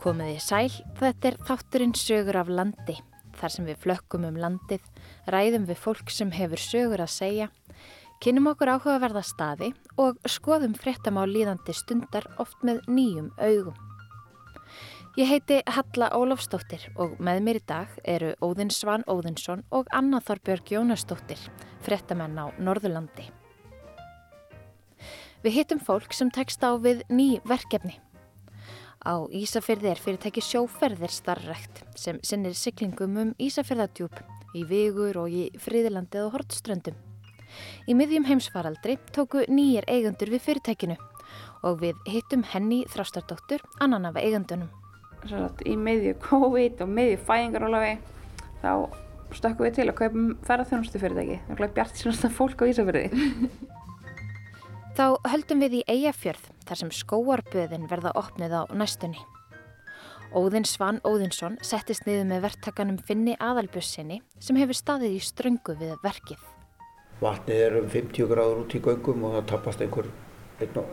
Komiði 0.00 0.38
sæl, 0.40 0.70
þetta 0.96 1.28
er 1.28 1.34
þátturinn 1.44 1.90
sögur 1.92 2.38
af 2.40 2.48
landi. 2.48 2.94
Þar 3.36 3.52
sem 3.52 3.66
við 3.68 3.82
flökkum 3.82 4.22
um 4.24 4.38
landið, 4.40 4.80
ræðum 5.28 5.66
við 5.68 5.76
fólk 5.82 6.12
sem 6.14 6.30
hefur 6.32 6.62
sögur 6.62 7.02
að 7.04 7.12
segja, 7.12 7.48
kynum 8.24 8.48
okkur 8.48 8.72
áhugaverða 8.78 9.20
staði 9.28 9.70
og 10.00 10.16
skoðum 10.24 10.72
fréttam 10.72 11.20
á 11.20 11.28
líðandi 11.28 11.76
stundar 11.76 12.30
oft 12.40 12.64
með 12.64 12.80
nýjum 12.88 13.28
augum. 13.36 13.76
Ég 15.20 15.28
heiti 15.28 15.60
Halla 15.68 16.08
Ólafsdóttir 16.16 16.88
og 16.96 17.20
með 17.20 17.44
mér 17.44 17.60
í 17.60 17.64
dag 17.68 17.96
eru 18.08 18.32
Óðinn 18.40 18.72
Svan 18.72 19.04
Óðinsson 19.04 19.66
og 19.68 19.90
Anna 19.92 20.24
Þorbjörg 20.24 20.78
Jónasdóttir, 20.78 21.40
fréttamenn 21.84 22.40
á 22.40 22.48
Norðurlandi. 22.56 23.28
Við 25.44 25.60
hittum 25.60 25.80
fólk 25.84 26.16
sem 26.16 26.32
tekst 26.32 26.64
á 26.64 26.72
við 26.80 27.04
ný 27.12 27.36
verkefni. 27.44 28.00
Á 29.00 29.24
Ísafyrði 29.32 29.88
er 29.94 30.00
fyrirtæki 30.00 30.42
sjóferðir 30.44 31.08
starrekt 31.08 31.78
sem 31.96 32.18
sinnir 32.20 32.52
syklingum 32.52 33.14
um 33.16 33.30
Ísafyrðadjúb 33.40 34.18
í 34.52 34.64
Vigur 34.68 35.16
og 35.22 35.32
í 35.32 35.46
Fríðilandið 35.56 36.26
og 36.26 36.34
Hortströndum. 36.34 36.98
Í 37.88 37.96
miðjum 37.96 38.28
heimsfaraldri 38.28 38.98
tóku 39.16 39.46
nýjir 39.48 39.88
eigandur 39.88 40.34
við 40.34 40.44
fyrirtækinu 40.44 40.98
og 41.64 41.80
við 41.80 41.96
hittum 42.12 42.44
henni 42.52 42.82
þrástardóttur 42.92 43.64
annan 43.80 44.10
af 44.10 44.20
eigandunum. 44.20 44.68
Í 45.64 45.76
meðju 45.80 46.18
COVID 46.28 46.84
og 46.84 46.92
meðju 47.00 47.24
fæðingarólafi 47.24 47.96
þá 48.60 48.72
stökkum 49.32 49.64
við 49.64 49.76
til 49.80 49.88
að 49.88 49.96
kaupa 49.96 50.28
ferðarþjónustu 50.44 51.00
fyrirtæki. 51.00 51.40
Það 51.48 51.68
er 51.70 51.76
bjart 51.80 52.04
sínast 52.04 52.32
fólk 52.36 52.60
á 52.60 52.68
Ísafyrði. 52.68 53.08
Þá 54.90 55.20
höldum 55.30 55.60
við 55.62 55.74
í 55.78 55.80
Eyjafjörð 55.86 56.48
þar 56.66 56.78
sem 56.80 56.88
skóarböðin 56.90 57.86
verða 57.90 58.10
opnið 58.18 58.56
á 58.58 58.62
næstunni. 58.74 59.20
Óðinn 60.34 60.66
Svan 60.66 60.98
Óðinsson 61.06 61.58
settist 61.62 62.08
niður 62.08 62.26
með 62.26 62.42
verktakanum 62.48 62.98
Finni 63.06 63.36
Aðalbjörnsinni 63.38 64.18
sem 64.42 64.58
hefur 64.58 64.78
staðið 64.78 65.14
í 65.14 65.22
ströngu 65.22 65.76
við 65.78 65.94
verkið. 66.02 66.42
Vatnið 67.22 67.62
er 67.68 67.78
um 67.80 67.88
50 67.94 68.30
gráður 68.30 68.64
út 68.64 68.74
í 68.74 68.82
göngum 68.82 69.26
og 69.28 69.36
það 69.38 69.48
tapast 69.52 69.86
einhver 69.86 70.10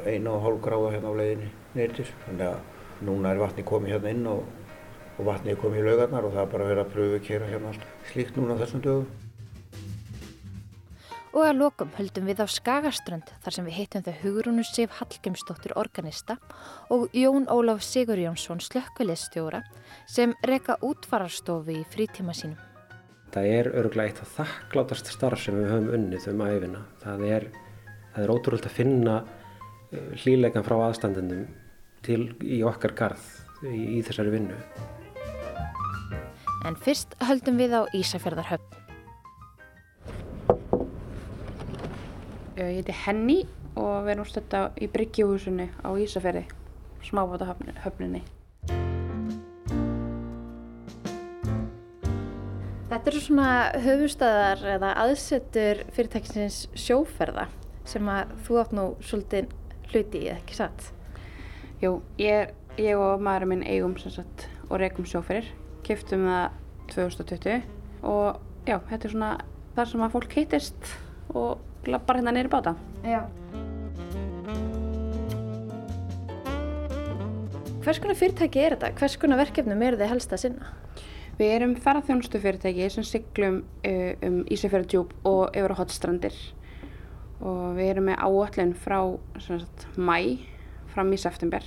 einu 0.05 0.33
og 0.35 0.41
hálf 0.45 0.63
gráða 0.65 0.93
hérna 0.93 1.13
á 1.13 1.19
leiðinni 1.19 1.51
neyrir. 1.73 2.15
Þannig 2.27 2.49
að 2.51 3.05
núna 3.09 3.33
er 3.33 3.41
vatnið 3.41 3.69
komið 3.71 3.95
hérna 3.95 4.13
inn 4.13 4.27
og, 4.29 4.43
og 5.17 5.31
vatnið 5.31 5.55
er 5.55 5.63
komið 5.65 5.81
í 5.81 5.87
laugarnar 5.89 6.29
og 6.29 6.37
það 6.37 6.43
er 6.45 6.51
bara 6.53 6.69
vera 6.69 6.85
að 6.85 6.93
pröfu 6.93 7.17
að 7.17 7.25
kera 7.31 7.49
hérna 7.49 7.73
allt 7.73 7.89
slíkt 8.11 8.37
núna 8.37 8.61
þessum 8.61 8.85
dögum. 8.85 9.26
Og 11.37 11.43
að 11.45 11.59
lokum 11.59 11.91
höldum 11.93 12.25
við 12.25 12.39
á 12.41 12.49
Skagaströnd 12.49 13.27
þar 13.43 13.53
sem 13.53 13.65
við 13.67 13.75
heitum 13.77 14.01
þau 14.07 14.13
Hugrúnu 14.23 14.63
Sif 14.65 14.95
Hallgrimsdóttir 14.97 15.75
organista 15.77 16.39
og 16.89 17.13
Jón 17.13 17.45
Ólaf 17.53 17.83
Sigur 17.85 18.17
Jónsson 18.17 18.57
slökkulegstjóra 18.57 19.59
sem 20.09 20.33
reka 20.49 20.79
útfararstofu 20.81 21.75
í 21.77 21.83
frítíma 21.93 22.33
sínum. 22.33 22.57
Það 23.35 23.49
er 23.53 23.69
öruglega 23.69 24.09
eitt 24.09 24.23
af 24.23 24.31
þakklátast 24.39 25.11
starf 25.13 25.43
sem 25.43 25.59
við 25.59 25.69
höfum 25.75 25.93
unnið 25.99 26.25
um 26.31 26.41
æfina. 26.47 26.81
Það 27.03 27.23
er, 27.29 27.47
er 28.17 28.33
ótrúlega 28.33 28.71
að 28.71 28.77
finna 28.79 29.19
hlýleikan 30.23 30.65
frá 30.65 30.79
aðstandendum 30.87 31.45
til 32.07 32.31
í 32.41 32.63
okkar 32.65 32.97
garð 32.97 33.29
í, 33.61 33.99
í 33.99 34.01
þessari 34.01 34.33
vinnu. 34.39 34.57
En 36.65 36.81
fyrst 36.81 37.13
höldum 37.29 37.61
við 37.61 37.77
á 37.77 37.81
Ísafjörðarhöfn. 37.93 38.86
Ég 42.57 42.79
heiti 42.79 42.93
Henny 43.05 43.43
og 43.77 44.07
við 44.07 44.15
erum 44.15 44.25
stötta 44.25 44.59
í 44.81 44.87
Bryggjuhúsinu 44.89 45.67
á 45.85 45.93
Ísafjörði, 45.93 46.47
smábátahöfninni. 47.05 48.23
Þetta 52.87 53.11
eru 53.11 53.21
svona 53.21 53.51
höfustæðar 53.83 54.65
eða 54.73 54.89
aðsettur 55.03 55.83
fyrirtækisins 55.93 56.63
sjóferða 56.73 57.45
sem 57.85 58.09
að 58.09 58.33
þú 58.47 58.59
átt 58.63 58.73
nú 58.73 58.87
svolítið 59.05 59.53
hluti 59.91 60.23
í, 60.25 60.33
ekki 60.33 60.57
satt? 60.57 60.89
Jú, 61.83 61.99
ég, 62.17 62.57
ég 62.81 62.97
og 62.97 63.21
maðurinn 63.21 63.53
minn 63.53 63.67
eigum 63.69 63.93
sagt, 64.01 64.49
og 64.65 64.81
rekum 64.81 65.05
sjóferir, 65.05 65.45
kiptum 65.85 66.25
það 66.25 66.57
2020 66.97 67.61
og 68.01 68.41
já, 68.65 68.79
þetta 68.89 69.03
er 69.03 69.13
svona 69.13 69.33
þar 69.77 69.93
sem 69.93 70.09
að 70.09 70.15
fólk 70.17 70.39
hittist 70.41 70.95
og 71.37 71.66
lappar 71.87 72.19
hérna 72.19 72.33
neyri 72.35 72.51
báta. 72.51 72.75
Já. 73.05 73.23
Hvers 77.87 78.01
konar 78.03 78.19
fyrirtæki 78.19 78.59
er 78.59 78.75
þetta? 78.75 78.91
Hvers 78.99 79.15
konar 79.21 79.39
verkefnum 79.39 79.83
eru 79.87 79.99
þið 79.99 80.09
helst 80.11 80.33
að 80.35 80.41
sinna? 80.43 80.73
Við 81.37 81.53
erum 81.53 81.75
ferðarþjónustu 81.79 82.41
fyrirtæki 82.43 82.89
sem 82.91 83.05
siglum 83.07 83.61
uh, 83.87 84.13
um 84.27 84.41
Ísafjörðardjúp 84.51 85.13
og 85.29 85.55
yfir 85.55 85.71
á 85.71 85.79
hotstrandir 85.79 86.39
og 87.37 87.77
við 87.77 87.91
erum 87.93 88.07
með 88.09 88.23
áallin 88.25 88.73
frá 88.75 88.99
sagt, 89.45 89.85
mæ 89.95 90.41
fram 90.91 91.13
í 91.13 91.21
september. 91.21 91.63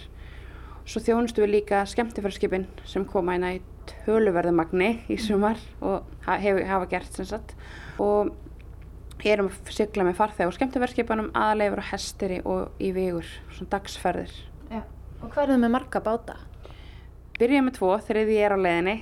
Svo 0.84 1.00
þjónustu 1.06 1.44
við 1.44 1.54
líka 1.54 1.84
skemmtifæðarskipin 1.86 2.66
sem 2.84 3.06
koma 3.08 3.36
hérna 3.36 3.54
í 3.56 3.62
töluverðumagni 4.04 4.90
í 5.08 5.18
sumar 5.22 5.60
og 5.80 6.04
hafa 6.26 6.86
gert 6.90 7.16
sem 7.16 7.28
sagt 7.30 7.54
og 8.02 8.34
erum 9.28 9.50
að 9.50 9.72
sigla 9.76 10.04
með 10.06 10.16
farþeg 10.16 10.48
og 10.48 10.54
skemmtifæðarskipanum 10.56 11.30
aðaleifur 11.36 11.82
á 11.84 11.90
hestiri 11.90 12.38
og 12.48 12.80
í 12.80 12.92
vigur, 12.96 13.26
svona 13.52 13.72
dagsferðir. 13.74 14.32
Já. 14.70 14.80
Og 15.20 15.28
hvað 15.28 15.42
er 15.42 15.52
það 15.52 15.62
með 15.64 15.74
marga 15.74 16.02
báta? 16.04 16.36
Byrjum 17.40 17.68
með 17.68 17.76
tvo, 17.78 17.90
þriði 18.06 18.38
er 18.40 18.54
á 18.54 18.58
leiðinni 18.60 18.96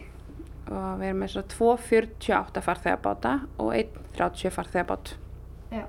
og 0.69 0.99
við 1.01 1.09
erum 1.09 1.23
með 1.23 1.33
svona 1.35 1.53
248 1.55 2.65
farþegabáta 2.67 3.35
og 3.59 3.71
130 3.75 4.55
farþegabát. 4.55 5.13
Já. 5.75 5.85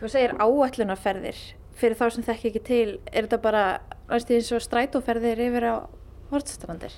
Þú 0.00 0.12
segir 0.12 0.36
áætlunarferðir. 0.38 1.42
Fyrir 1.74 1.98
þá 1.98 2.04
sem 2.14 2.26
þekk 2.26 2.48
ekki 2.50 2.62
til, 2.68 2.88
er 3.10 3.26
þetta 3.26 3.40
bara 3.42 3.64
eins 4.14 4.52
og 4.54 4.62
strætóferðir 4.62 5.42
yfir 5.48 5.66
á 5.66 5.74
hortstrandir? 6.30 6.94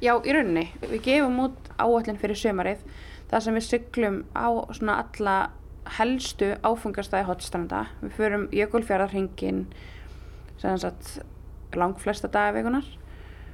Já, 0.00 0.14
í 0.16 0.32
rauninni. 0.32 0.68
Við 0.80 1.00
gefum 1.04 1.40
út 1.46 1.72
áætlun 1.76 2.20
fyrir 2.20 2.38
sömarið 2.40 2.84
þar 3.30 3.44
sem 3.44 3.56
við 3.56 3.66
syklum 3.66 4.22
á 4.32 4.48
svona 4.74 5.00
alla 5.04 5.36
helstu 5.86 6.54
áfungastæði 6.66 7.26
hortstranda. 7.28 7.84
Við 8.02 8.16
förum 8.18 8.46
jökulfjörðarhingin 8.54 9.64
sem 10.60 10.78
sagt 10.80 11.20
langflesta 11.76 12.28
dagavikunar 12.32 12.86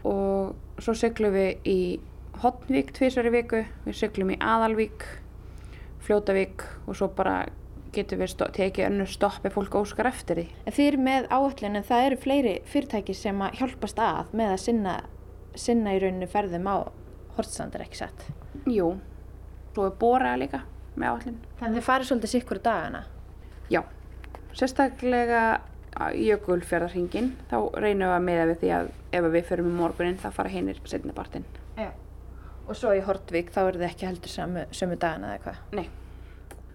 og 0.07 0.83
svo 0.83 0.95
syklum 0.97 1.35
við 1.37 1.69
í 1.69 1.81
Hotnvík 2.37 2.91
tvísverju 2.93 3.33
viku, 3.33 3.63
við 3.87 3.95
syklum 3.97 4.35
í 4.35 4.37
Aðalvík, 4.45 5.07
Fljótavík 6.05 6.67
og 6.85 6.99
svo 6.99 7.09
bara 7.17 7.47
getum 7.97 8.21
við 8.21 8.35
tekið 8.59 8.91
önnu 8.91 9.07
stopp 9.09 9.47
ef 9.49 9.57
fólk 9.57 9.79
óskar 9.81 10.11
eftir 10.11 10.43
því. 10.43 10.47
En 10.69 10.77
þið 10.77 10.91
eru 10.91 11.03
með 11.07 11.29
áallin 11.33 11.81
en 11.81 11.89
það 11.89 12.11
eru 12.11 12.21
fleiri 12.27 12.55
fyrirtæki 12.69 13.17
sem 13.17 13.41
að 13.41 13.57
hjálpast 13.63 14.03
að 14.05 14.37
með 14.37 14.53
að 14.53 14.63
sinna, 14.67 14.95
sinna 15.57 15.97
í 15.97 16.03
rauninu 16.05 16.29
ferðum 16.29 16.69
á 16.69 16.77
hortstrandir 17.39 17.87
ekki 17.87 18.03
sett? 18.03 18.29
Jú, 18.69 18.93
svo 19.73 19.89
er 19.89 19.97
boraða 19.97 20.43
líka 20.45 20.65
með 20.97 21.13
áallin. 21.13 21.39
Þannig 21.61 21.79
þið 21.79 21.87
farið 21.87 22.11
svolítið 22.11 22.33
sikkur 22.33 22.61
dagana? 22.65 23.03
Já, 23.73 23.83
sérstaklega 24.57 25.43
jökulfjörðarhingin 25.97 27.31
þá 27.51 27.57
reynum 27.81 28.11
við 28.11 28.15
að 28.17 28.25
meða 28.27 28.49
við 28.51 28.59
því 28.63 28.73
að 28.77 28.91
ef 29.17 29.29
við 29.33 29.47
förum 29.49 29.71
í 29.71 29.77
morgunin 29.79 30.19
þá 30.21 30.27
fara 30.37 30.53
hinnir 30.53 30.81
setnibartinn. 30.85 31.47
Já. 31.79 31.91
Og 32.67 32.77
svo 32.77 32.93
í 32.97 33.05
Hortvík 33.07 33.53
þá 33.55 33.61
eru 33.63 33.81
þið 33.81 33.89
ekki 33.89 34.09
heldur 34.11 34.33
sömu, 34.33 34.67
sömu 34.75 34.99
dagana 35.01 35.31
eða 35.31 35.39
eitthvað? 35.39 35.63
Nei. 35.79 35.87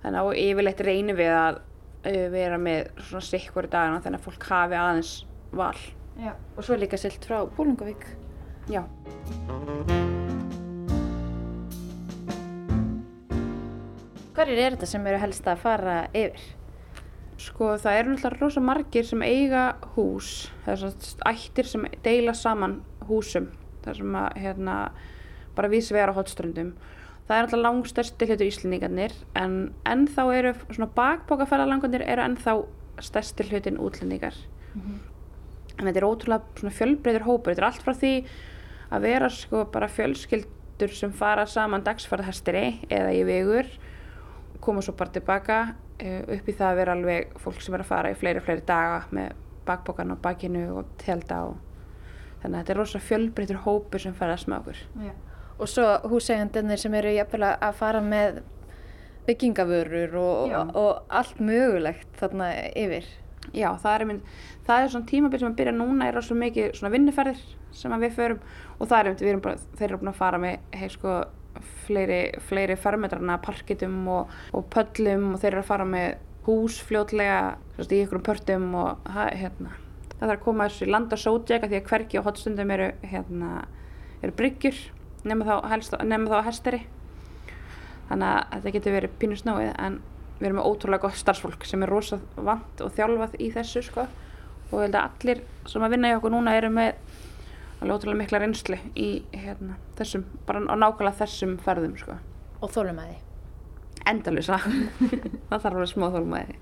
Þannig 0.01 0.21
að 0.21 0.39
yfirleitt 0.45 0.85
reynum 0.87 1.19
við 1.19 1.33
að 1.35 1.59
vera 2.33 2.57
með 2.57 2.89
svona 3.09 3.27
sikkur 3.27 3.69
dagana 3.69 4.01
þannig 4.01 4.23
að 4.23 4.29
fólk 4.29 4.47
hafi 4.49 4.79
aðeins 4.79 5.13
val. 5.51 5.75
Já. 6.21 6.33
Og 6.55 6.65
svo 6.65 6.79
líka 6.79 6.97
silt 7.01 7.29
frá 7.29 7.43
Bólungavík? 7.57 8.09
Já. 8.71 8.85
Hverjir 14.41 14.57
er 14.57 14.73
þetta 14.73 14.87
sem 14.89 15.03
eru 15.05 15.17
helst 15.21 15.45
að 15.45 15.59
fara 15.61 15.95
yfir? 16.17 16.45
Sko 17.37 17.75
það 17.77 17.97
eru 17.99 18.13
náttúrulega 18.15 18.39
rosa 18.41 18.61
margir 18.65 19.05
sem 19.05 19.21
eiga 19.21 19.65
hús, 19.93 20.29
þess 20.65 20.87
að 20.87 21.27
ættir 21.29 21.69
sem 21.69 21.83
deila 22.01 22.33
saman 22.33 22.79
húsum, 23.05 23.51
þar 23.83 23.99
sem 23.99 24.17
að 24.17 24.39
hérna 24.41 24.77
bara 25.53 25.69
vísi 25.69 25.93
vera 25.93 26.09
á 26.09 26.17
hotströndum. 26.17 26.71
Það 27.27 27.35
er 27.35 27.45
alltaf 27.45 27.61
langstærsti 27.67 28.29
hlutur 28.31 28.47
íslendingarnir 28.47 29.13
en 29.43 29.53
ennþá 29.93 30.25
eru 30.39 30.55
svona 30.71 30.89
bakbókaferðalangarnir 30.97 32.07
eru 32.09 32.25
ennþá 32.25 32.57
stærsti 33.11 33.45
hlutin 33.51 33.77
útlendingar. 33.77 34.33
Mm 34.73 34.81
-hmm. 34.81 34.97
En 35.77 35.85
þetta 35.85 36.01
er 36.01 36.09
ótrúlega 36.09 36.41
svona 36.57 36.73
fjölbreyður 36.79 37.27
hópur. 37.29 37.53
Þetta 37.53 37.61
er 37.61 37.69
allt 37.69 37.85
frá 37.85 37.93
því 37.93 38.25
að 38.91 39.01
vera 39.01 39.29
sko 39.29 39.65
bara 39.65 39.87
fjölskyldur 39.87 40.89
sem 40.89 41.13
fara 41.13 41.45
saman 41.45 41.83
dagsferðahestri 41.83 42.89
eða 42.89 43.13
í 43.13 43.23
vegur, 43.23 43.67
koma 44.61 44.83
svo 44.85 44.95
bara 44.97 45.13
tilbaka 45.15 45.61
upp 46.01 46.47
í 46.49 46.55
það 46.57 46.67
að 46.67 46.79
vera 46.79 46.95
alveg 46.97 47.33
fólk 47.41 47.61
sem 47.61 47.75
er 47.77 47.83
að 47.83 47.91
fara 47.91 48.13
í 48.13 48.17
fleiri 48.17 48.41
fleiri 48.41 48.63
daga 48.65 49.03
með 49.13 49.35
bakbókan 49.67 50.13
á 50.13 50.17
bakinu 50.21 50.63
og 50.79 50.95
telda 51.01 51.43
og 51.51 51.59
þannig 52.41 52.55
að 52.55 52.61
þetta 52.61 52.73
er 52.73 52.79
rosa 52.81 53.01
fjölbreytur 53.05 53.61
hópur 53.65 54.01
sem 54.01 54.15
ferðast 54.17 54.49
með 54.49 54.63
okkur 54.63 54.81
Já. 55.05 55.13
Og 55.61 55.69
svo 55.69 55.85
húseigendunir 56.09 56.79
sem 56.81 56.93
eru 56.97 57.11
jafnvel 57.13 57.43
að 57.51 57.75
fara 57.77 57.99
með 58.01 58.39
byggingavörur 59.27 60.15
og, 60.17 60.53
og, 60.57 60.71
og 60.75 61.11
allt 61.13 61.41
mögulegt 61.43 62.15
þarna 62.17 62.47
yfir. 62.73 63.05
Já, 63.53 63.67
það 63.81 63.93
er, 63.93 64.03
einmitt, 64.05 64.31
það 64.67 64.83
er 64.83 64.91
svona 64.93 65.09
tímabil 65.11 65.41
sem 65.41 65.51
að 65.51 65.59
byrja 65.59 65.73
núna 65.75 66.07
er 66.07 66.17
rosa 66.17 66.37
mikið 66.37 66.73
svona 66.77 66.91
vinnuferðir 66.93 67.43
sem 67.75 67.93
við 68.03 68.17
förum 68.17 68.41
og 68.77 68.89
það 68.89 68.97
er 68.97 69.09
einmitt, 69.09 69.23
við 69.23 69.31
erum 69.31 69.43
bara, 69.45 69.61
þeir 69.77 69.87
eru 69.87 69.99
búin 70.01 70.11
að 70.11 70.19
fara 70.19 70.41
með 70.41 70.77
hei 70.81 70.89
sko 70.93 71.15
fleiri, 71.85 72.21
fleiri 72.47 72.77
fermetrarna, 72.79 73.37
parkitum 73.43 73.97
og, 74.11 74.31
og 74.55 74.67
pöllum 74.73 75.33
og 75.33 75.41
þeir 75.41 75.53
eru 75.53 75.63
að 75.63 75.71
fara 75.71 75.87
með 75.87 76.13
hús 76.45 76.79
fljótlega 76.87 77.41
veist, 77.77 77.91
í 77.91 78.01
ykkurum 78.05 78.25
pörtum 78.25 78.71
og 78.81 79.11
hérna, 79.11 79.75
það 80.15 80.23
þarf 80.23 80.37
að 80.37 80.45
koma 80.45 80.69
þessu 80.69 80.87
í 80.87 80.91
land 80.91 81.13
og 81.13 81.21
sótjaka 81.21 81.69
því 81.69 81.81
að 81.81 81.91
hvergi 81.91 82.21
og 82.21 82.27
hotstundum 82.29 82.73
eru, 82.73 82.89
hérna, 83.11 83.51
eru 84.21 84.35
bryggjur 84.39 84.79
nema 85.27 85.45
þá, 85.45 85.55
helst, 85.69 85.97
nema 86.07 86.31
þá 86.31 86.47
hesteri. 86.47 86.81
Þannig 88.09 88.27
að 88.31 88.55
þetta 88.55 88.73
getur 88.75 88.97
verið 88.97 89.13
pínu 89.21 89.37
snóið 89.39 89.71
en 89.77 89.99
við 90.39 90.49
erum 90.49 90.59
með 90.59 90.69
ótrúlega 90.71 91.05
gott 91.05 91.19
starfsfólk 91.19 91.65
sem 91.69 91.85
er 91.85 91.91
rosa 91.93 92.17
vant 92.35 92.81
og 92.81 92.93
þjálfað 92.97 93.37
í 93.39 93.51
þessu 93.53 93.83
sko. 93.85 94.07
Og 94.71 94.79
ég 94.79 94.87
held 94.87 94.97
að 94.97 95.07
allir 95.09 95.43
sem 95.69 95.85
að 95.85 95.93
vinna 95.93 96.11
í 96.11 96.15
okkur 96.17 96.33
núna 96.33 96.55
eru 96.57 96.71
með 96.73 96.95
alveg 97.81 97.97
ótrúlega 97.97 98.19
mikla 98.21 98.41
reynslu 98.43 98.77
í 98.93 99.09
hérna, 99.33 99.77
þessum, 99.97 100.25
bara 100.45 100.61
á 100.69 100.75
nákvæmlega 100.77 101.17
þessum 101.23 101.57
ferðum 101.65 101.97
sko. 101.99 102.17
Og 102.61 102.73
þólumæði. 102.73 103.17
Endalisa. 104.09 104.59
það 105.49 105.55
þarf 105.55 105.71
alveg 105.71 105.89
smá 105.89 106.07
þólmaði. 106.13 106.57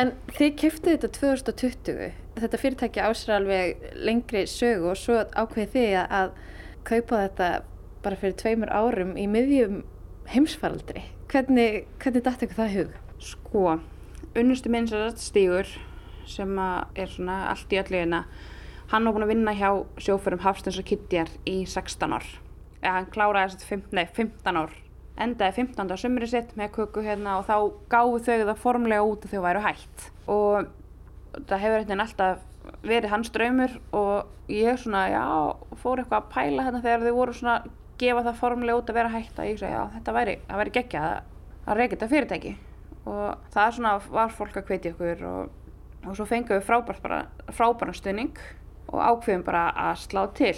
En 0.00 0.14
þið 0.32 0.54
kiftuð 0.58 0.94
þetta 0.96 1.10
2020, 1.18 2.12
þetta 2.40 2.60
fyrirtæki 2.62 3.02
ásra 3.04 3.36
alveg 3.38 3.82
lengri 4.00 4.46
sögu 4.48 4.88
og 4.94 4.98
svo 4.98 5.18
ákveðið 5.36 5.74
þið 5.74 5.96
að, 6.00 6.14
að 6.18 6.30
kaupa 6.88 7.22
þetta 7.26 7.48
bara 8.02 8.18
fyrir 8.18 8.38
tveimur 8.40 8.72
árum 8.72 9.12
í 9.20 9.26
miðjum 9.30 9.82
heimsfaraldri. 10.32 11.04
Hvernig, 11.30 11.84
hvernig 12.02 12.24
dætti 12.24 12.48
ykkur 12.48 12.62
það 12.62 12.76
hug? 12.78 12.96
Sko, 13.22 13.76
unnustu 14.40 14.72
minn 14.72 14.88
sem 14.90 15.04
sagt 15.04 15.22
stígur 15.22 15.68
sem 16.28 16.56
að 16.58 17.02
er 17.04 17.12
svona 17.12 17.36
allt 17.52 17.74
í 17.74 17.78
ölluðina 17.82 18.24
hann 18.92 19.08
var 19.08 19.14
búinn 19.16 19.24
að 19.24 19.32
vinna 19.32 19.54
hjá 19.56 19.70
sjóförum 20.04 20.42
Hafstens 20.44 20.78
og 20.80 20.86
Kittjar 20.88 21.30
í 21.48 21.62
16 21.64 22.12
ár. 22.12 22.26
Eða 22.82 22.94
hann 22.98 23.10
kláraði 23.14 23.54
þess 23.54 23.64
að 23.64 23.70
15, 23.70 23.96
nei, 23.96 24.06
15 24.18 24.60
ár. 24.60 24.78
Endaði 25.22 25.56
15. 25.62 25.96
sumri 26.00 26.28
sitt 26.28 26.54
með 26.58 26.74
köku 26.76 27.04
hérna 27.04 27.38
og 27.40 27.46
þá 27.48 27.56
gáðu 27.92 28.20
þau 28.26 28.46
það 28.50 28.62
formlega 28.62 29.08
út 29.08 29.24
að 29.24 29.34
þau 29.34 29.42
væru 29.46 29.64
hætt. 29.64 30.06
Og 30.32 30.68
það 31.48 31.62
hefur 31.64 31.78
eitthvað 31.78 32.04
alltaf 32.04 32.48
verið 32.86 33.12
hans 33.12 33.32
draumur 33.34 33.76
og 33.96 34.52
ég 34.52 34.80
svona, 34.80 35.06
já, 35.10 35.24
fór 35.80 36.02
eitthvað 36.02 36.20
að 36.20 36.30
pæla 36.34 36.66
hérna 36.68 36.82
þegar 36.84 37.06
þau 37.06 37.16
voru 37.16 37.36
svona 37.36 37.56
að 37.58 37.70
gefa 38.02 38.24
það 38.28 38.40
formlega 38.40 38.80
út 38.80 38.92
að 38.92 38.98
vera 38.98 39.12
hætt 39.12 39.38
að 39.40 39.48
ég 39.48 39.60
sagði, 39.60 39.78
já, 39.78 39.82
þetta 39.96 40.16
væri, 40.16 40.36
það 40.48 40.60
væri 40.60 40.74
geggjað 40.76 41.08
að, 41.08 41.76
reyka 41.78 41.94
þetta 41.96 42.10
fyrirtæki. 42.12 42.54
Og 43.02 43.52
það 43.54 43.76
svona, 43.78 43.98
var 44.20 44.34
fólk 44.36 44.58
að 44.60 44.68
hvetja 44.68 44.92
ykkur 44.92 45.24
og, 45.30 45.60
og 46.02 46.18
svo 46.18 46.26
fengum 46.28 46.58
við 46.58 46.66
frábært 46.68 47.04
bara, 47.04 47.22
frábæran 47.54 47.96
stuðning 47.96 48.42
og 48.92 49.00
ákveðum 49.00 49.46
bara 49.46 49.64
að 49.88 50.02
slá 50.04 50.22
til. 50.36 50.54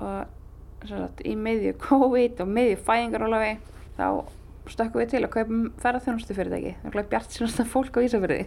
Og 0.00 0.88
sagt, 0.88 1.22
í 1.24 1.36
miðju 1.38 1.76
COVID 1.84 2.42
og 2.44 2.50
miðju 2.56 2.80
fæðingarólafi 2.88 3.52
þá 3.98 4.08
stökkum 4.72 5.02
við 5.02 5.12
til 5.12 5.22
að 5.22 5.32
kaupum 5.36 5.62
ferðarþjónustu 5.80 6.34
fyrirtæki 6.36 6.72
það 6.80 6.88
er 6.88 6.94
glæð 6.94 7.08
bjart 7.12 7.34
sínasta 7.36 7.66
fólk 7.68 7.98
á 8.00 8.04
Ísafjörði 8.04 8.38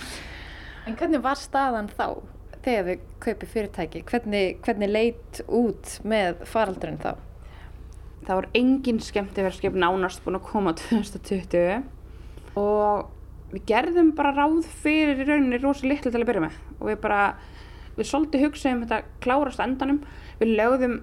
En 0.86 0.94
hvernig 0.98 1.22
var 1.24 1.38
staðan 1.38 1.90
þá 1.90 2.22
þegar 2.62 2.88
þið 2.88 3.06
kaupið 3.24 3.52
fyrirtæki? 3.52 4.02
Hvernig, 4.06 4.60
hvernig 4.62 4.92
leit 4.92 5.40
út 5.50 5.96
með 6.06 6.44
faraldurinn 6.46 7.02
þá? 7.02 7.16
það 8.26 8.40
voru 8.40 8.54
engin 8.58 9.02
skemmtiverðskip 9.02 9.76
nánast 9.78 10.24
búin 10.24 10.38
að 10.40 10.48
koma 10.48 10.72
2020 10.78 11.84
og 12.58 13.52
við 13.52 13.66
gerðum 13.68 14.10
bara 14.18 14.32
ráð 14.34 14.66
fyrir 14.82 15.22
í 15.22 15.26
rauninni 15.28 15.60
rosa 15.62 15.86
litlu 15.86 16.10
til 16.10 16.20
að 16.20 16.28
byrja 16.30 16.46
með. 16.48 16.56
Og 16.80 16.90
við 16.90 16.98
bara, 17.04 17.20
við 17.96 18.08
svolítið 18.10 18.46
hugsaðum 18.46 18.82
þetta 18.84 19.02
klárast 19.24 19.62
endanum. 19.64 20.00
Við 20.40 20.54
lögðum 20.60 20.96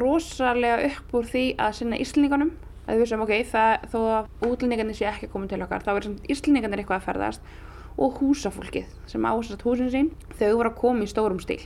rosalega 0.00 0.90
upp 0.90 1.16
úr 1.18 1.26
því 1.28 1.44
að 1.60 1.74
sinna 1.80 2.00
Íslendinganum 2.00 2.52
að 2.86 2.94
við 2.94 3.02
vissum 3.02 3.24
ok, 3.24 3.32
það, 3.50 3.72
þó 3.92 3.98
að 4.16 4.46
útlendingarnir 4.46 4.96
sé 4.96 5.08
ekki 5.10 5.30
komið 5.32 5.52
til 5.52 5.64
okkar 5.66 5.84
þá 5.84 5.90
er 5.94 6.06
samt 6.06 6.30
Íslendingarnir 6.32 6.82
eitthvað 6.82 7.00
að 7.02 7.08
ferðast. 7.10 7.50
Og 7.96 8.18
húsafólkið 8.20 8.88
sem 9.08 9.24
ásast 9.24 9.64
húsin 9.64 9.92
sín 9.92 10.08
þau 10.36 10.58
voru 10.58 10.70
að 10.70 10.80
koma 10.82 11.06
í 11.06 11.10
stórum 11.10 11.40
stíl. 11.40 11.62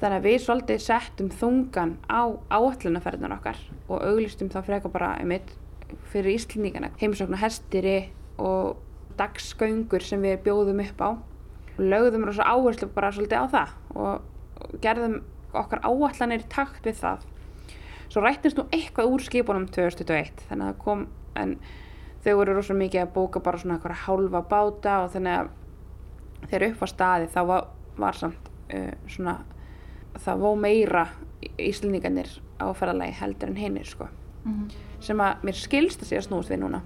Þannig 0.00 0.16
að 0.16 0.28
við 0.28 0.36
svolítið 0.44 0.82
settum 0.84 1.30
þungan 1.34 1.96
á 2.08 2.22
áallunaferðinar 2.54 3.34
okkar 3.36 3.58
og 3.88 4.04
auglistum 4.06 4.50
þá 4.52 4.60
frekar 4.64 4.94
bara 4.94 5.10
einmitt 5.18 5.50
fyrir 6.12 6.38
Íslendingana 6.38 6.92
heimsóknar 7.00 7.42
hestiri 7.42 7.98
og 8.40 8.78
dagsgöngur 9.18 10.04
sem 10.04 10.22
við 10.22 10.40
bjóðum 10.46 10.84
upp 10.84 11.02
á 11.02 11.10
lögðum 11.78 12.26
rosa 12.26 12.46
áherslu 12.46 12.88
bara 12.94 13.10
svolítið 13.14 13.44
á 13.44 13.46
það 13.54 13.74
og 13.94 14.78
gerðum 14.82 15.20
okkar 15.56 15.82
áallanir 15.84 16.44
í 16.44 16.48
takt 16.52 16.86
við 16.86 16.98
það. 17.02 17.26
Svo 18.08 18.22
rættist 18.24 18.58
nú 18.58 18.66
eitthvað 18.72 19.12
úr 19.12 19.24
skipunum 19.24 19.68
2021 19.70 20.44
þannig 20.48 20.64
að 20.64 20.72
það 20.72 20.82
kom 20.84 21.06
en 21.38 21.54
þau 22.24 22.34
voru 22.40 22.56
rosa 22.56 22.76
mikið 22.76 23.04
að 23.04 23.14
bóka 23.14 23.42
bara 23.44 23.60
svona 23.60 23.78
eitthvað 23.78 24.02
hálfa 24.06 24.42
báta 24.50 24.98
og 25.04 25.12
þannig 25.14 25.38
að 25.38 26.48
þegar 26.48 26.66
upp 26.68 26.82
var 26.82 26.92
staði 26.92 27.30
þá 27.34 27.40
var, 27.50 27.70
var 27.98 28.18
samt 28.18 28.50
uh, 28.74 28.92
svona 29.10 29.38
það 30.18 30.44
vó 30.44 30.50
meira 30.58 31.06
íslendingarnir 31.62 32.30
á 32.58 32.66
ferðalagi 32.74 33.18
heldur 33.20 33.52
en 33.52 33.60
hinnir 33.60 33.86
sko. 33.86 34.08
Sem 35.04 35.20
að 35.20 35.44
mér 35.46 35.58
skilst 35.58 36.02
að 36.02 36.10
sé 36.10 36.18
að 36.18 36.26
snúast 36.26 36.50
við 36.50 36.62
núna 36.64 36.82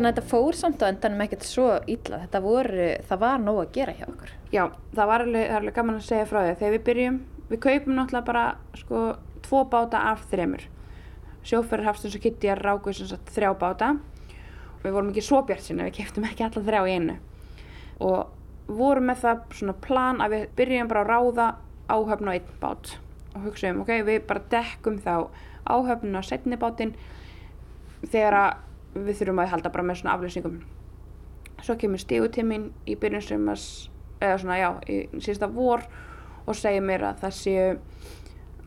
Þannig 0.00 0.14
að 0.14 0.16
þetta 0.16 0.30
fór 0.30 0.56
samt 0.56 0.80
á 0.80 0.88
endanum 0.88 1.18
ekkert 1.20 1.42
svo 1.44 1.64
illa. 1.92 2.18
Þetta 2.22 2.40
voru, 2.40 2.84
það 3.04 3.18
var 3.20 3.42
nóg 3.42 3.58
að 3.60 3.72
gera 3.74 3.92
hjá 3.98 4.04
okkur. 4.06 4.30
Já, 4.48 4.62
það 4.96 5.08
var 5.10 5.24
alveg, 5.26 5.50
alveg 5.58 5.74
gaman 5.76 5.98
að 5.98 6.06
segja 6.06 6.28
frá 6.30 6.38
því. 6.40 6.54
Þegar 6.56 6.72
við 6.72 6.84
byrjum, 6.86 7.18
við 7.50 7.60
kaupum 7.66 7.98
náttúrulega 7.98 8.28
bara 8.30 8.44
sko 8.80 9.02
tvo 9.44 9.60
báta 9.74 10.00
af 10.08 10.22
þremur. 10.30 10.64
Sjóferðar 11.50 11.90
Hafstins 11.90 12.16
og 12.16 12.24
Kitty 12.24 12.48
er 12.48 12.62
rákuð 12.64 12.96
sem 12.96 13.10
sagt 13.10 13.28
þrjá 13.34 13.50
báta. 13.60 13.90
Við 14.86 14.96
vorum 14.96 15.12
ekki 15.12 15.26
svo 15.26 15.42
bjart 15.50 15.66
sinna, 15.66 15.90
við 15.90 15.98
keftum 15.98 16.28
ekki 16.30 16.48
alla 16.48 16.64
þrjá 16.70 16.80
í 16.80 16.96
einu. 16.96 17.18
Og 18.08 18.72
vorum 18.80 19.10
með 19.12 19.22
það 19.26 19.44
svona 19.60 19.76
plan 19.84 20.24
að 20.24 20.38
við 20.38 20.48
byrjum 20.62 20.90
bara 20.94 21.04
að 21.04 21.12
ráða 21.12 21.50
áhöfn 21.92 22.32
á 22.32 22.36
einn 22.38 22.56
bát. 22.64 22.94
Og 23.34 23.46
hugsaðum, 23.50 23.84
ok, 23.84 23.94
við 24.08 24.24
bara 24.32 24.48
dekkum 24.56 24.96
þá 25.04 25.14
áhöfn 25.68 26.16
á 26.16 26.24
setni 26.24 26.56
bátinn. 26.56 26.96
Þegar 28.08 28.40
að 28.40 28.66
við 28.94 29.16
þurfum 29.20 29.42
að 29.42 29.52
halda 29.54 29.72
bara 29.74 29.86
með 29.86 30.00
svona 30.00 30.14
aflýsingum 30.16 30.60
svo 31.64 31.76
kemur 31.80 32.00
stígutíminn 32.00 32.70
í 32.88 32.96
byrjun 33.00 33.24
sumars 33.24 33.66
eða 34.20 34.38
svona 34.40 34.56
já, 34.60 34.70
í 34.88 35.02
síðasta 35.20 35.48
vor 35.52 35.84
og 36.46 36.56
segir 36.56 36.84
mér 36.84 37.04
að 37.10 37.20
það 37.24 37.36
séu 37.36 37.66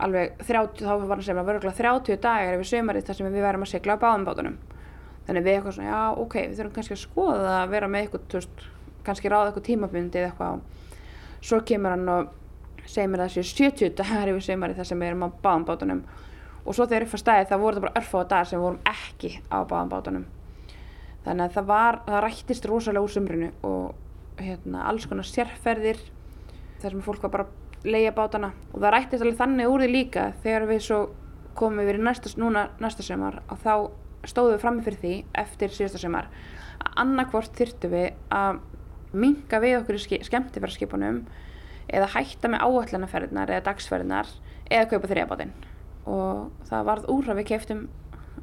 alveg 0.04 0.38
30, 0.42 0.82
þá 0.82 0.92
var 0.92 1.10
hann 1.10 1.20
að 1.20 1.26
segja 1.26 1.40
að 1.40 1.50
verður 1.50 1.76
30 1.80 2.22
dagar 2.22 2.56
yfir 2.56 2.70
sumarið 2.70 3.08
þar 3.08 3.18
sem 3.18 3.28
við 3.28 3.46
verðum 3.46 3.66
að 3.66 3.70
segla 3.70 3.94
á 3.94 4.02
báðum 4.02 4.24
bátunum. 4.26 4.56
Þannig 5.24 5.44
við 5.44 5.54
eitthvað 5.54 5.76
svona, 5.76 5.90
já 5.90 6.22
ok, 6.24 6.34
við 6.40 6.56
þurfum 6.58 6.74
kannski 6.78 6.96
að 6.96 7.02
skoða 7.04 7.36
það 7.44 7.58
að 7.60 7.74
vera 7.74 7.90
með 7.90 8.04
eitthvað, 8.04 8.24
þú 8.30 8.40
veist, 8.40 8.64
kannski 9.06 9.30
ráða 9.30 9.46
eitthvað 9.50 9.66
tímabundi 9.68 10.20
eða 10.20 10.32
eitthvað. 10.32 10.90
Svo 11.44 11.60
kemur 11.70 11.94
hann 11.94 12.10
og 12.10 12.90
segir 12.90 13.12
mér 13.12 13.24
að 13.24 13.30
það 13.30 13.36
séu 13.36 13.70
70 13.70 13.94
dagar 14.00 14.32
yfir 14.32 14.46
sumarið 14.48 14.80
þar 14.80 14.90
sem 14.90 15.04
við 15.04 15.12
erum 15.12 15.24
á 15.24 15.28
báðum 15.44 15.68
bátunum 15.70 16.02
og 16.64 16.76
svo 16.76 16.86
þegar 16.88 17.06
upp 17.06 17.16
að 17.16 17.22
stæði 17.22 17.48
þá 17.50 17.56
voru 17.60 17.76
það 17.76 17.86
bara 17.86 18.00
örfáða 18.00 18.28
dagar 18.30 18.48
sem 18.50 18.62
vorum 18.62 18.80
ekki 18.88 19.30
á 19.52 19.58
báðum 19.68 19.92
bátunum. 19.92 20.24
Þannig 21.24 21.44
að 21.44 21.56
það 21.56 21.68
var, 21.68 22.00
það 22.06 22.22
rættist 22.24 22.68
rosalega 22.68 23.04
úr 23.04 23.12
sumrinu 23.12 23.50
og 23.64 24.40
hérna, 24.40 24.86
alls 24.88 25.06
konar 25.08 25.28
sérferðir 25.28 26.00
þar 26.82 26.96
sem 26.96 27.04
fólk 27.04 27.24
var 27.24 27.34
bara 27.34 27.46
að 27.48 27.88
leia 27.88 28.12
bátana. 28.16 28.52
Og 28.72 28.80
það 28.80 28.94
rættist 28.96 29.24
alveg 29.24 29.38
þannig 29.40 29.72
úr 29.72 29.84
því 29.84 29.90
líka 29.92 30.26
þegar 30.44 30.68
við 30.72 30.82
svo 30.88 31.00
komum 31.58 31.84
við 31.84 31.98
í 31.98 32.04
næsta, 32.04 32.32
núna 32.40 32.68
næsta 32.82 33.04
sumar 33.06 33.40
og 33.48 33.60
þá 33.62 33.74
stóðum 34.28 34.56
við 34.56 34.62
frammi 34.64 34.84
fyrir 34.84 35.00
því 35.02 35.14
eftir 35.44 35.74
síðasta 35.74 36.00
sumar 36.02 36.30
að 36.80 36.96
annarkvort 37.04 37.54
þyrftu 37.58 37.90
við 37.92 38.08
að 38.34 38.62
minga 39.14 39.60
við 39.62 39.76
okkur 39.82 39.98
í 40.00 40.22
skemmtifæraskipunum 40.26 41.20
eða 41.86 42.10
hætta 42.16 42.50
með 42.50 42.64
áætlanaferðinar 42.66 43.52
eða 43.52 43.66
dagsferðinar 43.68 44.32
eða 44.72 44.88
kaupa 44.90 45.10
þrjabátinn 45.12 45.54
og 46.10 46.66
það 46.68 46.88
varð 46.90 47.12
úr 47.14 47.30
að 47.32 47.40
við 47.40 47.50
keiftum 47.52 47.84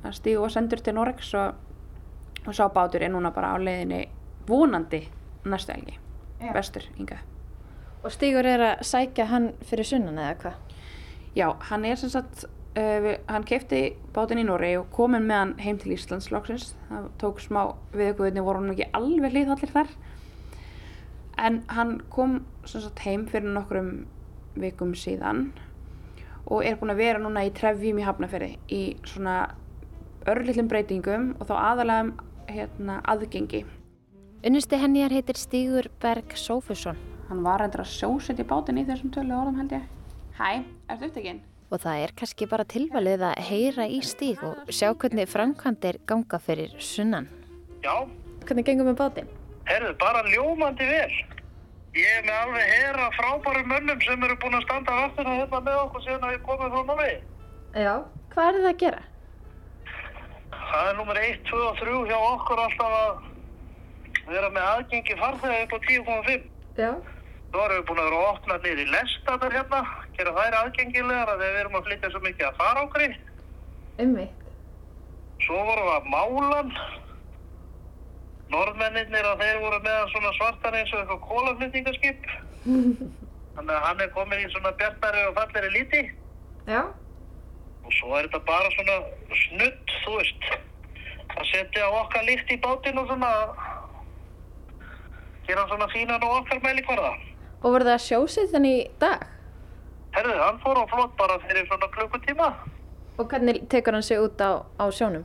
að 0.02 0.16
stígu 0.18 0.46
og 0.46 0.54
sendur 0.54 0.82
til 0.82 0.96
Norex 0.98 1.34
og, 1.38 1.58
og 2.46 2.54
sá 2.58 2.66
bátur 2.74 3.04
er 3.06 3.14
núna 3.14 3.34
bara 3.36 3.54
á 3.54 3.58
leiðinni 3.62 4.06
vonandi 4.48 5.04
næstu 5.46 5.78
helgi 5.78 6.00
vestur 6.56 6.88
hingað 6.98 7.28
Og 8.02 8.10
Stígur 8.10 8.48
er 8.50 8.64
að 8.66 8.80
sækja 8.90 9.28
hann 9.30 9.52
fyrir 9.70 9.86
sunnan 9.86 10.18
eða 10.18 10.38
hvað? 10.42 10.78
Já, 11.38 11.46
hann 11.70 11.84
er 11.86 12.00
sem 12.02 12.10
sagt 12.10 12.46
uh, 12.48 12.98
við, 13.04 13.20
hann 13.30 13.46
keipti 13.46 13.82
bátinn 14.16 14.42
í 14.42 14.46
Nóri 14.48 14.72
og 14.80 14.88
komin 14.96 15.28
með 15.30 15.38
hann 15.38 15.52
heim 15.62 15.78
til 15.82 15.94
Íslands 15.94 16.32
loksins. 16.34 16.72
Það 16.90 17.06
tók 17.22 17.44
smá 17.44 17.60
viðugvöðinni, 17.94 18.46
voru 18.46 18.64
hann 18.64 18.74
ekki 18.74 18.90
alveg 18.98 19.36
hlýðallir 19.36 19.74
þar. 19.76 19.94
En 21.46 21.62
hann 21.70 22.00
kom 22.10 22.40
sem 22.66 22.82
sagt 22.82 23.06
heim 23.06 23.28
fyrir 23.30 23.54
nokkrum 23.54 23.94
vikum 24.58 24.96
síðan 24.98 25.52
og 26.48 26.66
er 26.66 26.78
búin 26.80 26.94
að 26.94 27.02
vera 27.04 27.20
núna 27.22 27.44
í 27.48 27.52
trefjum 27.56 28.00
í 28.02 28.06
Hafnafjörði 28.08 28.52
í 28.74 28.82
svona 29.08 29.36
örlillum 30.30 30.68
breytingum 30.72 31.30
og 31.40 31.48
þá 31.50 31.54
aðalega 31.60 32.28
hérna, 32.52 33.00
aðgengi. 33.10 33.64
Unnusti 34.46 34.78
henniar 34.82 35.14
heitir 35.14 35.38
Stígur 35.38 35.88
Berg 36.02 36.34
Sófusson 36.36 36.98
Hann 37.30 37.44
var 37.46 37.62
reyndar 37.62 37.84
að 37.86 37.92
sjósetja 37.94 38.44
bátinn 38.44 38.82
í 38.82 38.86
þessum 38.88 39.12
tölu 39.14 39.32
orðum 39.38 39.60
held 39.62 39.72
ég. 39.78 39.84
Hæ, 40.36 40.64
ertu 40.92 41.08
upptekinn? 41.08 41.42
og 41.72 41.80
það 41.80 42.02
er 42.04 42.12
kannski 42.20 42.46
bara 42.52 42.66
tilvalið 42.68 43.22
að 43.24 43.38
heyra 43.48 43.86
í 43.88 44.02
Stíg 44.04 44.42
og 44.44 44.68
sjá 44.76 44.90
hvernig 44.92 45.30
framkvæmdir 45.32 46.02
ganga 46.10 46.40
fyrir 46.44 46.74
sunnan. 46.84 47.30
Já, 47.86 47.94
Hvernig 48.44 48.66
gengum 48.68 48.90
við 48.90 48.98
bátinn? 49.00 49.30
herðu, 49.70 49.94
bara 50.02 50.26
ljómandi 50.28 50.84
vel. 50.90 51.14
Ég 51.92 52.08
er 52.08 52.22
með 52.24 52.38
alveg 52.40 52.70
hera 52.72 53.08
frábæru 53.18 53.62
mönnum 53.68 54.04
sem 54.06 54.22
eru 54.24 54.36
búin 54.40 54.56
að 54.56 54.62
standa 54.64 54.94
vaktina 54.96 55.34
hérna 55.36 55.60
með 55.66 55.80
okkur 55.80 56.04
síðan 56.06 56.28
að 56.28 56.36
við 56.36 56.44
komum 56.46 56.70
frá 56.72 56.84
námi. 56.88 57.16
Já. 57.76 57.96
Hvað 58.32 58.48
er 58.48 58.60
það 58.62 58.68
að 58.70 58.78
gera? 58.84 59.02
Það 60.72 60.92
er 60.92 60.96
nummer 61.02 61.20
1, 61.20 61.42
2 61.50 61.60
og 61.68 61.82
3 61.82 61.98
hjá 62.08 62.18
okkur 62.30 62.62
alltaf 62.64 62.96
að 63.02 64.30
vera 64.30 64.52
með 64.56 64.70
aðgengi 64.70 65.18
farþega 65.20 65.66
upp 65.66 65.76
á 65.76 65.80
10,5. 65.90 66.48
Já. 66.80 66.92
Svo 67.52 67.66
erum 67.66 67.76
við 67.82 67.86
búin 67.90 68.00
að 68.00 68.08
vera 68.08 68.22
að 68.22 68.30
opna 68.30 68.60
niður 68.64 68.82
í 68.86 68.88
lestatar 68.94 69.58
hérna, 69.58 69.82
gera 70.16 70.36
þær 70.38 70.60
aðgengilegar 70.62 71.34
að 71.34 71.44
við 71.44 71.60
erum 71.66 71.80
að 71.82 71.90
flytja 71.90 72.14
svo 72.14 72.24
mikið 72.24 72.48
að 72.48 72.60
fara 72.62 72.86
ákri. 72.88 73.10
Ummitt. 74.06 74.46
Svo 75.44 75.60
vorum 75.68 75.90
við 75.90 75.98
að 75.98 76.12
málan. 76.16 76.76
Norðmennir 78.52 79.28
að 79.28 79.44
þeir 79.44 79.60
voru 79.64 79.80
með 79.86 80.00
svona 80.12 80.32
svartan 80.38 80.78
eins 80.80 80.94
og 80.94 81.02
eitthvað 81.02 81.22
kólaflutningaskip. 81.30 82.26
Þannig 83.56 83.76
að 83.76 83.86
hann 83.86 84.02
er 84.04 84.12
komin 84.16 84.44
í 84.44 84.50
svona 84.52 84.74
bjartari 84.80 85.24
og 85.28 85.38
falleri 85.38 85.72
líti. 85.76 86.02
Já. 86.68 86.82
Og 87.82 87.96
svo 87.98 88.16
er 88.18 88.28
þetta 88.28 88.42
bara 88.48 88.72
svona 88.76 88.98
snudd, 89.46 89.96
þú 90.06 90.18
veist. 90.20 90.50
Að 91.32 91.46
setja 91.50 91.90
okkar 92.02 92.28
líkt 92.28 92.52
í 92.52 92.60
bátinn 92.62 93.00
og 93.00 93.08
svona 93.10 93.32
gera 95.48 95.68
svona 95.68 95.88
fínan 95.92 96.24
og 96.24 96.42
okkar 96.42 96.62
mæli 96.64 96.84
hverða. 96.88 97.12
Og 97.62 97.76
voru 97.76 97.88
það 97.88 97.98
að 97.98 98.06
sjósið 98.08 98.52
þannig 98.56 98.78
í 98.78 98.88
dag? 99.02 99.28
Herðu, 100.16 100.36
hann 100.44 100.60
fór 100.64 100.80
á 100.82 100.86
flott 100.92 101.14
bara 101.20 101.38
fyrir 101.46 101.68
svona 101.70 101.88
klukkutíma. 101.96 102.50
Og 103.20 103.30
hvernig 103.32 103.62
tekur 103.72 103.96
hann 103.96 104.04
sig 104.04 104.20
út 104.20 104.42
á, 104.44 104.64
á 104.80 104.86
sjónum? 104.92 105.24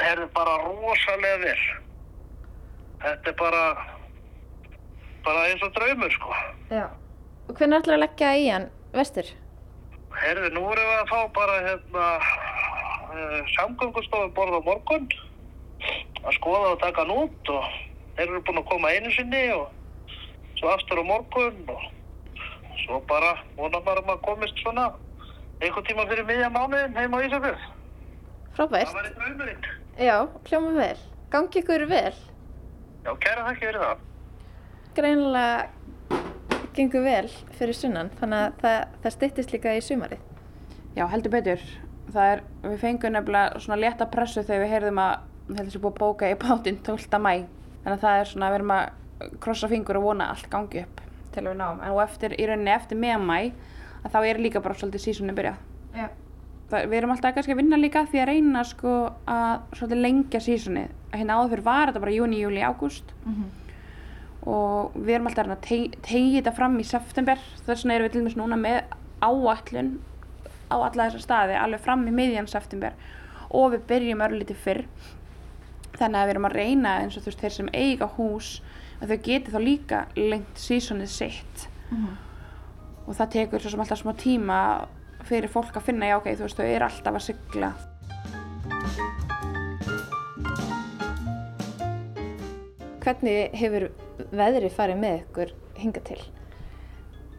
Herðu, 0.00 0.28
bara 0.36 0.58
rosalega 0.64 1.40
vel. 1.44 1.62
Þetta 3.02 3.32
er 3.32 3.36
bara, 3.38 3.62
bara 5.26 5.46
eins 5.50 5.62
og 5.66 5.72
draumur, 5.74 6.12
sko. 6.14 6.36
Já. 6.70 6.86
Og 7.48 7.58
hvernig 7.58 7.80
ætlar 7.82 7.98
að 7.98 8.04
leggja 8.04 8.32
í 8.38 8.48
hann 8.52 8.68
vestur? 8.94 9.28
Herðu, 10.22 10.50
nú 10.54 10.62
erum 10.70 10.90
við 10.90 10.98
að 11.00 11.10
fá 11.10 11.20
bara 11.34 11.58
hérna 11.66 12.06
uh, 12.20 13.38
samgöngustofum 13.56 14.34
borð 14.36 14.58
á 14.58 14.62
morgun 14.66 15.08
að 16.22 16.34
skoða 16.36 16.74
og 16.74 16.82
taka 16.82 17.02
hann 17.02 17.14
út 17.16 17.50
og 17.50 17.70
þeir 18.16 18.28
eru 18.28 18.42
búin 18.46 18.60
að 18.60 18.68
koma 18.70 18.92
einu 18.92 19.12
sinni 19.16 19.42
og 19.56 19.72
svo 20.60 20.70
aftur 20.70 21.02
á 21.02 21.04
morgun 21.08 21.62
og 21.72 21.86
svo 22.84 23.00
bara 23.10 23.34
vonar 23.56 23.82
maður 23.82 24.02
að 24.02 24.10
maður 24.10 24.26
komist 24.28 24.62
svona 24.62 24.90
einhvern 25.62 25.88
tíma 25.88 26.06
fyrir 26.10 26.28
miðja 26.28 26.50
mánuðin 26.52 26.98
heim 26.98 27.16
á 27.16 27.18
Ísafjörð. 27.26 27.64
Frábært. 28.56 28.92
Það 28.92 29.00
væri 29.00 29.14
draumurinn. 29.16 29.66
Já, 29.98 30.16
hljóma 30.50 30.72
vel. 30.76 31.00
Gangi 31.32 31.62
ykkur 31.62 31.86
vel. 31.90 32.14
Já, 33.02 33.12
kæra 33.18 33.46
þakki 33.48 33.66
fyrir 33.66 33.82
það. 33.82 34.02
Greinilega 34.96 36.20
gengur 36.76 37.02
vel 37.04 37.30
fyrir 37.58 37.76
sunnan, 37.76 38.12
þannig 38.20 38.44
að 38.44 38.60
það, 38.62 38.76
það 39.02 39.14
styttist 39.16 39.54
líka 39.54 39.74
í 39.74 39.82
sumarið. 39.84 40.22
Já, 40.96 41.06
heldur 41.10 41.34
betur. 41.34 41.66
Það 42.12 42.30
er, 42.34 42.42
við 42.66 42.78
fengum 42.82 43.14
nefnilega 43.16 43.62
svona 43.64 43.80
létta 43.80 44.08
pressu 44.12 44.44
þegar 44.44 44.64
við 44.64 44.74
heyrðum 44.76 45.02
að 45.02 45.28
þetta 45.50 45.68
sé 45.72 45.82
búið 45.82 45.92
að 45.92 46.00
bóka 46.02 46.30
í 46.30 46.38
bátinn 46.42 46.80
12. 46.86 47.20
mæ. 47.22 47.34
Þannig 47.82 47.96
að 47.96 48.04
það 48.04 48.20
er 48.20 48.30
svona, 48.30 48.50
við 48.52 48.60
erum 48.60 48.74
að 48.76 49.36
krossa 49.42 49.70
fingur 49.72 49.98
og 49.98 50.06
vona 50.06 50.28
að 50.28 50.36
allt 50.36 50.50
gangi 50.52 50.82
upp 50.86 51.02
til 51.32 51.46
við 51.48 51.58
náum. 51.58 51.80
En 51.82 51.94
og 51.96 52.02
eftir, 52.04 52.36
í 52.38 52.48
rauninni 52.48 52.74
eftir 52.74 53.00
með 53.00 53.26
mæ, 53.26 53.38
að 54.02 54.14
þá 54.14 54.18
er 54.22 54.42
líka 54.46 54.62
bara 54.62 54.78
svolítið 54.78 55.06
sísunni 55.06 55.34
byrjað. 55.36 55.62
Já. 55.96 56.08
Það, 56.72 56.86
við 56.88 56.96
erum 57.02 57.10
alltaf 57.12 57.34
kannski 57.36 57.52
að 57.52 57.58
vinna 57.60 57.76
líka 57.76 58.02
því 58.08 58.20
að 58.22 58.28
reyna 58.30 58.62
sko 58.64 58.92
að 59.28 59.92
lengja 59.98 60.40
sísunni. 60.40 60.86
Hérna 61.12 61.36
áður 61.36 61.50
fyrir 61.52 61.64
var 61.66 61.90
þetta 61.90 62.00
bara 62.06 62.14
júni, 62.16 62.38
júli, 62.40 62.62
ágúst 62.64 63.12
og 64.46 64.94
við 64.96 65.14
erum 65.14 65.26
alltaf 65.28 65.44
að 65.44 65.46
reyna 65.46 65.58
að 65.58 65.66
teg- 65.68 65.98
tegja 66.02 66.38
þetta 66.40 66.54
fram 66.56 66.78
í 66.80 66.84
september. 66.88 67.38
Þess 67.66 67.84
vegna 67.84 67.94
erum 67.98 68.06
við 68.08 68.12
til 68.16 68.22
dæmis 68.22 68.36
núna 68.40 68.56
með 68.58 68.80
áætlun 69.22 69.90
á 70.72 70.76
alla 70.80 71.06
þessa 71.10 71.20
staði 71.22 71.58
alveg 71.60 71.80
fram 71.84 72.06
í 72.08 72.14
miðjan 72.16 72.48
september 72.48 72.92
og 73.52 73.72
við 73.74 73.84
byrjum 73.90 74.24
örlítið 74.24 74.56
fyrr. 74.64 74.82
Þannig 75.98 76.18
að 76.18 76.24
við 76.26 76.34
erum 76.34 76.48
að 76.48 76.56
reyna 76.56 76.94
eins 77.02 77.16
og 77.18 77.22
þú 77.22 77.30
veist 77.30 77.42
þeir 77.44 77.54
sem 77.58 77.68
eiga 77.76 78.08
hús 78.16 78.48
að 79.02 79.12
þau 79.12 79.18
geti 79.28 79.52
þá 79.52 79.60
líka 79.60 80.00
lengt 80.16 80.56
sísonið 80.58 81.10
sitt 81.12 81.68
og 83.06 83.14
það 83.18 83.30
tekur 83.34 83.60
svo 83.60 83.70
sem 83.74 83.80
alltaf 83.84 83.98
smá 84.00 84.12
tíma 84.16 84.58
fyrir 85.28 85.52
fólk 85.52 85.76
að 85.78 85.88
finna 85.88 86.10
já 86.10 86.18
ok, 86.18 86.28
þú 86.36 86.46
veist 86.46 86.60
þau 86.60 86.68
eru 86.68 86.88
alltaf 86.90 87.18
að 87.18 87.26
sigla 87.30 87.72
Hvernig 93.02 93.56
hefur 93.58 93.88
veðrið 94.30 94.76
farið 94.76 95.02
með 95.02 95.18
ykkur 95.24 95.56
hinga 95.82 96.02
til? 96.06 96.20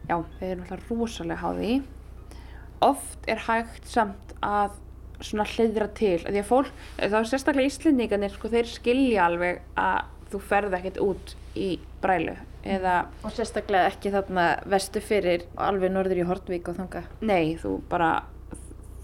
já, 0.08 0.16
við 0.40 0.50
erum 0.50 0.64
alltaf 0.66 0.90
rosalega 0.90 1.40
háði 1.40 1.74
oft 2.84 3.28
er 3.30 3.40
hægt 3.46 3.86
samt 3.88 4.34
að 4.44 4.74
svona 5.24 5.46
hliðra 5.48 5.86
til 5.96 6.18
því 6.24 6.40
að 6.40 6.48
fólk, 6.48 6.72
þá 6.98 7.18
sérstaklega 7.30 7.70
íslendingarnir 7.70 8.34
sko, 8.34 8.50
þeir 8.52 8.68
skilja 8.68 9.28
alveg 9.28 9.62
að 9.80 10.10
þú 10.34 10.42
ferð 10.50 10.76
ekkert 10.80 11.00
út 11.04 11.34
í 11.54 11.70
brælu 12.02 12.36
eða 12.64 12.94
Og 13.24 13.32
sérstaklega 13.36 13.90
ekki 13.92 14.12
þarna 14.14 14.46
vestu 14.72 15.02
fyrir 15.04 15.44
alveg 15.60 15.92
norður 15.92 16.22
í 16.22 16.28
Hortvík 16.28 16.70
og 16.72 16.78
þanga. 16.78 17.04
Nei, 17.24 17.56
þú 17.60 17.76
bara 17.90 18.12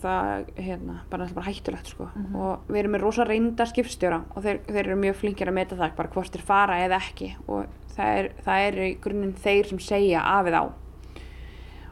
það, 0.01 0.51
hérna, 0.57 0.99
bara, 1.11 1.29
bara 1.35 1.47
hættulegt 1.47 1.91
sko. 1.93 2.09
og 2.35 2.69
við 2.71 2.83
erum 2.83 2.95
með 2.97 3.05
rosa 3.05 3.27
reynda 3.29 3.67
skipstjóra 3.69 4.23
og 4.35 4.45
þeir, 4.45 4.61
þeir 4.69 4.83
eru 4.85 4.99
mjög 5.01 5.19
flinkir 5.21 5.51
að 5.51 5.59
meta 5.59 5.79
það 5.79 5.97
bara 5.99 6.13
hvort 6.15 6.37
þeir 6.37 6.47
fara 6.49 6.79
eða 6.85 7.01
ekki 7.01 7.33
og 7.47 7.67
það 7.95 8.21
er, 8.21 8.31
það 8.47 8.67
er 8.69 8.79
í 8.87 8.91
grunninn 9.05 9.35
þeir 9.45 9.71
sem 9.71 9.83
segja 9.85 10.23
af 10.25 10.49
eða 10.51 10.63
á 10.65 10.67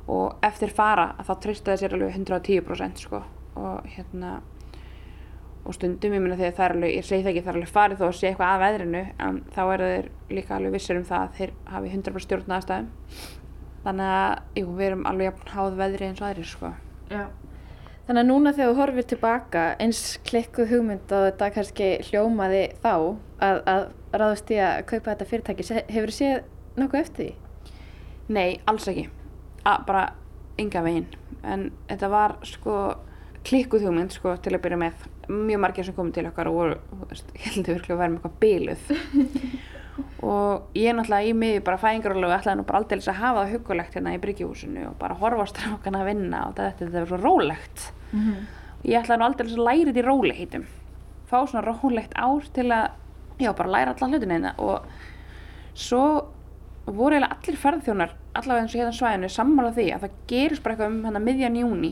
og 0.08 0.46
eftir 0.48 0.72
fara 0.72 1.10
þá 1.20 1.34
treysta 1.42 1.74
þeir 1.74 1.82
sér 1.82 1.96
alveg 1.98 2.16
110% 2.16 3.04
sko. 3.04 3.22
og 3.58 3.90
hérna 3.92 4.38
og 5.68 5.76
stundum 5.76 6.14
ég 6.16 6.22
meina 6.24 6.38
þegar 6.38 6.54
það 6.56 6.64
er 6.64 6.74
alveg, 6.74 6.94
ég 6.96 7.06
segi 7.06 7.24
það 7.24 7.32
ekki 7.32 7.42
það 7.44 7.50
er 7.50 7.58
alveg 7.58 7.72
farið 7.74 7.98
þó 8.00 8.04
að 8.06 8.14
sé 8.18 8.28
eitthvað 8.30 8.52
að 8.54 8.62
veðrinu 8.64 9.02
en 9.26 9.40
þá 9.52 9.60
eru 9.64 9.88
þeir 9.92 10.08
líka 10.38 10.54
alveg 10.56 10.76
vissir 10.78 11.00
um 11.00 11.04
það 11.08 11.24
að 11.26 11.34
þeir 11.38 11.52
hafi 11.74 11.90
100% 11.92 12.24
stjórn 12.24 12.54
aðstæðum 12.56 12.88
þannig 13.84 14.14
að 14.14 14.62
jú, 14.62 14.70
við 14.78 14.86
erum 14.86 15.04
alveg 15.10 15.28
jafn 15.28 15.52
háð 15.54 15.76
veðri 15.78 16.08
eins 16.08 16.22
og 16.22 16.28
aðrir 16.28 16.48
sko. 16.48 16.72
Já. 17.12 17.24
Þannig 18.08 18.22
að 18.22 18.28
núna 18.30 18.52
þegar 18.56 18.70
þú 18.70 18.80
horfir 18.80 19.06
tilbaka 19.12 19.64
eins 19.84 20.02
klikkuð 20.24 20.70
hugmynd 20.72 21.12
og 21.12 21.26
þetta 21.26 21.50
kannski 21.52 21.88
hljómaði 22.08 22.62
þá 22.80 22.94
að, 22.94 23.60
að 23.68 23.82
ráðast 24.16 24.52
í 24.54 24.60
að 24.64 24.78
kaupa 24.88 25.12
þetta 25.12 25.28
fyrirtæki, 25.28 25.66
hefur 25.92 26.12
þú 26.14 26.16
séð 26.16 26.80
nokkuð 26.80 27.02
eftir 27.02 27.26
því? 27.26 27.74
Nei, 28.32 28.48
alls 28.68 28.88
ekki 28.88 29.04
að, 29.68 29.84
bara 29.90 30.06
enga 30.58 30.82
veginn 30.86 31.10
en 31.44 31.68
þetta 31.90 32.10
var 32.12 32.38
sko 32.48 32.78
klikkuð 33.46 33.86
hugmynd 33.86 34.16
sko 34.16 34.34
til 34.42 34.56
að 34.56 34.64
byrja 34.64 34.80
með 34.80 35.06
mjög 35.28 35.60
margir 35.64 35.86
sem 35.86 35.96
komið 35.96 36.18
til 36.18 36.28
okkar 36.30 36.50
og 36.50 36.58
voru 36.58 36.78
þú 36.90 37.10
veist, 37.10 37.34
ég 37.36 37.48
held 37.48 37.68
að 37.68 37.88
vera 37.88 38.08
með 38.08 38.18
eitthvað 38.18 38.38
byluð 38.44 38.92
og 40.32 40.78
ég 40.78 40.94
náttúrulega 40.94 41.28
í 41.28 41.34
miði 41.36 41.62
bara 41.66 41.80
fæðingarólu 41.82 42.28
og 42.28 42.34
ætlaði 42.36 42.60
nú 42.60 42.66
bara 42.68 42.82
aldrei 42.82 43.00
að 43.02 43.20
hafa 43.20 43.44
það 43.44 43.54
hugulegt 43.56 43.98
hérna 43.98 44.14
í 44.14 44.22
bryggjúsinu 44.22 44.86
og 44.88 44.98
bara 45.00 45.18
horfa 45.18 45.46
á 45.46 45.52
strákana 45.52 46.02
að 46.02 46.10
vinna 46.12 46.42
og 46.48 46.56
þetta, 46.58 46.84
þetta 46.84 47.02
var 47.02 47.10
svo 47.12 47.20
rólegt. 47.22 47.86
Ég 48.86 49.00
ætlaði 49.02 49.18
nú 49.18 49.26
aldrei 49.26 49.48
að 49.48 49.64
læra 49.66 49.90
þetta 49.90 50.02
í 50.02 50.06
róleitum 50.06 50.66
fá 51.28 51.38
svona 51.44 51.64
rólegt 51.66 52.16
ár 52.16 52.46
til 52.54 52.70
að 52.72 52.90
já, 53.38 53.52
bara 53.52 53.72
læra 53.74 53.94
allan 53.94 54.14
hlutina 54.14 54.38
hérna. 54.38 54.54
Og 54.58 54.86
svo 55.78 56.04
voru 56.86 57.18
eiginlega 57.18 57.36
allir 57.36 57.60
ferðþjónar 57.60 58.14
allavega 58.38 58.64
eins 58.64 58.74
og 58.74 58.80
hérna 58.80 58.96
svæðinu 58.96 59.30
sammála 59.32 59.74
því 59.76 59.86
að 59.92 60.04
það 60.04 60.20
gerist 60.30 60.64
bara 60.64 60.74
eitthvað 60.74 60.94
um 60.94 61.02
hérna 61.04 61.22
miðjan 61.24 61.58
júni 61.58 61.90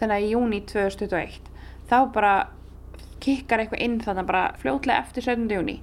þannig 0.00 0.14
að 0.14 0.30
júni 0.32 0.60
2021 0.70 1.50
þá 1.90 1.98
bara 2.14 2.32
kikkar 3.24 3.62
eitthvað 3.62 3.84
inn 3.84 4.00
þannig 4.04 4.28
bara 4.28 4.44
fljótlega 4.62 5.04
eftir 5.04 5.26
17. 5.26 5.54
júni 5.58 5.78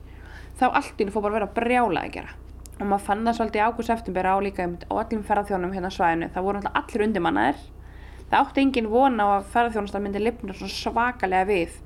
þá 0.60 0.66
allt 0.72 1.00
í 1.00 1.06
einu 1.06 1.14
fór 1.14 1.26
bara 1.26 1.34
að 1.34 1.40
vera 1.40 1.54
brjála 1.56 2.04
að 2.06 2.14
gera. 2.16 2.34
Og 2.76 2.88
maður 2.88 3.06
fann 3.08 3.24
það 3.26 3.38
svolítið 3.38 3.60
í 3.60 3.66
ágúst 3.66 3.92
september 3.92 4.28
á 4.28 4.36
líka 4.44 4.66
á 4.68 4.94
öllum 4.96 5.24
ferðarþjónum 5.28 5.74
hérna 5.76 5.92
svæðinu. 5.94 6.30
Það 6.32 6.46
voru 6.48 6.62
náttúrulega 6.62 6.82
allir 6.82 7.06
undirmannaðir. 7.06 7.62
Það 8.32 8.40
átti 8.40 8.64
engin 8.64 8.90
von 8.92 9.20
á 9.20 9.28
að 9.28 9.48
ferðarþjónustan 9.54 10.04
myndi 10.04 10.24
lifna 10.24 10.56
svona 10.56 10.76
svakalega 10.76 11.48
við. 11.50 11.78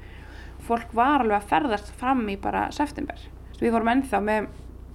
Fólk 0.66 0.94
var 0.98 1.24
alveg 1.24 1.38
að 1.38 1.50
ferðast 1.52 1.92
fram 2.00 2.24
í 2.30 2.38
bara 2.42 2.68
september. 2.76 3.22
Við 3.60 3.74
vorum 3.76 3.92
ennþá 3.94 4.22
með, 4.24 4.50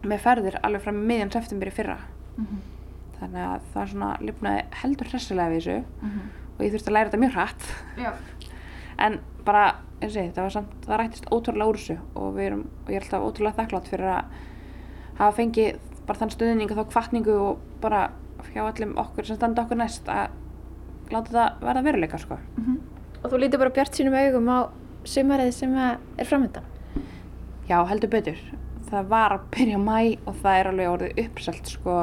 með 0.07 0.25
ferðir 0.25 0.59
alveg 0.63 0.83
fram 0.87 1.03
í 1.03 1.07
miðjan 1.11 1.35
september 1.35 1.71
í 1.71 1.75
fyrra. 1.75 1.99
Þannig 3.21 3.45
að 3.49 3.69
það 3.75 3.93
svona 3.93 4.11
lifnaði 4.21 4.65
heldur 4.83 5.11
hressilega 5.13 5.53
við 5.53 5.63
þessu. 5.63 5.77
Og 6.55 6.65
ég 6.65 6.75
þurfti 6.75 6.91
að 6.91 6.97
læra 6.97 7.11
þetta 7.11 7.23
mjög 7.23 7.39
hratt. 7.39 7.71
Já. 7.99 8.13
en 9.05 9.21
bara, 9.47 9.65
eins 10.01 10.15
og 10.15 10.21
ég, 10.23 10.33
það 10.35 10.47
var 10.47 10.55
samt 10.55 10.87
það 10.87 11.01
rættist 11.01 11.31
ótrúlega 11.31 11.71
úr 11.71 11.81
þessu 11.81 11.97
og 12.21 12.37
við 12.37 12.49
erum 12.49 12.65
og 12.85 12.93
ég 12.93 12.99
er 12.99 13.07
alltaf 13.07 13.27
ótrúlega 13.29 13.59
þakklátt 13.61 13.91
fyrir 13.93 14.11
að 14.15 14.39
hafa 15.21 15.37
fengið 15.39 15.79
bara 16.05 16.21
þann 16.21 16.35
stuðning 16.35 16.73
og 16.73 16.81
þá 16.81 16.91
kvartningu 16.93 17.37
og 17.41 17.63
bara 17.83 18.03
hjá 18.53 18.65
allum 18.65 18.97
okkur 19.01 19.29
sem 19.29 19.39
standa 19.39 19.65
okkur 19.65 19.81
næst 19.81 20.09
að 20.13 20.35
láta 21.13 21.31
þetta 21.31 21.47
verða 21.65 21.85
veruleika 21.87 22.21
sko. 22.21 22.39
Og 23.23 23.31
þú 23.33 23.41
lítur 23.41 23.63
bara 23.63 23.73
bjart 23.73 23.97
sínum 23.97 24.17
augum 24.19 24.51
á 24.53 24.59
sumarið 25.09 25.53
sem 25.57 25.77
er 25.77 26.29
framöndan. 26.29 26.67
Já, 27.69 27.79
heldur 27.89 28.11
betur. 28.13 28.41
Það 28.91 29.09
var 29.09 29.33
að 29.33 29.47
byrja 29.55 29.79
mæ 29.81 29.99
og 30.29 30.35
það 30.43 30.59
er 30.59 30.71
alveg 30.71 30.91
orðið 30.93 31.21
uppselt 31.25 31.71
sko 31.73 31.95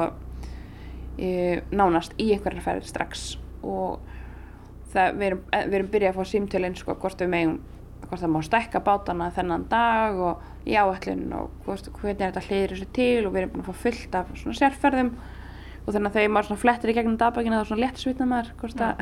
í, 1.18 1.30
nánast 1.70 2.16
í 2.18 2.32
einhverjar 2.34 2.66
ferðir 2.66 2.88
strax 2.90 3.36
og 3.62 4.00
það, 4.92 5.18
við, 5.18 5.26
erum, 5.28 5.44
við 5.52 5.76
erum 5.78 5.92
byrjað 5.92 6.12
að 6.12 6.18
fá 6.18 6.32
símtölinn 6.32 6.78
sko 6.78 6.96
hvort 7.02 7.22
við 7.22 7.30
megum, 7.32 7.58
hvort 8.06 8.22
það 8.22 8.32
má 8.34 8.40
stækka 8.46 8.82
bátana 8.86 9.28
þennan 9.36 9.68
dag 9.70 10.18
og 10.20 10.66
í 10.68 10.76
áætlun 10.78 11.28
og 11.36 11.52
hvort, 11.66 11.88
hvernig 11.98 12.26
er 12.26 12.32
þetta 12.32 12.44
hlýðir 12.48 12.74
þessu 12.74 12.90
til 12.98 13.26
og 13.26 13.34
við 13.34 13.42
erum 13.42 13.54
búin 13.54 13.64
að 13.64 13.70
fá 13.70 13.84
fullt 13.86 14.18
af 14.18 14.34
svona 14.38 14.58
sérferðum. 14.58 15.14
Og 15.82 15.88
þannig 15.90 16.12
að 16.12 16.18
þegar 16.18 16.34
maður 16.36 16.60
flettir 16.62 16.92
í 16.92 16.94
gegnum 16.94 17.16
dagbækina 17.18 17.58
þá 17.58 17.70
svona 17.72 17.82
létt 17.82 17.98
svitna 17.98 18.28
maður 18.30 18.52
hvort 18.60 18.84
að 18.86 19.00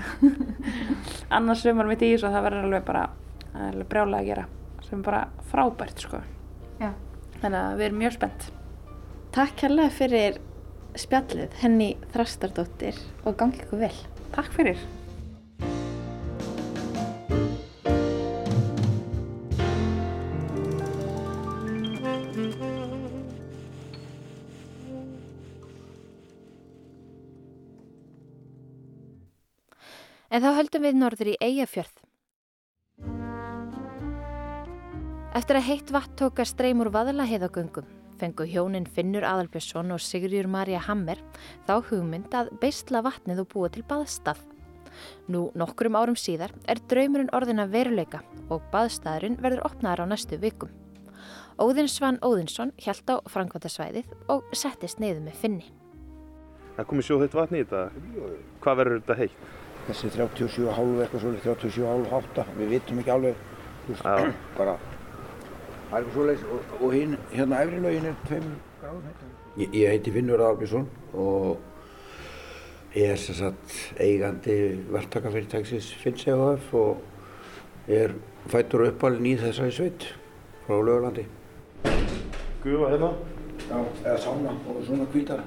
annars 1.37 1.65
sumar 1.67 1.91
mitt 1.91 2.05
í 2.07 2.15
þessu 2.15 2.31
og 2.31 2.37
það 2.37 2.47
verður 2.47 2.69
alveg 2.71 2.87
bara 2.87 3.03
er 3.51 3.67
alveg 3.75 3.91
brjálega 3.91 4.23
að 4.23 4.31
gera 4.31 4.47
sem 4.87 5.03
er 5.03 5.05
bara 5.11 5.21
frábært 5.51 6.07
sko. 6.07 6.23
Já. 6.81 6.95
þannig 7.43 7.59
að 7.61 7.75
við 7.77 7.89
erum 7.89 8.01
mjög 8.01 8.17
spennt. 8.17 8.47
Takk 9.37 9.59
kærlega 9.61 9.93
fyrir 9.95 10.41
spjallið 10.99 11.61
henni 11.61 11.91
Þrastardóttir 12.15 12.97
og 13.25 13.37
gangi 13.39 13.63
ykkur 13.63 13.85
vel. 13.85 13.95
Takk 14.33 14.51
fyrir 14.57 14.81
En 30.41 30.47
þá 30.47 30.55
höldum 30.57 30.85
við 30.87 30.95
norður 30.97 31.29
í 31.29 31.33
Eyjafjörð. 31.45 31.99
Eftir 35.37 35.59
að 35.59 35.67
heitt 35.67 35.91
vatn 35.93 36.15
tók 36.17 36.41
að 36.41 36.49
streym 36.49 36.81
úr 36.81 36.89
vaðalaheiðagöngum 36.95 37.91
fengu 38.17 38.47
hjónin 38.49 38.89
Finnur 38.89 39.27
Aðalbjörnsson 39.29 39.93
og 39.93 40.01
Sigurður 40.01 40.49
Marja 40.49 40.81
Hammer 40.87 41.21
þá 41.69 41.75
hugmynd 41.91 42.33
að 42.33 42.49
beisla 42.65 43.05
vatnið 43.05 43.45
og 43.45 43.51
búa 43.53 43.69
til 43.69 43.85
baðstað. 43.93 44.41
Nú 45.29 45.51
nokkrum 45.61 46.01
árum 46.01 46.17
síðar 46.17 46.57
er 46.65 46.81
draumurinn 46.89 47.33
orðin 47.37 47.61
að 47.61 47.77
veruleika 47.77 48.25
og 48.49 48.65
baðstaðurinn 48.73 49.37
verður 49.45 49.67
opnaðar 49.69 50.07
á 50.09 50.11
næstu 50.17 50.41
vikum. 50.41 50.73
Óðinn 51.61 51.93
Svan 51.93 52.17
Óðinsson 52.25 52.73
hjælt 52.81 53.13
á 53.13 53.21
Frankværtasvæðið 53.29 54.09
og 54.33 54.49
settist 54.57 55.05
neyðu 55.05 55.21
með 55.29 55.41
Finni. 55.45 55.73
Það 56.81 56.95
komið 56.95 57.11
sjóðheitt 57.11 57.43
vatni 57.43 57.61
í 57.61 57.69
þetta. 57.69 57.91
Hvað 58.65 58.81
verður 58.81 59.03
þetta 59.03 59.25
heitt? 59.27 59.51
Þessi 59.89 60.11
37,5 60.15 61.03
eitthvað 61.03 61.23
svolítið, 61.25 61.53
37,5 61.65 62.17
8, 62.21 62.47
við 62.59 62.75
vitum 62.75 63.01
ekki 63.03 63.13
alveg, 63.15 63.45
þú 63.87 63.95
veist, 63.95 64.05
Já. 64.05 64.33
bara, 64.59 64.77
það 65.91 65.97
er 65.97 66.01
eitthvað 66.01 66.17
svolítið 66.19 66.53
og, 66.55 66.75
og 66.81 66.95
hinn, 66.99 67.17
hérna 67.33 67.63
efri 67.65 67.81
lögin 67.87 68.11
er 68.11 68.21
2 68.29 68.41
gráðum 68.81 69.03
heitar. 69.09 69.35
Ég, 69.59 69.75
ég 69.75 69.91
heiti 69.91 70.15
Finnur 70.15 70.45
Albjörnsson 70.47 70.87
og 71.19 71.59
ég 72.95 73.13
er 73.15 73.21
sem 73.21 73.37
sagt 73.39 73.75
eigandi 74.01 74.57
verktakafyrirtæksins 74.91 75.91
Finns 76.01 76.27
EHF 76.31 76.73
og 76.79 77.91
er 77.91 78.15
fættur 78.51 78.87
uppalinn 78.89 79.33
í 79.33 79.37
þessari 79.41 79.75
sveit 79.75 80.09
frá 80.67 80.79
Lögurlandi. 80.79 81.27
Gufa 82.63 82.93
hérna. 82.95 83.13
Já, 83.71 83.79
eða 84.05 84.19
sána 84.19 84.57
og 84.71 84.83
svona 84.87 85.07
hvítar. 85.13 85.45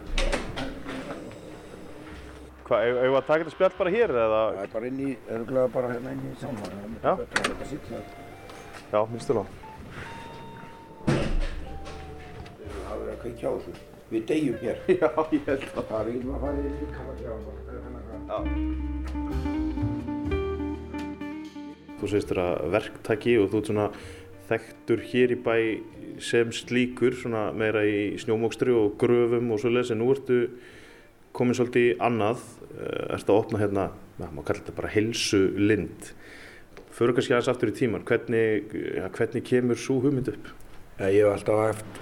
Hvað, 2.63 2.79
eigum 2.87 3.01
við 3.03 3.17
að 3.17 3.25
taka 3.27 3.43
þetta 3.43 3.51
spjall 3.57 3.75
bara 3.75 3.91
hér 3.91 4.11
eða? 4.15 4.41
Það 4.55 4.61
er 4.63 4.69
bara 4.71 4.87
inn 4.87 4.99
í, 5.03 5.07
örgulega 5.35 5.71
bara 5.73 5.87
hérna 5.91 6.11
inn 6.15 6.23
í 6.23 6.29
sána. 6.39 6.67
Já. 7.03 7.11
Þetta 7.19 7.35
er 7.39 7.47
þetta 7.49 7.65
sitt 7.67 7.85
það. 7.89 8.03
Já, 8.93 8.99
minnst 9.09 9.27
þú 9.27 9.33
það. 9.39 9.47
Það 12.73 12.93
er 12.93 13.01
verið 13.01 13.13
að 13.13 13.19
kveikja 13.23 13.43
á 13.43 13.53
þessu. 13.57 13.73
Við 14.13 14.21
deyjum 14.29 14.57
hér. 14.61 14.77
Já, 15.01 15.09
ég 15.33 15.43
held 15.49 15.65
það. 15.73 15.83
Það 15.89 15.99
er 15.99 16.07
ekki 16.13 16.23
að 16.23 16.39
fara 16.43 16.55
í 16.55 16.71
líkamann. 16.79 17.17
Já. 18.29 18.37
Þú 21.99 22.05
segist 22.13 22.29
þér 22.31 22.41
að 22.45 22.55
verktaki 22.77 23.33
og 23.41 23.49
þú 23.51 23.57
ert 23.59 23.67
svona 23.73 23.87
þekktur 24.47 25.03
hér 25.09 25.35
í 25.35 25.37
bæ 25.43 25.57
sem 26.23 26.47
slíkur, 26.55 27.13
svona 27.17 27.43
meira 27.57 27.83
í 27.83 28.15
snjómókstri 28.23 28.71
og 28.71 28.95
gröfum 29.01 29.51
og 29.51 29.59
svoleiðis, 29.59 29.91
en 29.91 29.99
nú 29.99 30.07
ertu 30.13 30.39
komin 31.33 31.57
svolítið 31.57 32.01
annað, 32.03 32.43
uh, 32.71 33.15
ertu 33.17 33.33
að 33.33 33.41
opna 33.41 33.61
hérna, 33.61 33.87
maður 34.19 34.35
má 34.37 34.43
kalla 34.43 34.61
þetta 34.61 34.77
bara 34.79 34.93
heilsu 34.93 35.43
lind. 35.57 36.13
Föru 36.93 37.15
kannski 37.17 37.33
aðeins 37.33 37.49
aftur 37.49 37.71
í 37.71 37.77
tíman, 37.77 38.05
hvernig, 38.05 38.73
ja, 38.99 39.09
hvernig 39.13 39.45
kemur 39.49 39.79
svo 39.81 39.97
hugmynd 40.03 40.29
upp? 40.29 40.51
Ég 41.01 41.23
hef 41.23 41.31
alltaf 41.33 41.61
haft 41.63 42.01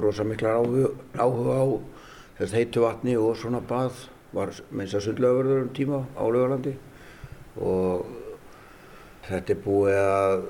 rosa 0.00 0.24
miklar 0.24 0.60
áhuga, 0.60 0.90
áhuga 1.20 1.56
á 1.60 1.64
þess 2.38 2.56
heitu 2.56 2.84
vatni 2.84 3.16
og 3.20 3.36
svona 3.36 3.60
bað. 3.64 4.06
Var 4.36 4.52
meins 4.74 4.94
að 4.96 5.06
sundlöfurður 5.06 5.62
um 5.62 5.74
tíma 5.76 6.00
á 6.16 6.24
Lögurlandi 6.24 6.72
og 7.62 8.08
þetta 9.28 9.54
er 9.54 9.60
búið 9.64 10.00
að 10.00 10.46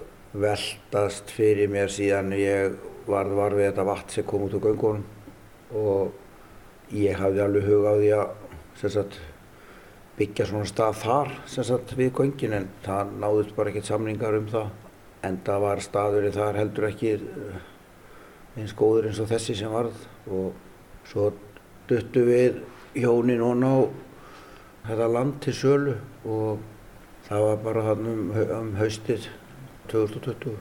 veltast 0.47 1.31
fyrir 1.33 1.71
mér 1.73 1.93
síðan 1.93 2.33
ég 2.37 2.79
varð 3.07 3.37
var 3.39 3.55
við 3.57 3.71
þetta 3.71 3.87
vatn 3.87 4.15
sem 4.15 4.27
kom 4.27 4.47
út 4.47 4.57
úr 4.59 4.65
göngunum 4.65 5.05
og 5.77 6.17
ég 6.95 7.19
hafði 7.19 7.43
alveg 7.43 7.67
hug 7.71 7.87
á 7.87 7.95
því 7.97 8.11
að 8.17 8.91
sagt, 8.93 9.19
byggja 10.17 10.47
svona 10.51 10.69
stað 10.69 11.01
þar 11.03 11.33
sagt, 11.51 11.95
við 11.99 12.13
göngin 12.21 12.57
en 12.57 12.69
það 12.85 13.15
náðust 13.23 13.57
bara 13.57 13.73
ekkert 13.73 13.91
samningar 13.91 14.39
um 14.39 14.51
það. 14.53 14.71
Enda 15.27 15.59
var 15.59 15.83
staðurinn 15.83 16.37
þar 16.37 16.61
heldur 16.61 16.89
ekki 16.91 17.13
eh, 17.17 17.61
eins 18.61 18.75
góður 18.77 19.11
eins 19.11 19.21
og 19.21 19.31
þessi 19.33 19.57
sem 19.59 19.73
varð. 19.73 19.97
Og 20.31 20.53
svo 21.09 21.31
duttu 21.89 22.25
við 22.27 22.61
hjónin 22.97 23.43
og 23.45 23.57
ná 23.61 23.73
þetta 24.87 25.09
land 25.11 25.41
til 25.43 25.55
sölu 25.57 25.97
og 26.25 26.63
það 27.27 27.47
var 27.49 27.63
bara 27.65 27.87
hann 27.89 28.07
um, 28.11 28.29
um 28.61 28.71
haustið 28.79 29.27
2020 29.91 30.55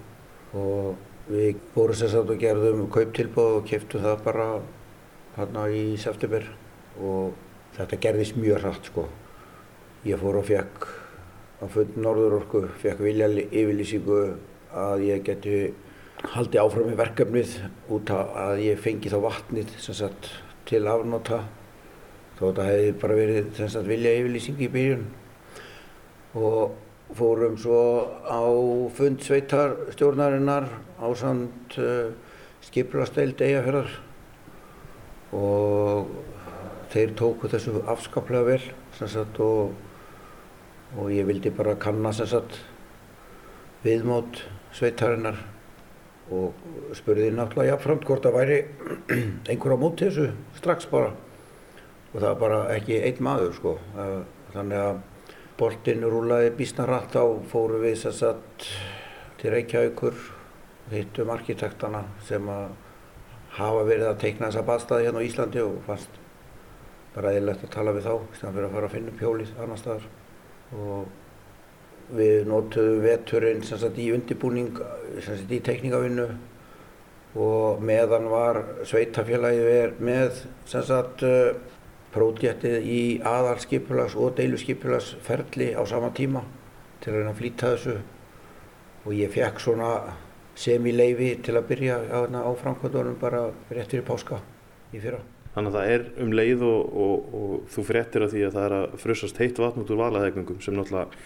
og 0.57 1.29
við 1.29 1.61
fórum 1.73 1.97
sér 1.97 2.11
satt 2.13 2.31
og 2.31 2.41
gerðum 2.41 2.88
kauptilbóð 2.93 3.59
og 3.59 3.69
keftum 3.69 4.03
það 4.05 4.23
bara 4.25 4.47
hann 5.36 5.58
í 5.76 5.95
september 6.00 6.45
og 7.04 7.34
þetta 7.76 8.00
gerðist 8.06 8.38
mjög 8.39 8.62
hratt 8.63 8.91
sko. 8.91 9.08
Ég 10.08 10.21
fór 10.21 10.39
og 10.39 10.48
fekk 10.48 10.86
á 11.60 11.65
fund 11.71 11.98
Norðurorku, 12.00 12.65
fekk 12.80 13.02
vilja 13.04 13.28
yfirlýsingu 13.34 14.21
að 14.76 15.04
ég 15.10 15.26
geti 15.28 15.58
haldið 16.36 16.62
áfram 16.62 16.89
með 16.89 17.02
verkefnið 17.02 17.54
út 17.95 18.13
að 18.15 18.63
ég 18.63 18.82
fengi 18.82 19.12
þá 19.12 19.19
vatnið 19.26 19.76
sagt, 19.84 20.32
til 20.65 20.86
afnóta 20.89 21.43
þó 22.38 22.48
þetta 22.48 22.65
hefði 22.69 22.95
bara 23.02 23.19
verið 23.19 23.52
sagt, 23.60 23.86
vilja 23.88 24.15
yfirlýsing 24.19 24.63
í 24.63 24.71
byrjun. 24.71 25.06
Og 26.36 27.15
fórum 27.15 27.56
svo 27.60 27.82
á 28.28 28.43
fund 28.95 29.24
sveitarstjórnarinnar 29.24 30.67
á 31.00 31.08
samt 31.15 31.78
uh, 31.80 32.12
skipulasteild 32.65 33.39
eigafjörðar 33.39 33.93
og 35.33 36.11
þeir 36.93 37.15
tóku 37.17 37.49
þessu 37.51 37.81
afskaplega 37.91 38.45
vel 38.47 38.61
sagt, 38.95 39.39
og, 39.43 39.73
og 40.95 41.11
ég 41.11 41.27
vildi 41.27 41.51
bara 41.55 41.75
kanna 41.79 42.13
sagt, 42.15 42.59
viðmót 43.85 44.43
sveitarinnar 44.75 45.38
og 46.33 46.55
spurði 46.97 47.29
náttúrulega 47.35 47.75
jafnframt 47.75 48.05
hvort 48.07 48.25
það 48.25 48.38
væri 48.39 48.59
einhver 49.51 49.75
á 49.75 49.77
móti 49.77 50.07
þessu 50.07 50.29
strax 50.57 50.88
bara. 50.89 51.11
Og 52.13 52.21
það 52.21 52.29
var 52.29 52.39
bara 52.41 52.61
ekki 52.77 53.01
einn 53.03 53.21
maður 53.27 53.53
sko. 53.57 53.75
Þannig 54.55 54.79
að 54.79 55.03
boltinn 55.59 56.07
rúlaði 56.07 56.53
býsna 56.57 56.88
rætt 56.89 57.15
á 57.19 57.25
fóru 57.51 57.81
við 57.83 57.99
sem 58.01 58.15
sagt 58.15 58.69
til 59.39 59.53
Reykjavíkur 59.53 60.17
hittum 60.91 61.31
arkitektana 61.33 62.03
sem 62.25 62.49
að 62.51 62.73
hafa 63.56 63.84
verið 63.88 64.08
að 64.10 64.22
teikna 64.24 64.50
þessa 64.50 64.65
baðstæði 64.68 65.08
hérna 65.08 65.22
á 65.24 65.28
Íslandi 65.28 65.62
og 65.63 65.76
fannst 65.86 66.18
bara 67.15 67.32
eðlilegt 67.32 67.63
að 67.63 67.76
tala 67.76 67.94
við 67.96 68.08
þá 68.08 68.15
í 68.15 68.39
stæðan 68.39 68.56
fyrir 68.56 68.68
að 68.68 68.74
fara 68.76 68.89
að 68.89 68.96
finna 68.96 69.13
upp 69.13 69.22
hjólið 69.24 69.54
annar 69.63 69.80
staðar. 69.80 70.10
Og 70.76 72.15
við 72.15 72.50
notuðum 72.50 73.06
veturinn 73.06 73.63
sem 73.65 73.80
sagt 73.82 74.02
í 74.02 74.10
undirbúning 74.13 74.76
sem 75.24 75.39
sagt 75.39 75.54
í 75.56 75.62
tekníkavinnu 75.65 76.28
og 77.46 77.82
meðan 77.84 78.28
var 78.32 78.62
sveitafélagið 78.88 79.98
með 80.04 80.44
sem 80.70 80.84
sagt 80.88 81.24
uh, 81.28 81.56
pródjettið 82.15 82.86
í 82.88 83.02
aðalskipulags 83.28 84.15
og 84.15 84.38
deiluskipulagsferli 84.38 85.74
á 85.76 85.84
sama 85.88 86.13
tíma 86.15 86.46
til 87.04 87.12
að 87.12 87.18
reyna 87.20 87.34
að 87.34 87.41
flýta 87.41 87.74
þessu. 87.74 87.98
Og 89.06 89.12
ég 89.13 89.34
fekk 89.34 89.60
svona 89.62 89.89
semi-leifi 90.56 91.32
til 91.44 91.56
að 91.58 91.70
byrja 91.70 92.02
á, 92.08 92.20
á 92.32 92.52
framkvæmdunum 92.62 93.18
bara 93.20 93.48
rétt 93.70 93.91
fyrir 93.91 94.06
páska 94.08 94.39
í 94.96 95.02
fyrra. 95.04 95.22
Þannig 95.56 95.72
að 95.72 95.78
það 95.78 95.94
er 95.94 96.06
um 96.24 96.34
leið 96.36 96.63
og, 96.68 96.96
og, 97.06 97.28
og 97.39 97.52
þú 97.72 97.84
fréttir 97.88 98.26
að 98.26 98.34
því 98.34 98.44
að 98.44 98.56
það 98.58 98.65
er 98.65 98.76
að 98.78 98.96
frusast 99.04 99.38
heitt 99.39 99.60
vatn 99.63 99.84
út 99.84 99.91
úr 99.94 100.02
valaðegnungum 100.02 100.60
sem 100.63 100.76
náttúrulega 100.76 101.22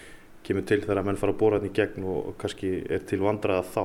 kemur 0.46 0.66
til 0.66 0.80
þegar 0.84 1.00
að 1.00 1.08
menn 1.08 1.18
fara 1.20 1.34
að 1.34 1.40
bóra 1.40 1.58
hann 1.58 1.66
í 1.66 1.74
gegn 1.74 2.06
og, 2.06 2.20
og 2.30 2.36
kannski 2.40 2.70
er 2.86 3.02
til 3.10 3.20
vandraða 3.24 3.66
þá. 3.74 3.84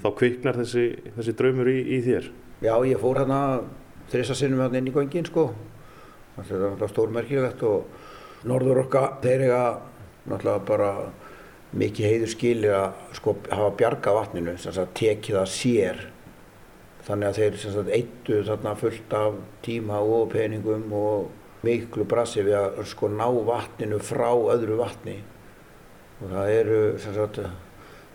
Þá 0.00 0.08
kviknar 0.20 0.58
þessi, 0.60 0.84
þessi 1.16 1.34
draumur 1.38 1.70
í, 1.72 1.78
í 1.96 2.00
þér? 2.04 2.28
Já, 2.60 2.74
ég 2.86 3.00
fór 3.00 3.22
hérna 3.22 3.40
þrjus 4.12 4.34
að 4.34 4.40
sinnum 4.42 4.62
hérna 4.62 4.80
inn 4.80 4.90
í 4.90 4.94
göngin 4.94 5.26
sko. 5.26 5.48
Það 6.36 6.52
er 6.52 6.62
náttúrulega 6.66 6.92
stórmerkilegt 6.92 7.64
og 7.66 8.46
Norður 8.48 8.84
okka 8.84 9.02
þeir 9.24 9.46
eiga 9.48 9.64
náttúrulega 10.28 10.60
bara 10.68 10.92
mikið 11.76 12.08
heiður 12.08 12.32
skilir 12.32 12.76
að 12.76 13.02
sko, 13.18 13.36
hafa 13.50 13.74
bjarga 13.78 14.14
vatninu, 14.16 14.56
sagt, 14.58 14.94
tekið 14.98 15.38
það 15.38 15.52
sér. 15.54 16.00
Þannig 17.06 17.28
að 17.28 17.38
þeir 17.38 17.92
eittu 17.96 18.40
fullt 18.80 19.14
af 19.16 19.38
tíma 19.64 20.00
og 20.00 20.30
peningum 20.34 20.92
og 20.92 21.30
miklu 21.64 22.04
brasi 22.08 22.44
við 22.44 22.58
að 22.58 22.82
sko, 22.90 23.08
ná 23.08 23.26
vatninu 23.46 24.00
frá 24.02 24.30
öðru 24.34 24.80
vatni. 24.80 25.20
Og 26.20 26.34
það 26.34 26.52
eru 26.58 26.80
sagt, 27.00 27.40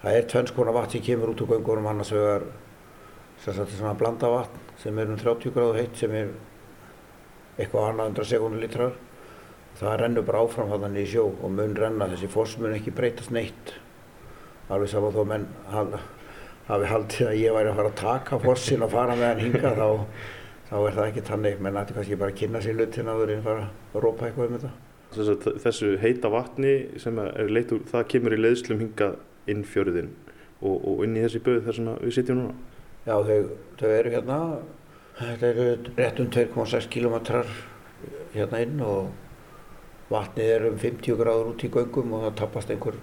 það 0.04 0.20
er 0.20 0.30
tvennskona 0.30 0.76
vatn 0.76 0.92
sem 0.94 1.06
kemur 1.06 1.34
út 1.34 1.42
úr 1.42 1.56
göngunum 1.56 1.90
annars 1.90 2.12
vegar 2.14 2.46
blanda 3.98 4.30
vatn 4.30 4.62
sem 4.82 4.98
er 5.00 5.10
um 5.10 5.18
30 5.18 5.54
gráðu 5.56 5.80
heitt 5.80 5.98
sem 5.98 6.14
er 6.14 6.30
eitthvað 7.58 7.90
annað 7.90 8.12
100 8.12 8.30
sekundilítrar 8.30 8.94
það 9.80 9.98
rennur 10.02 10.26
bara 10.28 10.44
áfram 10.46 10.72
þannig 10.72 11.08
í 11.08 11.12
sjó 11.14 11.26
og 11.34 11.52
mun 11.52 11.76
renna. 11.78 12.08
Þessi 12.14 12.30
foss 12.32 12.58
mun 12.62 12.76
ekki 12.78 12.94
breytast 12.96 13.34
neitt. 13.36 13.74
Alveg 14.72 14.90
saman 14.92 15.14
þó 15.14 15.26
menn 15.30 15.48
hafi 16.66 16.90
haldið 16.90 17.28
að 17.30 17.38
ég 17.38 17.54
væri 17.54 17.70
að 17.70 17.78
fara 17.80 17.92
að 17.92 18.00
taka 18.00 18.40
fossin 18.42 18.86
og 18.86 18.94
fara 18.94 19.18
með 19.18 19.28
hann 19.28 19.44
hinga 19.44 19.74
þá, 19.78 19.90
þá 20.72 20.76
er 20.80 20.96
það 20.96 21.10
ekki 21.10 21.24
tannig 21.28 21.60
menn 21.62 21.78
ætti 21.82 21.98
kannski 21.98 22.18
bara 22.22 22.34
að 22.34 22.40
kynna 22.40 22.62
sér 22.66 22.80
lutin 22.80 23.12
að 23.12 23.22
verið 23.22 23.44
fara 23.46 23.68
að 23.68 24.06
rópa 24.06 24.30
eitthvað 24.30 24.48
um 24.48 24.56
þetta. 24.58 24.72
Þessu 25.64 25.92
heita 26.02 26.32
vatni 26.34 26.74
sem 27.00 27.20
er 27.22 27.52
leitur, 27.54 27.84
það 27.92 28.08
kemur 28.16 28.36
í 28.36 28.40
leiðslum 28.42 28.82
hinga 28.82 29.12
inn 29.52 29.62
fjörðin 29.68 30.10
og, 30.64 30.74
og 30.80 31.04
inn 31.06 31.20
í 31.20 31.22
þessi 31.28 31.44
böð 31.46 31.62
þar 31.68 31.78
sem 31.78 31.92
við 32.02 32.16
sitjum 32.18 32.42
núna. 32.42 32.56
Já 33.06 33.20
þau, 33.28 33.54
þau 33.78 33.90
eru 33.92 34.16
hérna. 34.16 34.40
Þetta 35.20 35.52
eru 35.54 35.68
rétt 36.00 36.20
um 36.20 36.32
2,6 36.34 36.90
km 36.92 37.16
hérna 38.34 38.64
inn 38.66 38.82
og 38.84 39.14
vatnið 40.10 40.52
er 40.56 40.66
um 40.70 40.80
50 40.82 41.20
gráður 41.20 41.52
út 41.54 41.66
í 41.66 41.70
göngum 41.74 42.14
og 42.14 42.26
það 42.26 42.36
tapast 42.42 42.74
einhver 42.74 42.98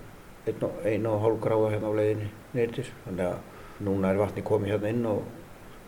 einu 0.86 1.10
og 1.10 1.22
hálf 1.22 1.40
gráða 1.42 1.72
hérna 1.74 1.90
á 1.90 1.98
leiðinni 1.98 2.28
neyrir 2.54 2.90
þannig 3.04 3.28
að 3.30 3.86
núna 3.86 4.12
er 4.12 4.20
vatnið 4.22 4.46
komið 4.46 4.74
hérna 4.74 4.92
inn 4.94 5.08
og, 5.10 5.24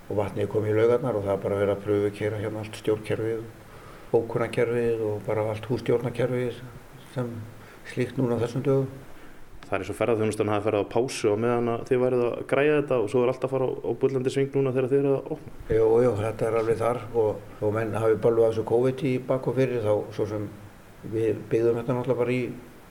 og 0.08 0.18
vatnið 0.18 0.46
er 0.46 0.50
komið 0.54 0.74
í 0.74 0.76
laugarnar 0.80 1.18
og 1.18 1.26
það 1.26 1.36
er 1.36 1.44
bara 1.46 1.60
verið 1.62 1.74
að 1.76 1.84
pröfu 1.86 2.10
að 2.10 2.18
kera 2.18 2.42
hérna 2.42 2.64
allt 2.64 2.80
stjórnkerfið 2.80 3.44
bókunarkerfið 4.14 5.06
og 5.08 5.24
bara 5.26 5.46
allt 5.50 5.70
hússtjórnarkerfið 5.70 6.60
sem 7.14 7.32
slíkt 7.90 8.18
núna 8.18 8.38
þessum 8.42 8.66
dögum 8.66 8.92
Það 9.64 9.78
er 9.78 9.82
eins 9.82 9.90
og 9.90 9.96
ferðarþjónustan 9.96 10.50
hafi 10.52 10.64
ferðað 10.66 10.82
á 10.84 10.92
pásu 10.92 11.28
og 11.30 11.38
meðan 11.40 11.68
að 11.72 11.84
þið 11.88 12.00
værið 12.02 12.22
að 12.24 12.34
græja 12.50 12.74
þetta 12.76 12.96
og 13.00 13.06
svo 13.08 13.22
er 13.24 13.30
alltaf 13.32 13.46
að 13.48 13.54
fara 13.54 13.68
á, 13.72 13.90
bullandi 14.02 14.32
sving 14.34 14.50
núna 14.52 14.72
þegar 14.74 14.90
þið 14.90 14.98
eru 14.98 15.12
að 15.14 15.30
opna. 15.36 15.54
Jú, 15.72 15.86
jú, 16.04 16.10
þetta 16.18 16.46
er 16.46 16.56
alveg 16.60 16.78
þar 16.82 17.00
og, 17.22 17.46
og 17.64 17.72
menn 17.78 17.96
hafi 17.96 18.18
balvað 18.26 18.50
þessu 18.50 18.64
COVID 18.68 19.04
í 19.08 19.14
bak 19.30 19.48
og 19.48 19.56
fyrir 19.56 19.86
þá 19.86 19.94
svo 20.18 20.26
sem 20.34 20.44
við 21.12 21.40
byggðum 21.50 21.80
þetta 21.80 21.96
náttúrulega 21.96 22.20
bara 22.20 22.34
í, 22.34 22.42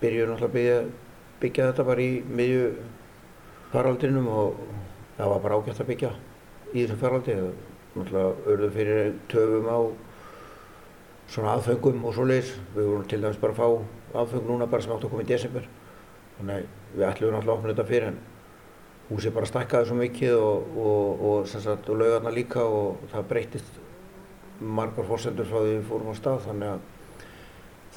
byrjuðum 0.01 0.33
náttúrulega 0.33 0.49
að 0.49 0.57
byggja, 0.57 0.77
byggja 1.41 1.67
þetta 1.71 1.85
bara 1.87 2.03
í 2.03 2.11
miðju 2.39 2.65
faraldrinum 3.73 4.27
og 4.29 4.59
það 5.17 5.31
var 5.33 5.43
bara 5.45 5.59
ágætt 5.59 5.81
að 5.81 5.89
byggja 5.91 6.11
í 6.73 6.83
þessum 6.83 7.01
faraldri. 7.01 7.37
Náttúrulega 7.93 8.51
örðum 8.53 8.73
fyrir 8.73 9.15
töfum 9.29 9.69
á 9.69 9.79
svona 11.33 11.55
aðfengum 11.57 12.05
og 12.05 12.15
svo 12.17 12.27
leiðis. 12.29 12.53
Við 12.75 12.89
vorum 12.89 13.07
til 13.09 13.21
dæmis 13.21 13.41
bara 13.41 13.55
að 13.55 13.61
fá 13.61 14.19
aðfeng 14.21 14.47
núna 14.49 14.69
bara 14.69 14.85
sem 14.85 14.93
átt 14.93 15.07
að 15.07 15.13
koma 15.13 15.25
í 15.25 15.29
desember. 15.29 15.67
Þannig 16.37 16.69
við 16.93 17.07
ætlum 17.09 17.35
náttúrulega 17.35 17.53
að 17.53 17.57
opna 17.57 17.73
þetta 17.73 17.89
fyrir 17.89 18.09
en 18.11 18.21
húsið 19.09 19.35
bara 19.35 19.49
stakkaði 19.49 19.89
svo 19.89 19.99
mikið 19.99 20.35
og, 20.39 20.75
og, 20.79 21.23
og, 21.29 21.55
og 21.75 21.97
laugarna 21.99 22.33
líka 22.33 22.63
og 22.65 23.03
það 23.11 23.29
breytist 23.29 23.79
margar 24.63 25.07
fórsendur 25.07 25.49
frá 25.49 25.59
því 25.59 25.73
við 25.75 25.87
fórum 25.89 26.13
á 26.13 26.15
stað 26.17 26.45
þannig 26.47 26.71
að 26.71 26.92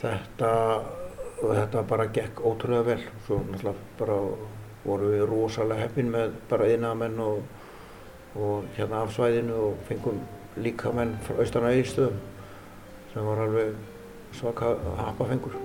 þetta, 0.00 0.52
þetta 1.40 1.82
bara 1.88 2.08
gekk 2.12 2.42
ótrúlega 2.44 2.86
vel. 2.90 3.02
Svo 3.26 3.40
náttúrulega 3.44 3.98
bara 3.98 4.20
vorum 4.86 5.12
við 5.12 5.26
rosalega 5.30 5.86
heppin 5.86 6.10
með 6.12 6.38
bara 6.50 6.70
innamenn 6.70 7.20
og, 7.22 7.42
og 8.38 8.66
hérna 8.76 9.02
af 9.02 9.14
svæðinu 9.16 9.56
og 9.70 9.78
fengum 9.88 10.20
líka 10.62 10.92
menn 10.94 11.16
frá 11.26 11.40
austan 11.42 11.66
að 11.68 11.80
Eilstöðum 11.80 12.20
sem 13.12 13.26
var 13.26 13.42
alveg 13.46 13.74
svaka 14.36 14.74
hapafengur. 15.00 15.56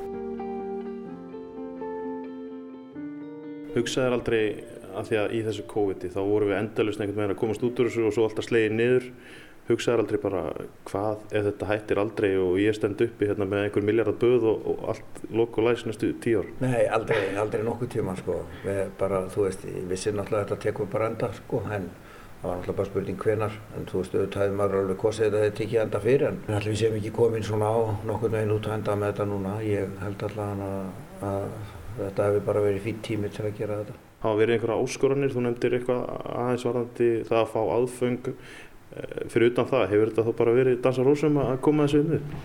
Hugsaður 3.71 4.17
aldrei 4.17 4.43
að 4.91 5.07
því 5.07 5.17
að 5.21 5.33
í 5.35 5.43
þessu 5.45 5.63
COVID-i 5.71 6.11
þá 6.11 6.19
vorum 6.27 6.51
við 6.51 6.57
endalust 6.57 6.99
einhvern 6.99 7.21
veginn 7.21 7.35
að 7.35 7.39
komast 7.39 7.63
út 7.63 7.79
úr 7.79 7.87
þessu 7.87 8.07
og 8.07 8.15
svo 8.15 8.25
alltaf 8.27 8.47
slegið 8.47 8.75
niður 8.75 9.05
hugsaður 9.71 10.03
aldrei 10.03 10.19
bara 10.21 10.43
hvað 10.89 11.25
ef 11.31 11.47
þetta 11.47 11.69
hættir 11.71 12.01
aldrei 12.01 12.29
og 12.41 12.59
ég 12.61 12.77
stend 12.77 13.01
uppi 13.03 13.29
hérna 13.29 13.47
með 13.49 13.65
einhver 13.65 13.85
miljardar 13.87 14.17
böð 14.21 14.47
og, 14.51 14.69
og 14.71 14.85
allt 14.93 15.21
lok 15.31 15.57
og 15.57 15.67
læs 15.67 15.85
næstu 15.87 16.11
tíu 16.23 16.43
ár? 16.43 16.51
Nei, 16.63 16.85
aldrei, 16.97 17.19
aldrei 17.41 17.65
nokkuð 17.65 17.91
tíma 17.95 18.15
sko. 18.19 18.37
Við 18.65 18.81
bara, 18.99 19.25
þú 19.33 19.47
veist, 19.47 19.65
við 19.65 20.01
séum 20.01 20.19
náttúrulega 20.19 20.45
að 20.45 20.53
þetta 20.53 20.65
tekum 20.67 20.91
bara 20.91 21.09
enda 21.11 21.31
sko, 21.39 21.63
en 21.67 21.89
það 22.41 22.45
var 22.45 22.55
náttúrulega 22.59 22.77
bara 22.77 22.91
spurning 22.91 23.25
hvenar, 23.25 23.57
en 23.77 23.89
þú 23.89 23.99
veist, 24.01 24.15
auðvitað 24.15 24.45
hefur 24.45 24.59
maður 24.61 24.79
alveg 24.81 25.01
kosið 25.01 25.25
þetta 25.25 25.41
að 25.41 25.45
þetta 25.47 25.59
tekið 25.61 25.83
enda 25.85 26.03
fyrir, 26.05 26.27
en 26.29 26.55
allir 26.57 26.73
við 26.73 26.79
séum 26.81 26.95
ekki 27.01 27.13
komin 27.17 27.45
svona 27.45 27.69
á 27.69 27.79
nokkur 28.09 28.33
meginn 28.33 28.55
út 28.55 28.69
að 28.69 28.77
enda 28.79 28.95
með 28.97 29.11
þetta 29.13 29.27
núna. 29.31 29.57
Ég 29.65 29.99
held 30.01 30.25
allavega 30.29 30.71
að, 30.71 31.27
að 31.31 31.45
þetta 31.99 32.29
hefur 32.29 32.47
bara 32.49 32.65
verið 32.65 32.87
fín 32.87 33.03
tími 33.05 33.29
til 33.31 33.45
að 33.45 33.59
gera 33.61 33.83
þetta. 33.83 33.99
Hafa 34.21 34.37
verið 34.37 34.55
einhverja 34.55 34.81
áskoranir, 34.85 35.31
þú 35.33 35.41
nefndir 35.41 35.75
eitthvað 35.79 36.01
aðeins 36.29 36.65
varðandi 36.67 37.07
það 37.25 37.39
að 37.39 37.47
fá 37.55 37.61
aðföng 37.75 38.33
fyrir 39.31 39.51
utan 39.53 39.67
það, 39.69 39.85
hefur 39.93 40.11
þetta 40.11 40.25
þá 40.27 40.37
bara 40.41 40.53
verið 40.57 40.81
dansa 40.83 41.05
rósum 41.05 41.39
að 41.39 41.51
koma 41.63 41.87
þessu 41.87 42.01
inn 42.01 42.11
við? 42.11 42.37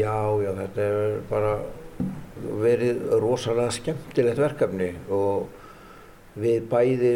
Já, 0.00 0.18
já, 0.42 0.50
þetta 0.58 0.86
hefur 0.88 1.16
bara 1.30 1.52
verið 2.62 3.02
rosalega 3.22 3.74
skemmtilegt 3.76 4.40
verkefni 4.42 4.88
og 5.14 6.40
við 6.42 6.64
bæði 6.70 7.12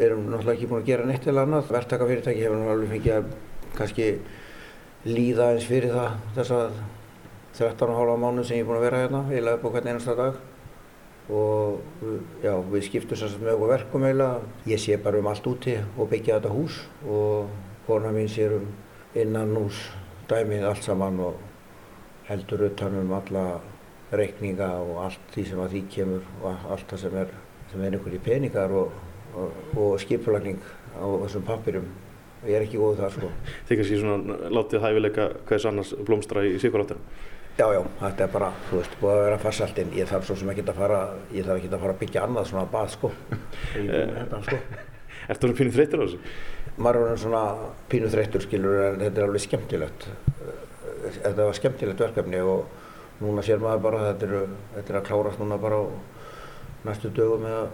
erum 0.00 0.24
náttúrulega 0.30 0.56
ekki 0.56 0.70
búin 0.70 0.82
að 0.82 0.88
gera 0.88 1.06
neitt 1.06 1.28
eða 1.28 1.44
annað. 1.44 1.70
Verktakafyrirtæki 1.74 2.42
hefur 2.42 2.58
náttúrulega 2.58 2.78
alveg 2.78 2.94
fengið 2.94 3.14
að 3.18 3.28
kannski 3.78 4.08
líða 5.04 5.50
eins 5.52 5.68
fyrir 5.68 5.94
það 5.94 6.16
þessa 6.38 6.60
13,5 7.54 8.18
mánu 8.24 8.44
sem 8.46 8.58
ég 8.58 8.64
er 8.64 8.68
búin 8.68 8.80
að 8.80 8.86
vera 8.88 9.02
hérna, 9.04 9.20
eiginlega 9.30 9.60
upp 9.60 9.68
á 9.68 9.72
hvern 9.74 9.90
einasta 9.92 10.16
dag 10.18 10.40
og 11.34 11.78
já, 12.42 12.52
við 12.72 12.82
skiptum 12.88 13.16
sérstaklega 13.16 13.46
með 13.46 13.54
okkur 13.54 13.70
verkum 13.70 14.08
eiginlega. 14.08 14.50
Ég 14.68 14.82
sé 14.82 14.98
bara 15.00 15.20
um 15.20 15.30
allt 15.30 15.46
úti 15.48 15.76
og 15.94 16.10
byggja 16.10 16.40
þetta 16.40 16.52
hús 16.56 16.80
og 17.06 17.54
kona 17.86 18.12
mín 18.12 18.28
sér 18.28 18.56
um 18.58 18.68
innanús 19.14 19.78
dæmið 20.28 20.64
allt 20.68 20.86
saman 20.86 21.20
og 21.20 21.40
heldur 22.28 22.64
utan 22.70 22.96
um 23.02 23.12
alla 23.12 23.44
reikninga 24.14 24.70
og 24.80 25.02
allt 25.04 25.34
því 25.34 25.44
sem 25.50 25.60
að 25.60 25.74
því 25.74 25.82
kemur 25.96 26.30
og 26.42 26.70
allt 26.72 26.88
það 26.92 27.02
sem 27.04 27.18
er, 27.20 27.34
sem 27.72 27.84
er 27.84 27.96
einhverju 27.98 28.22
peningar 28.24 28.72
og, 28.72 28.96
og, 29.34 29.60
og 29.76 29.94
skipulagning 30.00 30.60
á 30.94 31.06
þessum 31.24 31.46
pappirum. 31.46 31.86
Ég 32.44 32.58
er 32.58 32.66
ekki 32.66 32.80
góð 32.80 32.98
það 33.02 33.14
sko. 33.18 33.30
Þið 33.68 33.80
kannski 33.80 34.00
svona 34.00 34.50
látið 34.52 34.84
hæfileika 34.84 35.28
hvers 35.48 35.68
annars 35.68 35.94
blómstra 36.06 36.44
í 36.46 36.56
síkuráttunum? 36.62 37.04
Já, 37.54 37.68
já, 37.70 37.84
þetta 38.00 38.24
er 38.24 38.30
bara, 38.32 38.48
þú 38.66 38.80
veist, 38.80 38.94
búið 38.98 39.12
að 39.12 39.20
vera 39.22 39.36
farsaltinn. 39.38 39.92
Ég 39.94 40.08
þarf 40.10 40.26
svo 40.26 40.34
sem 40.40 40.48
ekki 40.50 40.64
að 40.66 40.80
fara, 40.80 41.02
ég 41.30 41.46
þarf 41.46 41.60
ekki 41.60 41.70
að 41.70 41.84
fara 41.84 41.94
að 41.94 42.00
byggja 42.00 42.24
annað 42.26 42.48
svona 42.50 42.64
bað 42.72 42.88
sko. 42.96 43.10
Þetta 43.76 44.40
sko. 44.48 44.58
Ertu 45.30 45.50
þú 45.50 45.56
pínu 45.60 45.74
þreytur 45.76 46.02
á 46.02 46.04
þessu? 46.04 46.18
Maður 46.76 47.12
er 47.12 47.20
svona 47.20 47.42
pínu 47.90 48.10
þreyttur 48.10 48.42
skilur 48.44 48.80
en 48.88 49.02
þetta 49.02 49.20
er 49.20 49.28
alveg 49.28 49.44
skemmtilegt. 49.44 50.08
Þetta 51.20 51.46
var 51.46 51.58
skemmtilegt 51.58 52.02
verkefni 52.02 52.40
og 52.42 52.64
núna 53.22 53.44
sér 53.46 53.62
maður 53.62 53.84
bara 53.84 54.02
þetta 54.08 54.26
er, 54.28 54.54
þetta 54.76 54.92
er 54.92 54.98
að 55.00 55.06
klárast 55.08 55.42
núna 55.42 55.58
bara 55.62 55.78
á 55.78 55.84
næstu 56.84 57.12
dögum 57.14 57.46
eða 57.48 57.66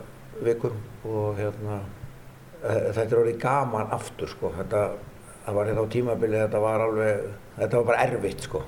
vikum 0.45 0.77
og 1.09 1.39
hérna 1.39 1.81
e, 2.61 2.75
þetta 2.93 3.09
er 3.09 3.21
orðið 3.23 3.41
gaman 3.43 3.95
aftur 3.97 4.31
sko. 4.31 4.53
Þetta, 4.59 4.85
var 5.51 5.71
hérna 5.71 5.87
á 5.87 5.93
tímabili 5.93 6.43
þetta 6.45 6.63
var 6.63 6.87
alveg, 6.87 7.29
þetta 7.57 7.81
var 7.81 7.89
bara 7.93 8.07
erfitt 8.07 8.49
sko. 8.49 8.65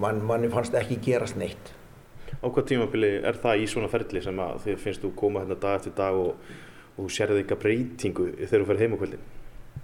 Man, 0.00 0.20
manni 0.28 0.52
fannst 0.52 0.74
ekki 0.76 1.00
gerast 1.04 1.36
neitt. 1.40 1.72
Á 2.40 2.46
hvað 2.48 2.70
tímabili 2.72 3.16
er 3.24 3.38
það 3.40 3.62
í 3.62 3.68
svona 3.70 3.92
ferli 3.92 4.24
sem 4.24 4.40
að 4.40 4.62
þið 4.64 4.82
finnst 4.82 5.04
þú 5.04 5.12
koma 5.20 5.44
hérna 5.44 5.60
dag 5.60 5.78
eftir 5.80 5.94
dag 5.96 6.16
og, 6.20 6.52
og 6.96 7.04
þú 7.04 7.12
sérði 7.12 7.42
eitthvað 7.42 7.64
breytingu 7.64 8.30
þegar 8.42 8.62
þú 8.64 8.68
fer 8.72 8.82
heim 8.82 8.96
á 8.96 9.00
kvöldin? 9.00 9.26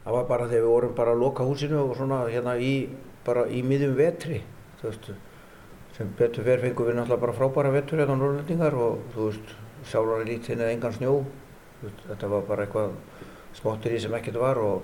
Það 0.02 0.16
var 0.16 0.24
bara 0.30 0.46
þegar 0.50 0.64
við 0.64 0.72
vorum 0.72 0.94
bara 0.98 1.12
að 1.14 1.22
loka 1.22 1.44
húsinu 1.46 1.78
og 1.82 1.92
svona 1.98 2.24
hérna 2.26 2.56
í, 2.58 2.72
bara 3.26 3.44
í 3.46 3.62
miðjum 3.66 3.94
vetri, 3.98 4.40
þú 4.80 4.88
veist, 4.88 5.10
sem 5.96 6.14
betur 6.18 6.46
fer 6.46 6.62
fengum 6.64 6.88
við 6.88 6.96
náttúrulega 6.98 7.22
bara 7.22 7.36
frábæra 7.36 7.74
vetur 7.76 8.02
hérna 8.02 8.16
á 8.18 8.20
Norrlendingar 8.20 8.74
og 8.74 9.04
þú 9.14 9.28
veist, 9.28 9.52
sjálfur 9.86 10.24
lítinn 10.26 10.58
eða 10.62 10.74
engan 10.74 10.96
snjó, 10.96 11.14
veist, 11.84 12.02
þetta 12.08 12.32
var 12.34 12.48
bara 12.48 12.66
eitthvað 12.66 12.96
smottir 13.54 13.94
í 13.94 14.00
sem 14.02 14.16
ekkert 14.18 14.40
var 14.42 14.58
og, 14.58 14.82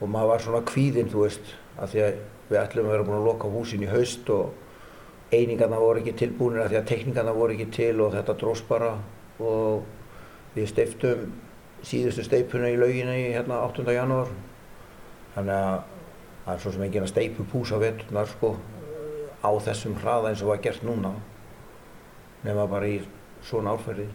og 0.00 0.10
maður 0.10 0.32
var 0.32 0.46
svona 0.48 0.64
kvíðinn, 0.66 1.12
þú 1.12 1.22
veist, 1.28 1.54
að 1.78 1.94
því 1.94 2.04
að 2.08 2.18
við 2.50 2.60
ætlum 2.62 2.88
að 2.88 2.94
vera 2.96 3.06
búin 3.06 3.18
að 3.20 3.28
loka 3.30 3.50
húsin 3.50 3.86
í 3.86 3.90
haust 3.90 4.30
og 4.34 5.34
einingarna 5.34 5.78
voru 5.82 6.02
ekki 6.02 6.14
tilbúinir 6.20 6.62
að 6.62 6.72
því 6.72 6.80
að 6.80 6.90
tekningarna 6.90 7.34
voru 7.34 7.56
ekki 7.56 7.70
til 7.74 7.94
og 8.04 8.12
þetta 8.14 8.36
dróst 8.38 8.66
bara 8.68 8.92
og 9.42 9.86
við 10.54 10.68
steiftum 10.70 11.32
síðustu 11.86 12.24
steipuna 12.26 12.70
í 12.70 12.78
lauginni 12.78 13.32
hérna 13.34 13.58
8. 13.66 13.86
janúar 13.94 14.30
þannig 15.36 15.54
að 15.54 15.78
það 16.46 16.52
er 16.54 16.62
svo 16.62 16.72
sem 16.74 16.84
enginn 16.86 17.06
að 17.06 17.12
steipu 17.12 17.46
pús 17.52 17.72
á 17.74 17.78
veturnar 17.82 18.28
sko 18.30 18.56
á 19.44 19.50
þessum 19.68 19.96
hraða 20.00 20.32
eins 20.32 20.42
og 20.42 20.52
var 20.52 20.62
gert 20.64 20.84
núna 20.86 21.12
nema 22.46 22.66
bara 22.70 22.88
í 22.88 23.00
svona 23.46 23.74
árferði. 23.74 24.06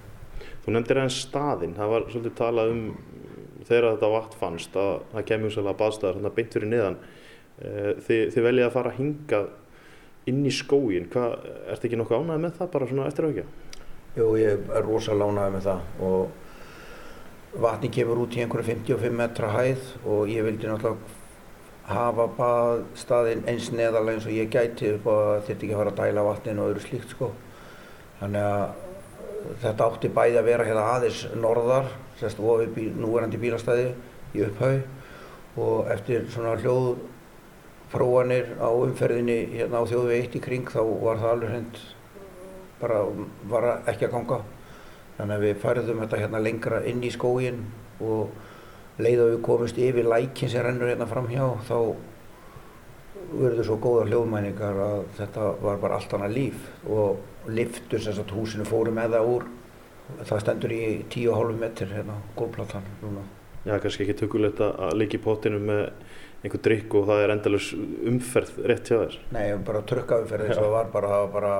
Þú 0.64 0.76
nefndir 0.76 1.00
aðeins 1.02 1.24
staðinn, 1.26 1.74
það 1.78 1.92
var 1.94 2.06
svolítið 2.10 2.38
talað 2.38 2.72
um 2.74 2.84
þegar 3.68 3.88
þetta 3.94 4.12
vatn 4.16 4.38
fannst 4.40 4.78
að 4.80 4.94
það 5.14 5.26
kemur 5.32 5.54
svolítið 5.54 5.80
baðstæðar 5.82 6.18
hérna 6.18 6.32
beint 6.38 6.56
fyrir 6.56 6.72
niðan 6.72 6.98
eh, 7.02 7.92
þið, 8.08 8.24
þið 8.36 8.48
veljið 8.48 8.68
að 8.68 8.76
fara 8.78 8.92
að 8.92 9.02
hinga 9.02 9.42
inn 10.32 10.46
í 10.46 10.54
skógin, 10.54 11.10
hvað, 11.12 11.36
ertu 11.74 11.90
ekki 11.90 12.00
nokkuð 12.00 12.24
ánægð 12.24 12.46
með 12.46 12.56
það 12.60 12.72
bara 12.76 12.90
svona 12.90 13.10
eftir 13.10 13.28
aukja? 13.28 13.46
Jú, 14.18 14.28
ég 14.40 14.72
er 14.78 14.86
rosalega 14.86 15.30
ánægð 15.32 15.56
með 15.56 15.68
það 15.68 16.08
og 16.08 16.51
vatni 17.60 17.90
kemur 17.92 18.22
út 18.24 18.36
í 18.38 18.44
einhverju 18.44 18.68
55 18.70 19.18
metra 19.18 19.50
hæð 19.52 19.90
og 20.08 20.30
ég 20.32 20.46
vildi 20.46 20.70
náttúrulega 20.70 21.20
hafa 21.92 22.28
baðstaðinn 22.38 23.44
eins 23.50 23.72
neðalega 23.76 24.16
eins 24.16 24.28
og 24.30 24.36
ég 24.36 24.52
gæti 24.54 24.94
upp 24.96 25.10
og 25.12 25.44
þetta 25.48 25.66
ekki 25.66 25.76
fara 25.80 25.92
að 25.92 26.00
dæla 26.00 26.24
vatnin 26.28 26.62
og 26.62 26.72
öðru 26.72 26.84
slíkt 26.86 27.12
sko. 27.12 27.32
Þannig 28.22 28.48
að 28.48 29.58
þetta 29.64 29.88
átti 29.90 30.12
bæði 30.16 30.40
að 30.40 30.48
vera 30.48 30.68
hérna 30.70 30.88
aðeins 30.94 31.24
norðar, 31.36 31.90
sérst 32.22 32.40
ofið 32.40 32.74
bí, 32.76 32.88
núverandi 32.96 33.42
bílastæði 33.42 33.90
í 34.38 34.46
upphau 34.46 34.76
og 35.62 35.90
eftir 35.92 36.30
svona 36.32 36.56
hljóð 36.62 36.94
prófanir 37.92 38.54
á 38.62 38.70
umferðinni 38.72 39.40
hérna 39.58 39.82
á 39.84 39.90
þjóðvegi 39.90 40.22
eitt 40.22 40.38
í 40.38 40.44
kring 40.44 40.70
þá 40.72 40.80
var 41.02 41.20
það 41.20 41.34
alveg 41.34 41.52
hreint 41.52 41.82
bara 42.80 43.02
var 43.52 43.68
ekki 43.92 44.08
að 44.08 44.14
ganga 44.16 44.40
þannig 45.22 45.38
að 45.38 45.46
við 45.46 45.60
færðum 45.62 46.02
þetta 46.04 46.22
hérna 46.24 46.42
lengra 46.42 46.82
inn 46.90 47.04
í 47.06 47.12
skógin 47.14 47.62
og 48.02 49.02
leið 49.02 49.22
að 49.22 49.30
við 49.36 49.44
komist 49.46 49.78
yfir 49.82 50.10
lækin 50.10 50.50
sem 50.52 50.66
rennur 50.66 50.90
hérna 50.90 51.08
fram 51.10 51.30
hjá 51.30 51.46
þá 51.68 51.78
verður 53.32 53.68
svo 53.68 53.78
góða 53.82 54.08
hljóðmæningar 54.10 54.80
að 54.84 55.04
þetta 55.20 55.50
var 55.62 55.78
bara 55.82 55.98
allt 56.00 56.16
annað 56.18 56.36
líf. 56.36 56.66
Og 56.90 57.52
liftur 57.52 58.02
sem 58.04 58.16
sagt 58.18 58.34
húsinu 58.36 58.66
fóru 58.68 58.94
með 58.96 59.16
það 59.16 59.30
úr. 59.36 59.46
Það 60.28 60.42
stendur 60.44 60.74
í 60.76 60.82
10,5 61.14 61.62
metr 61.62 61.94
hérna 61.96 62.18
gólplatan 62.36 62.90
núna. 63.04 63.24
Já, 63.62 63.78
kannski 63.78 64.04
ekki 64.04 64.18
tökulegt 64.24 64.60
að 64.66 64.98
leiki 64.98 65.20
í 65.20 65.24
potinu 65.24 65.62
með 65.62 65.84
einhver 66.42 66.64
drikk 66.66 66.96
og 66.98 67.08
það 67.08 67.24
er 67.24 67.34
endalus 67.36 67.68
umferð 68.10 68.56
rétt 68.68 68.90
hjá 68.90 68.98
þér? 68.98 69.18
Nei, 69.36 69.44
bara 69.68 69.84
trukkaumferð 69.88 70.48
eins 70.48 70.58
og 70.58 70.66
það 70.66 70.74
var 70.74 70.90
bara, 70.96 71.20
bara, 71.32 71.54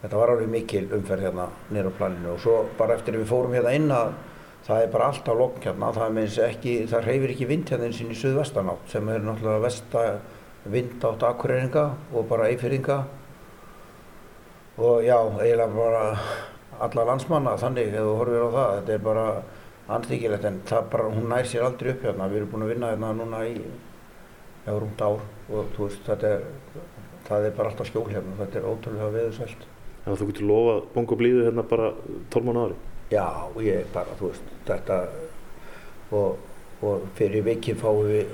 þetta 0.00 0.16
var 0.16 0.32
alveg 0.34 0.50
mikil 0.50 0.86
umferð 0.96 1.28
hérna 1.28 1.46
nýra 1.70 1.92
á 1.92 1.98
planinu 1.98 2.34
og 2.34 2.42
svo 2.42 2.56
bara 2.78 2.96
eftir 2.96 3.18
við 3.18 3.28
fórum 3.30 3.54
hérna 3.56 3.76
inn 3.76 3.90
að 3.92 4.12
það 4.66 4.82
er 4.82 4.92
bara 4.92 5.08
alltaf 5.10 5.38
lokn 5.38 5.64
hérna, 5.64 5.92
það 5.96 6.12
meins 6.16 6.36
ekki, 6.44 6.74
það 6.90 7.06
reyfir 7.08 7.34
ekki 7.34 7.48
vind 7.48 7.72
hérna 7.72 7.88
eins 7.88 8.02
og 8.04 8.12
í 8.12 8.18
suðvestanátt 8.20 8.92
sem 8.92 9.08
er 9.08 9.24
náttúrulega 9.24 9.64
vesta 9.64 10.04
vind 10.70 11.04
átt 11.08 11.24
akkureringa 11.30 11.86
og 12.12 12.28
bara 12.28 12.50
eifirringa 12.50 12.98
og 14.80 15.04
já, 15.04 15.16
eiginlega 15.40 15.68
bara 15.74 16.04
alla 16.80 17.06
landsmanna 17.10 17.56
þannig 17.60 17.92
ef 17.92 18.04
þú 18.04 18.12
horfir 18.20 18.44
á 18.44 18.50
það, 18.56 18.70
þetta 18.76 18.94
er 18.94 19.02
bara 19.04 19.24
andþykilegt 19.96 20.46
en 20.48 20.60
það 20.68 20.90
bara, 20.92 21.08
hún 21.16 21.28
nær 21.32 21.48
sér 21.48 21.66
aldrei 21.66 21.92
upp 21.94 22.06
hérna, 22.06 22.28
við 22.30 22.42
erum 22.42 22.52
búin 22.52 22.66
að 22.66 22.72
vinna 22.74 22.92
hérna 22.92 23.12
núna 23.16 23.42
í 23.48 23.56
já, 23.58 24.72
rúmt 24.72 25.04
ár 25.04 25.20
og 25.50 25.74
þú 25.74 25.88
veist, 25.88 26.06
þetta 26.06 26.32
er, 26.36 26.46
það 27.28 27.48
er 27.48 27.58
bara 27.58 27.72
alltaf 27.72 27.90
skjól 27.90 28.08
hérna, 28.12 28.38
þetta 28.40 28.60
er 28.60 28.70
ótrúlega 28.70 29.12
veðursvælt. 29.16 29.69
Þannig 30.04 30.12
að 30.14 30.20
þú 30.20 30.28
getur 30.30 30.48
lofað 30.50 30.84
bongo 30.94 31.18
blíðu 31.20 31.42
hérna 31.46 31.66
bara 31.70 31.90
12 32.32 32.46
mánu 32.46 32.62
ári? 32.66 32.78
Já, 33.10 33.26
ég 33.64 33.90
bara, 33.94 34.14
þú 34.20 34.30
veist, 34.30 34.54
þetta 34.68 35.00
og, 36.16 36.38
og 36.86 37.10
fyrir 37.18 37.44
vikið 37.46 37.82
fáum 37.82 38.06
við 38.06 38.30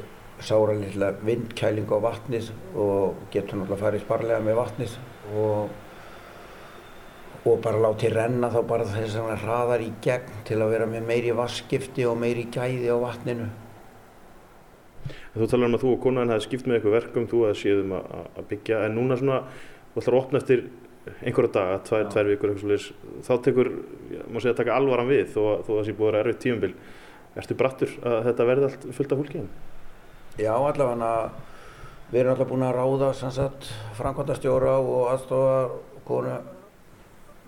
sára 0.47 0.77
lilla 0.77 1.15
vindkæling 1.25 1.89
á 1.89 1.99
vatnið 2.05 2.53
og 2.77 3.27
getum 3.33 3.63
náttúrulega 3.63 3.83
farið 3.83 4.05
sparlega 4.05 4.45
með 4.45 4.59
vatnið 4.61 4.97
og 5.41 5.75
og 7.47 7.61
bara 7.63 7.79
látið 7.79 8.17
renna 8.17 8.49
þá 8.51 8.59
bara 8.67 8.87
þess 8.91 9.21
að 9.21 9.45
hraðar 9.45 9.85
í 9.85 9.93
gegn 10.03 10.41
til 10.49 10.57
að 10.59 10.73
vera 10.73 10.89
með 10.91 11.05
meiri 11.07 11.35
vaskifti 11.37 12.07
og 12.09 12.19
meiri 12.19 12.49
gæði 12.51 12.91
á 12.91 12.99
vatninu. 12.99 13.47
Þú 15.37 15.47
talar 15.53 15.71
um 15.71 15.77
að 15.77 15.85
þú 15.85 15.93
og 15.93 16.01
konan 16.03 16.33
hefði 16.33 16.47
skipt 16.47 16.67
með 16.67 16.79
eitthvað 16.79 16.97
verkum, 16.97 17.29
þú 17.31 17.43
hefði 17.47 17.61
séð 17.61 17.83
um 17.85 17.95
að 18.01 18.43
byggja, 18.51 18.81
en 18.87 18.97
núna 18.99 19.19
svona, 19.21 19.39
þú 19.93 20.03
ætlar 20.03 20.17
að 20.17 20.23
opna 20.25 20.41
eftir 20.43 20.65
einhverja 21.23 21.53
daga, 21.55 21.81
tvær, 21.87 22.07
tvær 22.13 22.31
vikur 22.33 22.55
þá 23.27 23.33
tekur, 23.45 23.73
má 24.27 24.41
segja, 24.41 24.55
að 24.55 24.61
taka 24.63 24.77
alvaran 24.77 25.11
við 25.11 25.33
þó 25.35 25.41
að 25.53 25.67
það 25.69 25.83
sé 25.87 25.97
búið 25.97 26.09
að 26.09 26.13
vera 26.13 26.23
erfið 26.25 26.41
tíumbil. 26.45 26.73
Ertu 27.37 27.57
brattur 27.59 27.93
að 28.07 28.19
þetta 28.31 28.49
verði 28.49 28.69
allt 28.71 28.87
fullt 28.97 29.13
af 29.13 29.21
fólki? 29.21 29.45
Já, 30.41 30.53
allavega 30.57 31.11
við 32.11 32.21
erum 32.21 32.33
alltaf 32.35 32.51
búin 32.51 32.65
að 32.67 32.77
ráða 32.77 33.09
sannsagt 33.19 33.69
framkvæmdastjóra 33.99 34.77
og 34.79 35.09
aðstofa 35.11 35.57
konu 36.07 36.37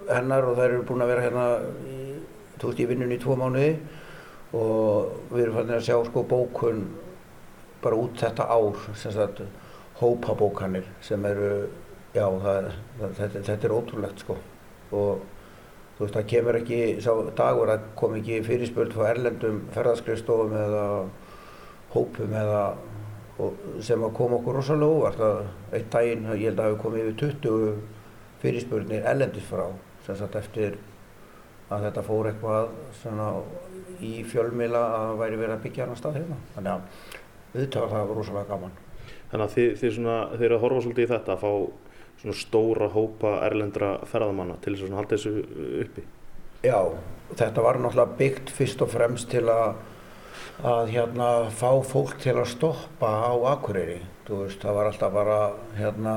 hennar 0.09 0.49
og 0.49 0.59
þær 0.59 0.73
eru 0.73 0.87
búin 0.88 1.05
að 1.05 1.12
vera 1.12 1.25
hérna 1.27 1.44
veist, 2.59 2.81
í 2.83 2.88
vinnunni 2.88 3.18
í 3.18 3.23
tvo 3.23 3.37
mánuði 3.38 3.77
og 4.59 5.31
við 5.31 5.44
erum 5.44 5.59
fannin 5.61 5.77
að 5.77 5.87
sjá 5.87 5.99
sko 6.09 6.25
bókun 6.27 6.83
bara 7.83 7.99
út 8.01 8.18
þetta 8.18 8.49
ár, 8.51 8.81
hópabókanir 9.99 10.87
sem 11.03 11.25
eru, 11.27 11.68
já, 12.14 12.25
það, 12.44 12.71
þetta, 13.01 13.42
þetta 13.51 13.68
er 13.68 13.75
ótrúlegt 13.77 14.25
sko 14.25 14.38
og 14.97 15.25
þú 15.99 16.05
veist, 16.05 16.14
það 16.14 16.29
kemur 16.33 16.61
ekki, 16.61 16.81
sá 17.05 17.11
dagur 17.38 17.73
að 17.75 17.88
kom 17.99 18.14
ekki 18.18 18.42
fyrirspöld 18.47 18.94
frá 18.94 19.11
erlendum 19.11 19.64
ferðarskrifstofum 19.75 20.55
eða 20.57 20.85
hópum 21.94 22.37
eða 22.38 22.62
sem 23.85 24.03
að 24.03 24.14
koma 24.18 24.38
okkur 24.40 24.59
rosalega 24.59 24.99
óvart 24.99 25.21
að 25.23 25.40
eitt 25.77 25.90
daginn, 25.92 26.27
ég 26.35 26.51
held 26.51 26.62
að 26.62 26.71
hafi 26.73 26.81
komið 26.83 27.05
yfir 27.05 27.18
20 27.23 27.77
fyrirspörnir 28.42 29.07
erlendis 29.07 29.47
frá 29.47 29.66
sem 30.07 30.18
sagt 30.18 30.38
eftir 30.38 30.79
að 31.68 31.85
þetta 31.87 32.05
fór 32.07 32.31
eitthvað 32.31 32.71
svona 33.03 33.29
í 34.05 34.23
fjölmila 34.27 34.83
að 34.99 35.16
væri 35.21 35.40
verið 35.40 35.55
að 35.57 35.64
byggja 35.66 35.85
hann 35.85 35.94
að 35.94 36.01
stað 36.01 36.18
hérna. 36.18 36.38
Þannig 36.55 36.73
að 36.73 36.81
auðvitað 37.55 37.92
það 37.92 38.09
var 38.11 38.18
rosalega 38.18 38.51
gaman. 38.53 38.77
Þannig 39.29 39.44
að 39.44 39.55
þið, 39.55 39.71
þið, 39.81 39.94
svona, 39.97 40.16
þið 40.33 40.47
eru 40.49 40.57
að 40.57 40.64
horfa 40.64 40.85
svolítið 40.85 41.05
í 41.05 41.11
þetta 41.12 41.35
að 41.35 41.42
fá 41.42 41.51
stóra 42.35 42.88
hópa 42.90 43.38
erlendra 43.46 43.98
ferðamanna 44.11 44.59
til 44.62 44.74
þess 44.74 44.88
að 44.88 44.98
halda 44.98 45.16
þessu 45.16 45.33
uppi? 45.85 46.04
Já, 46.66 46.81
þetta 47.38 47.62
var 47.62 47.78
náttúrulega 47.78 48.18
byggt 48.18 48.50
fyrst 48.50 48.83
og 48.83 48.90
fremst 48.90 49.31
til 49.31 49.44
að, 49.52 49.78
að 50.66 50.90
hérna 50.96 51.28
fá 51.54 51.70
fólk 51.87 52.18
til 52.24 52.35
að 52.35 52.50
stoppa 52.50 53.12
á 53.31 53.33
Akureyri. 53.54 54.00
Veist, 54.28 54.61
það 54.61 54.76
var 54.76 54.90
alltaf 54.90 55.14
bara 55.14 55.38
hérna 55.78 56.16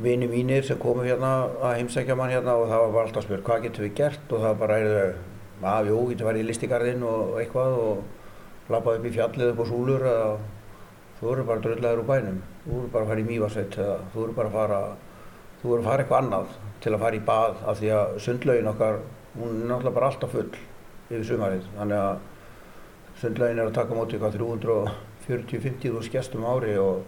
vini 0.00 0.28
mínir 0.30 0.62
sem 0.64 0.78
komu 0.78 1.02
hérna 1.02 1.48
að 1.58 1.80
heimsækja 1.80 2.14
mann 2.16 2.30
hérna 2.30 2.54
og 2.60 2.68
það 2.70 2.86
var 2.94 3.08
alltaf 3.08 3.24
að 3.24 3.26
spyrja 3.26 3.46
hvað 3.48 3.66
getur 3.66 3.86
við 3.86 3.96
gert 3.98 4.32
og 4.36 4.44
það 4.44 4.60
bara 4.60 4.78
er 4.78 4.92
þau 5.60 5.72
að 5.72 5.90
jú, 5.90 5.98
getur 6.12 6.28
verið 6.30 6.44
í 6.44 6.48
listigarðinn 6.48 7.02
og 7.08 7.34
eitthvað 7.40 7.76
og 7.80 8.70
lappaði 8.70 9.00
upp 9.00 9.08
í 9.10 9.14
fjallið 9.16 9.52
upp 9.52 9.60
á 9.60 9.66
súlur 9.72 10.06
eða 10.12 10.30
þú 11.18 11.32
eru 11.34 11.46
bara 11.50 11.64
dröðlegaður 11.66 12.04
úr 12.04 12.08
bænum 12.08 12.40
þú 12.64 12.80
eru 12.80 12.90
bara 12.92 13.04
að 13.04 13.12
fara 13.12 13.22
í 13.22 13.28
mývarsveit 13.28 13.78
þú 14.14 14.24
eru 14.24 14.36
bara 14.36 14.50
að 14.50 14.58
fara 14.58 14.80
þú 15.60 15.72
eru 15.74 15.80
að 15.80 15.88
fara 15.90 16.04
eitthvað 16.04 16.24
annað 16.24 16.58
til 16.80 16.92
að 16.94 17.02
fara 17.04 17.16
í 17.16 17.24
bað 17.30 17.62
af 17.70 17.80
því 17.80 17.94
að 17.96 18.18
sundlaugin 18.26 18.70
okkar 18.72 19.00
hún 19.36 19.54
er 19.54 19.70
náttúrulega 19.70 19.96
bara 19.96 20.10
alltaf 20.10 20.34
full 20.34 20.50
yfir 21.10 21.26
sumarið. 21.28 21.66
Þannig 21.76 22.02
að 22.04 23.18
sundlaugin 23.20 23.60
er 23.60 23.68
að 23.68 23.78
taka 23.78 23.96
móti 23.96 24.16
eitthvað 24.16 24.38
340-50 25.28 25.96
úr 25.96 26.06
skestum 26.06 26.46
ári 26.48 26.76
og 26.80 27.02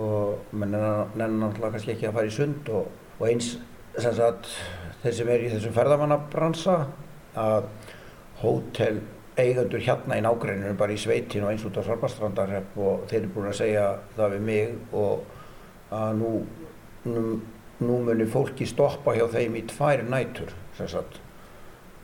og 0.00 0.52
menn 0.52 0.72
nennar 0.72 1.32
náttúrulega 1.34 1.74
kannski 1.74 1.94
ekki 1.94 2.08
að 2.08 2.16
fara 2.18 2.30
í 2.30 2.34
sund 2.34 2.68
og, 2.72 2.90
og 3.18 3.24
eins 3.28 3.56
sem 3.98 4.14
sagt 4.16 4.50
þeir 5.02 5.16
sem 5.16 5.32
er 5.32 5.44
í 5.44 5.48
þessum 5.50 5.74
ferðamannabransa 5.76 6.76
að 7.40 7.66
hótel 8.40 9.00
eigandur 9.42 9.84
hérna 9.84 10.18
í 10.18 10.24
nágreininu 10.24 10.74
bara 10.78 10.94
í 10.94 11.00
sveitin 11.00 11.46
og 11.46 11.52
eins 11.52 11.64
út 11.68 11.78
á 11.78 11.82
Svarbastrandarhepp 11.86 12.76
og 12.78 13.06
þeir 13.10 13.22
eru 13.22 13.32
búin 13.34 13.50
að 13.52 13.60
segja 13.62 13.86
það 14.16 14.36
við 14.36 14.44
mig 14.50 14.76
og 14.92 15.94
að 16.00 16.12
nú, 16.20 16.34
nú 17.08 17.24
nú 17.80 17.98
muni 18.04 18.26
fólki 18.28 18.66
stoppa 18.68 19.14
hjá 19.16 19.26
þeim 19.32 19.56
í 19.56 19.64
tvær 19.70 20.04
nætur 20.04 20.52
sem 20.76 20.88
sagt. 20.88 21.20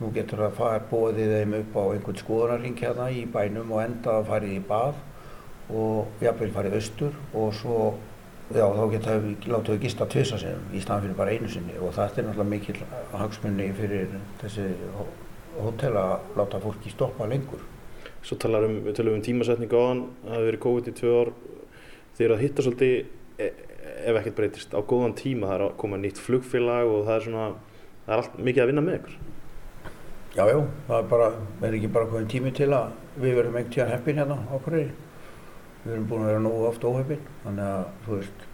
Nú 0.01 0.11
getur 0.13 0.45
það 0.45 0.59
fara 0.59 0.83
bóðið 0.91 1.33
þeim 1.35 1.55
upp 1.61 1.77
á 1.77 1.83
einhvern 1.85 2.21
skoðunarring 2.21 2.81
hérna 2.81 3.09
í 3.13 3.25
bænum 3.33 3.73
og 3.73 3.83
enda 3.85 4.19
að 4.19 4.29
farið 4.31 4.57
í 4.57 4.63
bað 4.71 5.01
og 5.77 6.25
jafnvel 6.25 6.53
farið 6.55 6.79
austur 6.81 7.17
og 7.35 7.55
svo 7.57 7.79
já 8.55 8.63
þá 8.63 8.83
geta 8.93 9.15
við 9.19 9.49
látið 9.51 9.75
við 9.75 9.85
gista 9.85 10.07
tvisa 10.07 10.39
sinum 10.39 10.69
í 10.73 10.81
staðan 10.81 11.07
fyrir 11.07 11.17
bara 11.19 11.33
einu 11.35 11.49
sinni 11.51 11.79
og 11.81 11.95
þetta 11.97 12.21
er 12.21 12.29
náttúrulega 12.29 12.53
mikil 12.53 12.77
hagsmunni 13.13 13.71
fyrir 13.75 14.13
þessi 14.43 14.69
hótel 15.65 15.97
að 16.01 16.15
láta 16.39 16.61
fólki 16.63 16.93
stoppa 16.93 17.29
lengur. 17.31 17.63
Svo 18.27 18.39
talar 18.43 18.67
um, 18.67 18.81
við 18.87 19.01
um 19.13 19.23
tímasetningu 19.23 19.79
á 19.79 19.85
hann, 19.87 20.03
það 20.25 20.35
hefur 20.35 20.49
verið 20.49 20.63
COVID 20.65 20.91
í 20.91 20.95
tvö 21.01 21.15
ár, 21.21 21.31
þeir 22.17 22.27
eru 22.27 22.37
að 22.37 22.43
hitta 22.43 22.67
svolítið 22.67 22.95
e, 23.39 23.49
ef 24.11 24.19
ekkert 24.21 24.37
breytist 24.41 24.75
á 24.75 24.81
góðan 24.83 25.17
tíma, 25.19 25.51
það 25.51 25.57
er 25.57 25.65
að 25.69 25.77
koma 25.83 26.01
nýtt 26.03 26.21
flugfélag 26.23 26.91
og 26.91 27.07
það 27.07 27.17
er 27.17 27.27
svona, 27.29 27.47
það 28.07 28.15
er 28.15 28.23
allt 28.23 28.39
mikið 28.49 28.65
að 28.65 28.71
vinna 28.73 28.85
með 28.87 28.99
ykkur. 29.01 29.19
Já, 30.37 30.43
já, 30.51 30.59
það 30.89 30.99
er 30.99 31.09
bara, 31.15 31.31
er 31.65 31.79
ekki 31.79 31.93
bara 31.95 32.11
komið 32.11 32.29
tími 32.35 32.53
til 32.57 32.71
að 32.77 32.97
við 33.17 33.39
verðum 33.39 33.61
einhvern 33.61 33.73
tíðan 33.77 33.95
heppin 33.95 34.21
hérna 34.21 34.41
á 34.53 34.55
hverju. 34.67 34.91
Við 35.87 35.95
erum 35.95 36.11
búin 36.11 36.27
að 36.27 36.33
vera 36.33 36.43
nógu 36.45 36.67
oft 36.69 36.85
óheppin, 36.85 37.23
þannig 37.45 37.71
að, 37.71 37.87
þú 38.05 38.19
veist, 38.19 38.46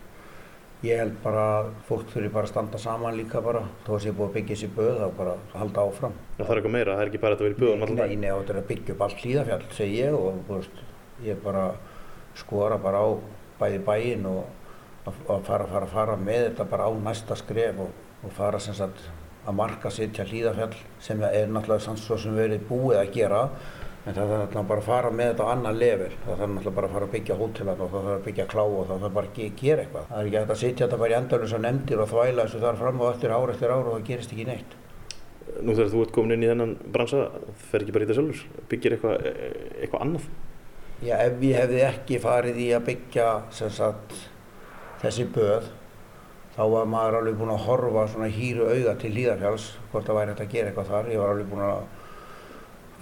ég 0.82 0.98
held 0.98 1.18
bara 1.22 1.42
að 1.60 1.68
fólk 1.86 2.08
þurfi 2.10 2.30
bara 2.34 2.48
að 2.48 2.52
standa 2.52 2.80
saman 2.82 3.18
líka 3.18 3.42
bara, 3.44 3.62
þó 3.86 3.92
að 3.96 4.00
sé 4.04 4.14
búið 4.16 4.28
að 4.28 4.36
byggja 4.38 4.56
sér 4.62 4.72
böð, 4.76 4.96
þá 4.98 5.18
bara 5.20 5.34
halda 5.54 5.84
áfram. 5.86 6.16
Það 6.38 6.48
er 6.48 6.60
eitthvað 6.60 6.74
meira, 6.76 6.96
það 6.96 7.04
er 7.04 7.12
ekki 7.12 7.22
bara 7.22 7.36
að 7.36 7.42
þetta 7.42 7.48
verið 7.48 7.62
böðum 7.62 7.84
alltaf. 7.86 8.00
Nei, 8.02 8.16
nei, 8.16 8.32
þetta 8.32 8.54
er 8.54 8.60
að 8.62 8.68
byggja 8.72 8.96
upp 8.96 9.04
allt 9.06 9.22
hlýðafjall, 9.22 9.68
segi 9.76 10.00
ég, 10.00 10.16
og, 10.18 10.42
veist, 10.48 10.82
ég 11.22 11.40
bara 11.44 11.64
skora 12.42 12.78
bara 12.82 13.04
á 13.06 13.08
bæði 13.60 13.82
bæinn 13.86 14.26
og 14.26 14.42
að 15.06 15.46
fara, 15.46 15.66
fara, 15.70 15.90
fara 15.90 16.16
með 16.18 16.48
þetta 16.48 16.68
bara 16.70 16.88
á 16.88 16.92
næsta 17.06 17.36
skref 17.38 17.82
og, 17.82 17.92
og 18.22 18.34
fara 18.34 18.60
sem 18.62 18.74
sagt 18.74 19.06
að 19.42 19.56
marka 19.58 19.90
sittja 19.90 20.26
hlýðafjall 20.28 20.74
sem 21.02 21.22
er 21.26 21.50
náttúrulega 21.50 21.82
sanns 21.86 22.04
svo 22.06 22.18
sem 22.20 22.34
verið 22.36 22.62
búið 22.68 23.00
að 23.00 23.14
gera 23.16 23.40
En 24.02 24.16
það 24.16 24.30
þarf 24.32 24.40
náttúrulega 24.42 24.66
bara 24.66 24.82
að 24.82 24.86
fara 24.88 25.10
með 25.14 25.28
þetta 25.30 25.44
á 25.46 25.52
annan 25.52 25.76
level. 25.78 26.10
Það 26.24 26.38
þarf 26.40 26.50
náttúrulega 26.52 26.76
bara 26.76 26.86
að 26.88 26.94
fara 26.96 27.06
að 27.06 27.12
byggja 27.12 27.34
hótelan 27.38 27.82
og 27.84 27.90
það 27.92 28.02
þarf 28.02 28.16
að 28.16 28.24
byggja 28.26 28.46
klá 28.50 28.62
og 28.64 28.86
það 28.88 29.02
þarf 29.04 29.14
bara 29.18 29.28
að 29.30 29.36
gera 29.60 29.82
eitthvað. 29.84 30.06
Það 30.08 30.18
er 30.18 30.26
ekki 30.26 30.38
að 30.42 30.62
sitja 30.62 30.82
þetta 30.82 30.98
bara 31.02 31.12
í 31.12 31.18
endalus 31.20 31.54
að 31.54 31.62
nefndir 31.66 32.02
og 32.02 32.08
þvæla 32.10 32.46
þessu 32.48 32.62
þar 32.64 32.80
fram 32.80 32.98
og 32.98 33.08
eftir 33.12 33.30
ár 33.36 33.52
eftir 33.52 33.70
ár 33.70 33.86
og 33.86 33.92
það 33.94 34.08
gerist 34.08 34.34
ekki 34.34 34.46
neitt. 34.48 34.72
Nú 35.62 35.70
þegar 35.76 35.92
þú 35.92 36.02
ert 36.02 36.14
komin 36.16 36.34
inn 36.34 36.42
í 36.42 36.50
þennan 36.50 36.74
bransa, 36.96 37.18
fer 37.70 37.80
ekki 37.84 37.94
bara 37.94 38.02
í 38.02 38.06
þetta 38.08 38.18
sjálfur? 38.18 38.42
Byggir 38.72 38.92
eitthvað, 38.96 39.16
eitthvað 39.78 40.02
annað? 40.02 40.26
Já, 41.02 41.14
ef 41.18 41.32
ég 41.46 41.56
hefði 41.60 41.80
ekki 41.86 42.16
farið 42.22 42.56
í 42.62 42.68
að 42.74 42.86
byggja 42.90 43.26
sagt, 43.54 44.10
þessi 45.02 45.24
böð, 45.34 45.64
þá 46.56 46.62
var 46.74 46.86
maður 46.90 47.18
alveg 47.20 47.38
búinn 47.38 47.54
að 47.54 47.66
horfa 47.68 48.02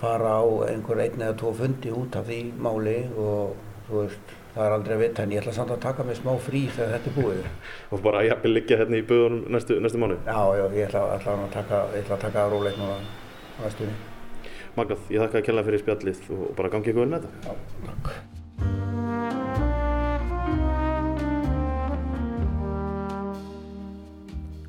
fara 0.01 0.37
á 0.41 0.45
einhver 0.67 1.03
einn 1.05 1.23
eða 1.23 1.39
tvo 1.41 1.53
fundi 1.57 1.93
út 1.95 2.17
af 2.19 2.29
því 2.29 2.41
máli 2.67 2.99
og 3.21 3.57
þú 3.89 3.97
veist, 3.99 4.35
það 4.55 4.67
er 4.67 4.77
aldrei 4.77 4.95
að 4.97 5.03
vita 5.05 5.25
en 5.25 5.35
ég 5.35 5.43
ætla 5.43 5.55
samt 5.57 5.75
að 5.75 5.83
taka 5.85 6.07
mig 6.07 6.19
smá 6.19 6.33
frí 6.47 6.63
þegar 6.69 6.95
þetta 6.97 7.11
er 7.11 7.17
búið. 7.19 7.43
Og 7.91 8.05
bara 8.07 8.23
að 8.23 8.31
jafnvel 8.31 8.55
liggja 8.57 8.81
hérna 8.81 9.01
í 9.01 9.07
böðunum 9.11 9.51
næstu, 9.57 9.81
næstu 9.83 10.03
mánu? 10.03 10.19
Já, 10.27 10.41
já, 10.61 10.65
ég 10.79 10.89
ætla, 10.89 11.05
ætla 11.19 11.37
að 11.37 11.53
taka, 11.59 11.83
taka 12.15 12.33
það 12.39 12.57
rólegt 12.57 12.81
núna 12.81 12.97
á 12.97 13.61
næstunni. 13.67 13.99
Magnað, 14.79 15.07
ég 15.11 15.25
þakka 15.25 15.43
að 15.43 15.47
kella 15.51 15.67
fyrir 15.67 15.85
spjallið 15.85 16.27
og 16.39 16.51
bara 16.59 16.73
gangi 16.73 16.95
ykkur 16.95 17.05
vel 17.05 17.13
með 17.15 17.29
þetta. 17.29 17.51
Já, 17.51 17.91
takk. 17.91 19.00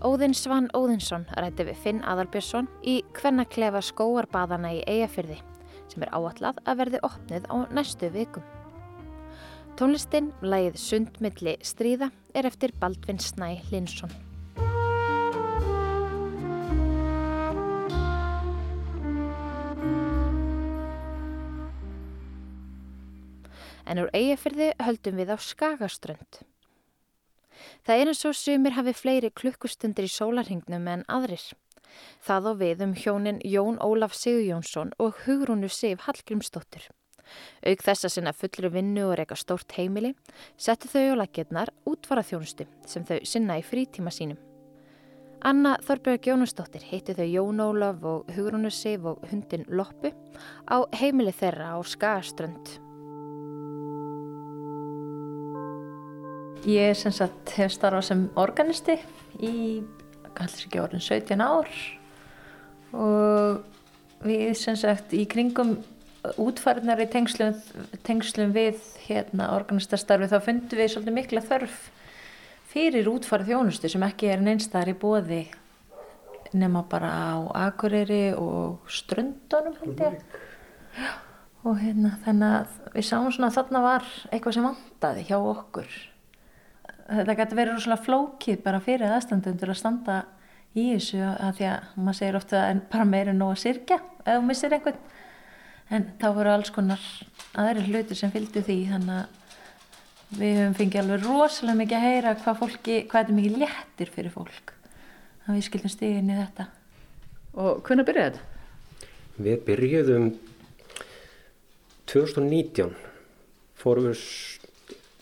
Óðinn 0.02 0.34
Svann 0.34 0.66
Óðinsson 0.74 1.28
rætti 1.38 1.62
við 1.68 1.76
Finn 1.84 2.00
Aðalbjörnsson 2.10 2.66
í 2.90 2.96
Kvennaklefa 3.14 3.84
skóarbadana 3.86 4.72
í 4.74 4.80
Eyjafyrði 4.90 5.38
sem 5.92 6.02
er 6.02 6.10
áallad 6.18 6.58
að 6.66 6.80
verði 6.80 7.02
opnið 7.06 7.46
á 7.46 7.56
næstu 7.70 8.10
vikum. 8.10 8.42
Tónlistinn, 9.78 10.32
lægið 10.42 10.82
Sundmilli 10.82 11.54
stríða, 11.62 12.10
er 12.34 12.50
eftir 12.50 12.74
Baldvin 12.82 13.22
Snæ 13.22 13.62
Linsson. 13.70 14.10
En 23.86 24.02
úr 24.02 24.10
Eyjafyrði 24.18 24.74
höldum 24.82 25.22
við 25.22 25.36
á 25.36 25.38
Skagaströnd. 25.38 26.48
Það 27.92 28.02
er 28.02 28.08
eins 28.08 28.22
og 28.24 28.36
sumir 28.40 28.72
hafi 28.72 28.92
fleiri 28.96 29.30
klukkustundir 29.36 30.06
í 30.08 30.10
sólarhingnum 30.14 30.86
en 30.88 31.02
aðrir. 31.12 31.42
Það 32.24 32.46
á 32.48 32.52
við 32.62 32.84
um 32.86 32.94
hjónin 32.96 33.42
Jón 33.44 33.82
Ólaf 33.84 34.14
Sigurjónsson 34.16 34.94
og 34.96 35.18
Hugrúnu 35.26 35.68
Sif 35.68 36.06
Hallgrímsdóttur. 36.06 36.86
Auk 37.68 37.84
þess 37.84 38.08
að 38.08 38.14
sinna 38.14 38.32
fullri 38.32 38.70
vinnu 38.72 39.10
og 39.10 39.18
reyka 39.20 39.36
stórt 39.36 39.76
heimili, 39.76 40.14
settu 40.56 40.88
þau 40.88 41.20
á 41.20 41.20
lakirnar 41.20 41.74
útvara 41.84 42.24
þjónustu 42.24 42.70
sem 42.88 43.04
þau 43.04 43.18
sinna 43.28 43.58
í 43.60 43.66
frítíma 43.68 44.14
sínum. 44.16 44.40
Anna 45.44 45.74
Þorbjörg 45.84 46.30
Jónusdóttir 46.32 46.86
heitti 46.94 47.18
þau 47.18 47.28
Jón 47.28 47.60
Ólaf 47.60 48.08
og 48.08 48.32
Hugrúnu 48.38 48.72
Sif 48.72 49.04
og 49.04 49.20
hundin 49.34 49.68
Loppu 49.68 50.14
á 50.72 50.80
heimili 50.96 51.36
þeirra 51.36 51.76
á 51.76 51.78
Skagaströnd. 51.84 52.72
Ég 56.70 56.94
sem 56.94 57.14
sagt 57.16 57.56
hef 57.58 57.72
starfað 57.74 58.06
sem 58.06 58.20
organisti 58.38 59.00
í, 59.42 59.82
kannski 60.38 60.68
ekki 60.68 60.82
orðin 60.84 61.02
17 61.02 61.42
ár. 61.42 61.72
Og 62.94 63.64
við 64.28 64.52
sem 64.60 64.78
sagt 64.78 65.16
í 65.18 65.24
kringum 65.30 65.80
útfæriðnar 66.38 67.02
í 67.02 67.08
tengslum, 67.10 67.56
tengslum 68.06 68.54
við 68.54 68.78
hérna 69.08 69.50
organistastarfi 69.56 70.30
þá 70.30 70.38
fundum 70.46 70.78
við 70.78 70.94
svolítið 70.94 71.18
mikla 71.18 71.44
þörf 71.48 71.80
fyrir 72.72 73.10
útfærið 73.10 73.50
þjónustu 73.50 73.90
sem 73.92 74.06
ekki 74.06 74.30
er 74.30 74.46
neinstar 74.46 74.92
í 74.92 74.96
bóði 74.98 75.42
nema 76.54 76.84
bara 76.90 77.10
á 77.10 77.36
Akureyri 77.68 78.36
og 78.38 78.86
Ströndunum 78.92 79.76
held 79.82 80.06
ég. 80.06 80.22
Og 81.66 81.78
hérna 81.80 82.16
þannig 82.26 82.56
að 82.60 82.96
við 82.96 83.08
sáum 83.08 83.34
svona 83.34 83.50
að 83.52 83.58
þarna 83.60 83.84
var 83.86 84.08
eitthvað 84.30 84.58
sem 84.58 84.68
vandaði 84.68 85.28
hjá 85.30 85.38
okkur 85.40 86.11
þetta 87.18 87.38
getur 87.40 87.60
verið 87.60 87.78
rosalega 87.78 88.06
flókið 88.08 88.62
bara 88.66 88.82
fyrir 88.84 89.14
aðstandendur 89.16 89.74
að 89.74 89.80
standa 89.82 90.18
í 90.72 90.88
þessu 90.94 91.22
að 91.28 91.58
því 91.60 91.68
að 91.72 91.94
maður 92.00 92.20
segir 92.20 92.40
ofta 92.40 92.64
en 92.72 92.82
bara 92.92 93.08
meira 93.08 93.36
nóg 93.36 93.56
að 93.56 93.64
sirkja 93.66 94.00
ef 94.00 94.32
þú 94.32 94.42
missir 94.48 94.76
einhvern 94.78 95.00
en 95.92 96.10
þá 96.22 96.28
voru 96.38 96.54
alls 96.54 96.72
konar 96.72 97.08
aðri 97.60 97.88
hluti 97.90 98.18
sem 98.18 98.32
fylgdu 98.32 98.64
því 98.64 98.78
þannig 98.94 99.18
að 99.22 99.40
við 100.40 100.60
höfum 100.62 100.78
fengið 100.80 101.02
alveg 101.02 101.26
rosalega 101.26 101.80
mikið 101.82 101.98
að 101.98 102.06
heyra 102.08 102.36
hvað 102.40 102.62
fólki, 102.62 103.00
hvað 103.12 103.26
þetta 103.26 103.40
mikið 103.40 103.58
léttir 103.66 104.14
fyrir 104.14 104.32
fólk 104.32 104.72
að 105.48 105.58
við 105.58 105.66
skildum 105.68 105.92
stíðin 105.92 106.32
í 106.32 106.38
þetta 106.40 106.70
Og 107.52 107.82
hvernig 107.84 108.08
byrjaði 108.08 108.38
þetta? 108.38 109.08
Við 109.42 109.64
byrjuðum 109.68 110.28
2019 112.12 112.94
fórum 113.82 114.08
við 114.08 114.22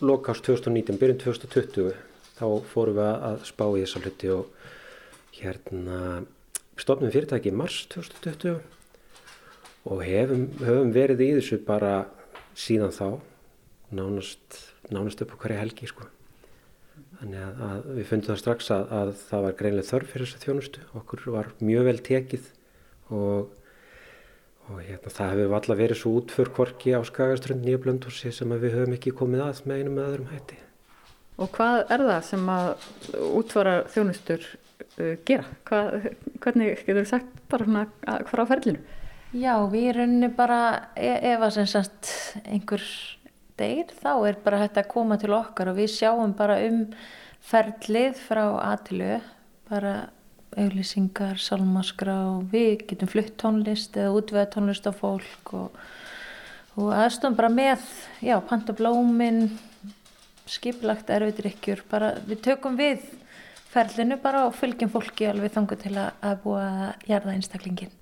lokast 0.05 0.45
2019, 0.47 0.99
byrjun 0.99 1.19
2020 1.23 1.95
þá 2.39 2.45
fórum 2.71 2.99
við 2.99 3.09
að 3.09 3.41
spá 3.49 3.65
í 3.67 3.81
þessa 3.83 4.01
hluti 4.03 4.29
og 4.31 4.69
hérna 5.39 5.97
stofnum 6.79 7.11
fyrirtæki 7.11 7.51
í 7.51 7.57
mars 7.59 7.81
2020 7.91 8.61
og 9.89 10.03
hefum, 10.05 10.47
hefum 10.61 10.93
verið 10.95 11.25
í 11.25 11.33
þessu 11.39 11.59
bara 11.67 11.93
síðan 12.59 12.95
þá 12.95 13.07
nánast, 13.95 14.61
nánast 14.93 15.23
upp 15.25 15.35
á 15.35 15.41
hverja 15.43 15.61
helgi 15.63 15.89
sko. 15.89 16.07
Þannig 17.19 17.43
að, 17.43 17.61
að 17.67 17.87
við 17.97 18.09
fundum 18.09 18.31
það 18.31 18.41
strax 18.43 18.71
að, 18.71 18.83
að 18.95 19.13
það 19.25 19.45
var 19.45 19.55
greinlega 19.59 19.89
þörf 19.89 20.11
fyrir 20.13 20.29
þessa 20.29 20.43
þjónustu. 20.45 20.83
Okkur 20.99 21.25
var 21.35 21.49
mjög 21.59 21.87
vel 21.89 21.97
tekið 22.07 22.51
og 23.15 23.55
og 24.69 24.81
hérna, 24.85 25.11
það 25.11 25.31
hefur 25.33 25.55
alltaf 25.57 25.79
verið 25.79 25.99
svo 25.99 26.11
útför 26.19 26.51
kvorki 26.53 26.93
á 26.93 27.01
Skagaströnd 27.05 27.65
nýja 27.65 27.81
blöndhúsi 27.81 28.31
sem 28.35 28.53
við 28.53 28.75
höfum 28.77 28.95
ekki 28.97 29.15
komið 29.17 29.45
að 29.47 29.61
með 29.65 29.81
einum 29.81 29.97
með 29.97 30.09
öðrum 30.11 30.31
hætti. 30.33 30.59
Og 31.39 31.51
hvað 31.55 31.83
er 31.95 32.03
það 32.03 32.23
sem 32.27 32.49
að 32.53 32.69
útfara 33.39 33.75
þjónustur 33.93 34.45
uh, 34.45 35.15
gera? 35.25 35.45
Hvað, 35.69 36.09
hvernig 36.43 36.83
getur 36.83 37.01
þú 37.01 37.05
sagt 37.13 37.39
bara 37.51 37.69
svona 37.69 37.85
hvað 38.27 38.43
á 38.43 38.51
ferlinu? 38.51 38.83
Já, 39.29 39.53
við 39.69 39.87
erum 39.91 40.15
bara, 40.37 40.59
e, 40.97 41.09
ef 41.31 41.45
að 41.45 41.55
sem 41.59 41.67
sagt 41.69 42.11
einhver 42.49 42.85
degir 43.59 43.91
þá 44.01 44.13
er 44.25 44.39
bara 44.43 44.61
hægt 44.63 44.79
að 44.81 44.89
koma 44.89 45.19
til 45.21 45.35
okkar 45.37 45.69
og 45.69 45.77
við 45.77 45.91
sjáum 45.93 46.33
bara 46.37 46.57
um 46.65 46.85
ferlið 47.45 48.17
frá 48.25 48.43
aðtilu, 48.71 49.19
bara 49.69 49.93
auglýsingar, 50.57 51.37
salmaskrá, 51.41 52.17
við 52.51 52.85
getum 52.89 53.11
flutt 53.11 53.35
tónlist 53.41 53.97
eða 53.99 54.15
útvega 54.17 54.49
tónlist 54.55 54.87
á 54.89 54.93
fólk 54.95 55.53
og, 55.57 55.79
og 56.79 56.91
aðstofn 56.95 57.37
bara 57.37 57.51
með, 57.53 57.85
já, 58.25 58.35
panta 58.49 58.73
blómin, 58.77 59.47
skiplagt 60.49 61.11
erfiðryggjur, 61.13 61.83
bara 61.91 62.15
við 62.25 62.41
tökum 62.47 62.79
við 62.79 63.03
ferlinu 63.69 64.17
bara 64.21 64.47
og 64.47 64.55
fylgjum 64.57 64.89
fólki 64.89 65.27
alveg 65.29 65.53
þangu 65.53 65.77
til 65.79 65.93
að, 65.93 66.13
að 66.25 66.39
búa 66.45 66.63
að 66.65 67.09
jarða 67.11 67.35
einstaklingin. 67.35 67.93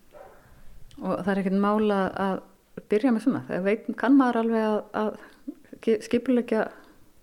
Og 1.04 1.20
það 1.20 1.32
er 1.34 1.42
ekkert 1.42 1.60
mála 1.62 2.00
að 2.24 2.40
byrja 2.90 3.14
með 3.14 3.26
svona. 3.26 3.44
Það 3.50 3.68
veit, 3.68 3.90
kann 4.00 4.16
maður 4.18 4.40
alveg 4.44 4.68
að, 4.70 4.80
að 5.02 6.00
skipulegja, 6.08 6.68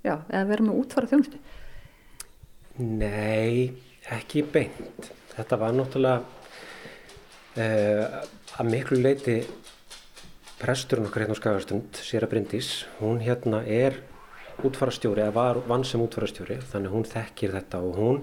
já, 0.04 0.14
eða 0.28 0.44
vera 0.52 0.66
með 0.68 0.82
útfara 0.82 1.10
þjónustu? 1.10 1.40
Nei, 2.74 3.70
ekki 4.12 4.44
beint. 4.52 5.10
Þetta 5.34 5.58
var 5.60 5.74
náttúrulega 5.74 6.22
uh, 7.58 8.24
að 8.58 8.70
miklu 8.70 9.00
leiti 9.00 9.38
presturinn 10.60 11.08
okkar 11.08 11.24
hérna 11.24 11.36
á 11.36 11.40
Skagastund, 11.40 11.98
Sýra 11.98 12.28
Bryndís, 12.30 12.84
hún 13.00 13.18
hérna 13.24 13.64
er 13.66 13.98
útfarastjóri, 14.64 15.24
eða 15.24 15.34
var 15.34 15.58
vann 15.66 15.82
sem 15.86 16.02
útfarastjóri, 16.02 16.60
þannig 16.70 16.94
hún 16.94 17.08
þekkir 17.10 17.56
þetta 17.56 17.80
og 17.82 17.98
hún 17.98 18.20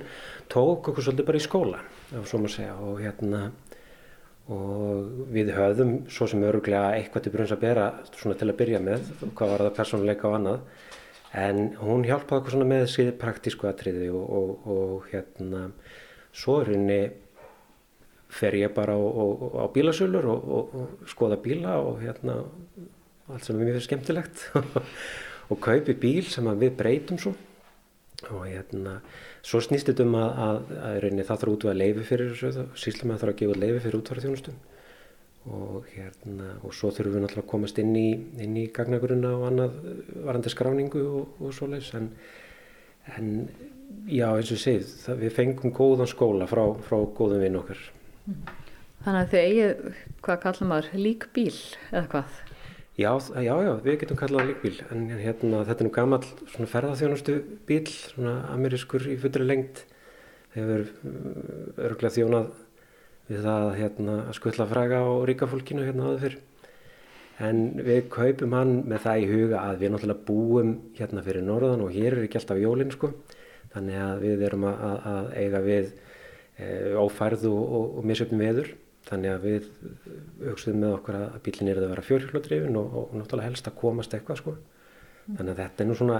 tók 0.51 0.87
okkur 0.91 1.03
svolítið 1.03 1.27
bara 1.27 1.41
í 1.41 1.43
skóla, 1.43 1.81
ef 2.15 2.29
svo 2.29 2.39
maður 2.39 2.55
segja, 2.55 2.77
og 2.79 3.01
hérna 3.03 3.41
og 4.51 5.27
við 5.31 5.51
höfðum 5.55 5.91
svo 6.11 6.27
sem 6.31 6.41
öruglega 6.43 6.95
eitthvað 6.97 7.27
til 7.27 7.33
brunns 7.35 7.53
að 7.53 7.61
bera 7.61 7.89
svona 8.09 8.39
til 8.39 8.49
að 8.49 8.57
byrja 8.63 8.81
með, 8.83 9.11
hvað 9.37 9.53
var 9.53 9.65
það 9.67 9.75
persónuleika 9.77 10.29
og 10.29 10.37
annað, 10.39 10.63
en 11.37 11.75
hún 11.79 12.05
hjálpaði 12.07 12.41
okkur 12.41 12.55
svona 12.55 12.69
með 12.69 12.87
síði 12.91 13.13
praktísku 13.19 13.67
atriði 13.69 14.09
og, 14.11 14.23
og, 14.37 14.71
og 14.75 15.11
hérna 15.11 15.67
svo 16.35 16.61
er 16.61 16.73
henni 16.73 17.01
fer 18.31 18.55
ég 18.55 18.73
bara 18.75 18.95
á, 18.95 19.65
bílasölur 19.73 20.27
og, 20.31 20.75
skoða 21.11 21.37
bíla 21.43 21.77
og 21.83 22.01
hérna 22.03 22.41
allt 23.31 23.47
sem 23.47 23.59
er 23.59 23.71
mjög 23.71 23.85
skemmtilegt. 23.85 24.47
Og 25.51 25.59
kaupi 25.59 25.93
bíl 25.99 26.27
sem 26.31 26.47
við 26.59 26.77
breytum 26.79 27.19
svo. 27.19 27.33
Og 28.31 28.45
hérna 28.47 29.01
svo 29.43 29.59
snýst 29.63 29.89
þetta 29.89 30.05
um 30.05 30.15
að, 30.15 30.37
að, 30.45 30.59
að 30.87 30.99
reyni, 31.03 31.25
það 31.27 31.41
þarf 31.41 31.53
út 31.53 31.65
að 31.67 31.79
leifi 31.81 32.05
fyrir 32.07 32.31
þessu 32.39 32.65
síslega 32.79 33.09
með 33.09 33.23
þarf 33.23 33.33
að 33.33 33.39
gefa 33.41 33.57
leifi 33.59 33.81
fyrir 33.83 33.99
útvarðarþjónustum 33.99 34.59
og 35.49 35.87
hérna 35.89 36.55
og 36.61 36.73
svo 36.77 36.91
þurfum 36.93 37.15
við 37.15 37.23
náttúrulega 37.23 37.45
að 37.47 37.51
komast 37.51 37.79
inn 37.81 37.95
í, 37.97 38.07
inn 38.43 38.57
í 38.61 38.67
gagnaguruna 38.73 39.33
og 39.39 39.45
annað 39.49 39.79
varandi 40.27 40.53
skráningu 40.53 41.01
og, 41.01 41.41
og 41.41 41.55
svo 41.57 41.69
leiðs 41.71 41.89
en, 41.97 42.11
en 43.17 43.31
já 44.05 44.27
eins 44.29 44.53
og 44.53 44.61
segið 44.61 44.93
það, 45.01 45.23
við 45.25 45.35
fengum 45.39 45.75
góðan 45.75 46.11
skóla 46.11 46.47
frá, 46.49 46.63
frá 46.85 46.97
góðum 47.17 47.41
vinn 47.41 47.57
okkar. 47.57 47.81
Þannig 49.01 49.21
að 49.21 49.31
þið 49.31 49.45
eigið, 49.47 50.01
hvað 50.21 50.41
kallar 50.45 50.69
maður, 50.69 50.89
líkbíl 51.07 51.59
eða 51.89 52.07
hvað? 52.11 52.41
Já, 52.99 53.11
já, 53.41 53.53
já, 53.65 53.71
við 53.81 53.95
getum 54.03 54.19
kallað 54.19 54.51
líkbíl. 54.51 54.75
En 54.93 55.07
hérna, 55.09 55.63
þetta 55.65 55.81
er 55.81 55.87
nú 55.87 55.93
gammal 55.95 56.21
svona 56.51 56.69
ferðarþjónustu 56.69 57.37
bíl, 57.65 57.87
svona 57.89 58.35
amerískur 58.53 59.07
í 59.09 59.17
fullri 59.21 59.47
lengt 59.47 59.87
hefur 60.53 60.83
uh, 60.83 61.87
örgulega 61.87 62.13
þjónað 62.17 62.51
við 63.31 63.47
það 63.47 63.67
hérna, 63.79 64.19
að 64.27 64.37
skvölla 64.37 64.69
fræga 64.69 65.01
á 65.01 65.09
ríkafólkinu 65.31 65.87
hérna 65.87 66.09
áður 66.09 66.23
fyrr. 66.25 66.39
En 67.41 67.61
við 67.81 68.03
kaupum 68.13 68.53
hann 68.53 68.73
með 68.85 69.05
það 69.07 69.23
í 69.23 69.29
huga 69.31 69.65
að 69.65 69.81
við 69.81 69.93
náttúrulega 69.95 70.25
búum 70.27 70.73
hérna 70.99 71.23
fyrir 71.25 71.47
norðan 71.47 71.81
og 71.87 71.95
hér 71.95 72.17
er 72.17 72.25
ekki 72.27 72.41
alltaf 72.41 72.61
jólinn 72.61 72.93
sko. 72.93 73.15
Þannig 73.71 74.01
að 74.03 74.25
við 74.25 74.43
erum 74.45 74.67
að, 74.67 74.97
að 75.15 75.29
eiga 75.39 75.61
við 75.63 75.93
Eh, 76.61 76.93
ófærð 76.99 77.47
og, 77.49 77.61
og, 77.61 77.85
og 77.97 78.05
misjöfnum 78.05 78.41
veður. 78.43 78.73
Þannig 79.07 79.31
að 79.33 79.45
við 79.47 79.69
hugsaðum 80.43 80.83
með 80.83 80.95
okkur 80.97 81.17
að 81.17 81.37
bílinn 81.47 81.71
er 81.71 81.79
að 81.79 81.89
vera 81.89 82.03
fjórhjólodrifin 82.05 82.77
og, 82.77 82.97
og 82.99 83.15
náttúrulega 83.17 83.47
helst 83.49 83.69
að 83.71 83.77
komast 83.79 84.13
eitthvað 84.13 84.41
sko. 84.43 84.53
þannig 85.31 85.51
að 85.53 85.61
þetta 85.61 85.83
er 85.83 85.87
nú 85.87 85.95
svona 85.97 86.19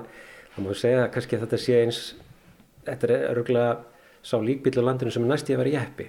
það 0.55 0.65
má 0.65 0.71
segja 0.77 1.05
kannski 1.13 1.37
að 1.37 1.43
þetta 1.43 1.59
sé 1.61 1.77
eins 1.81 1.99
þetta 2.87 3.07
er 3.07 3.25
öruglega 3.31 3.71
sá 4.23 4.35
líkbíl 4.41 4.73
á 4.81 4.87
landinu 4.87 5.13
sem 5.13 5.25
er 5.25 5.31
næst 5.33 5.49
í 5.49 5.55
að 5.55 5.61
vera 5.61 5.73
jæppi 5.75 6.07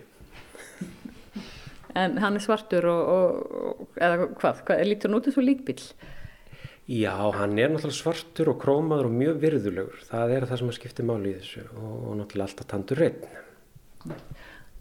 En 1.99 2.17
hann 2.23 2.39
er 2.39 2.45
svartur 2.45 2.89
og 2.89 3.87
eða 4.01 4.31
hvað, 4.41 4.63
hvað 4.67 4.85
lítur 4.89 5.11
hann 5.11 5.19
út 5.19 5.29
eins 5.29 5.39
og 5.41 5.47
líkbíl? 5.47 5.81
Já, 6.91 7.15
hann 7.37 7.59
er 7.61 7.71
náttúrulega 7.71 7.95
svartur 7.95 8.53
og 8.53 8.63
krómaður 8.63 9.11
og 9.11 9.19
mjög 9.21 9.43
virðulegur 9.45 10.07
það 10.09 10.33
er 10.37 10.47
það 10.51 10.63
sem 10.63 10.73
að 10.73 10.79
skipta 10.81 11.05
máli 11.07 11.31
í 11.31 11.37
þessu 11.39 11.67
og 11.79 12.17
náttúrulega 12.19 12.49
alltaf 12.49 12.71
tandur 12.73 13.03
reyn 13.05 13.21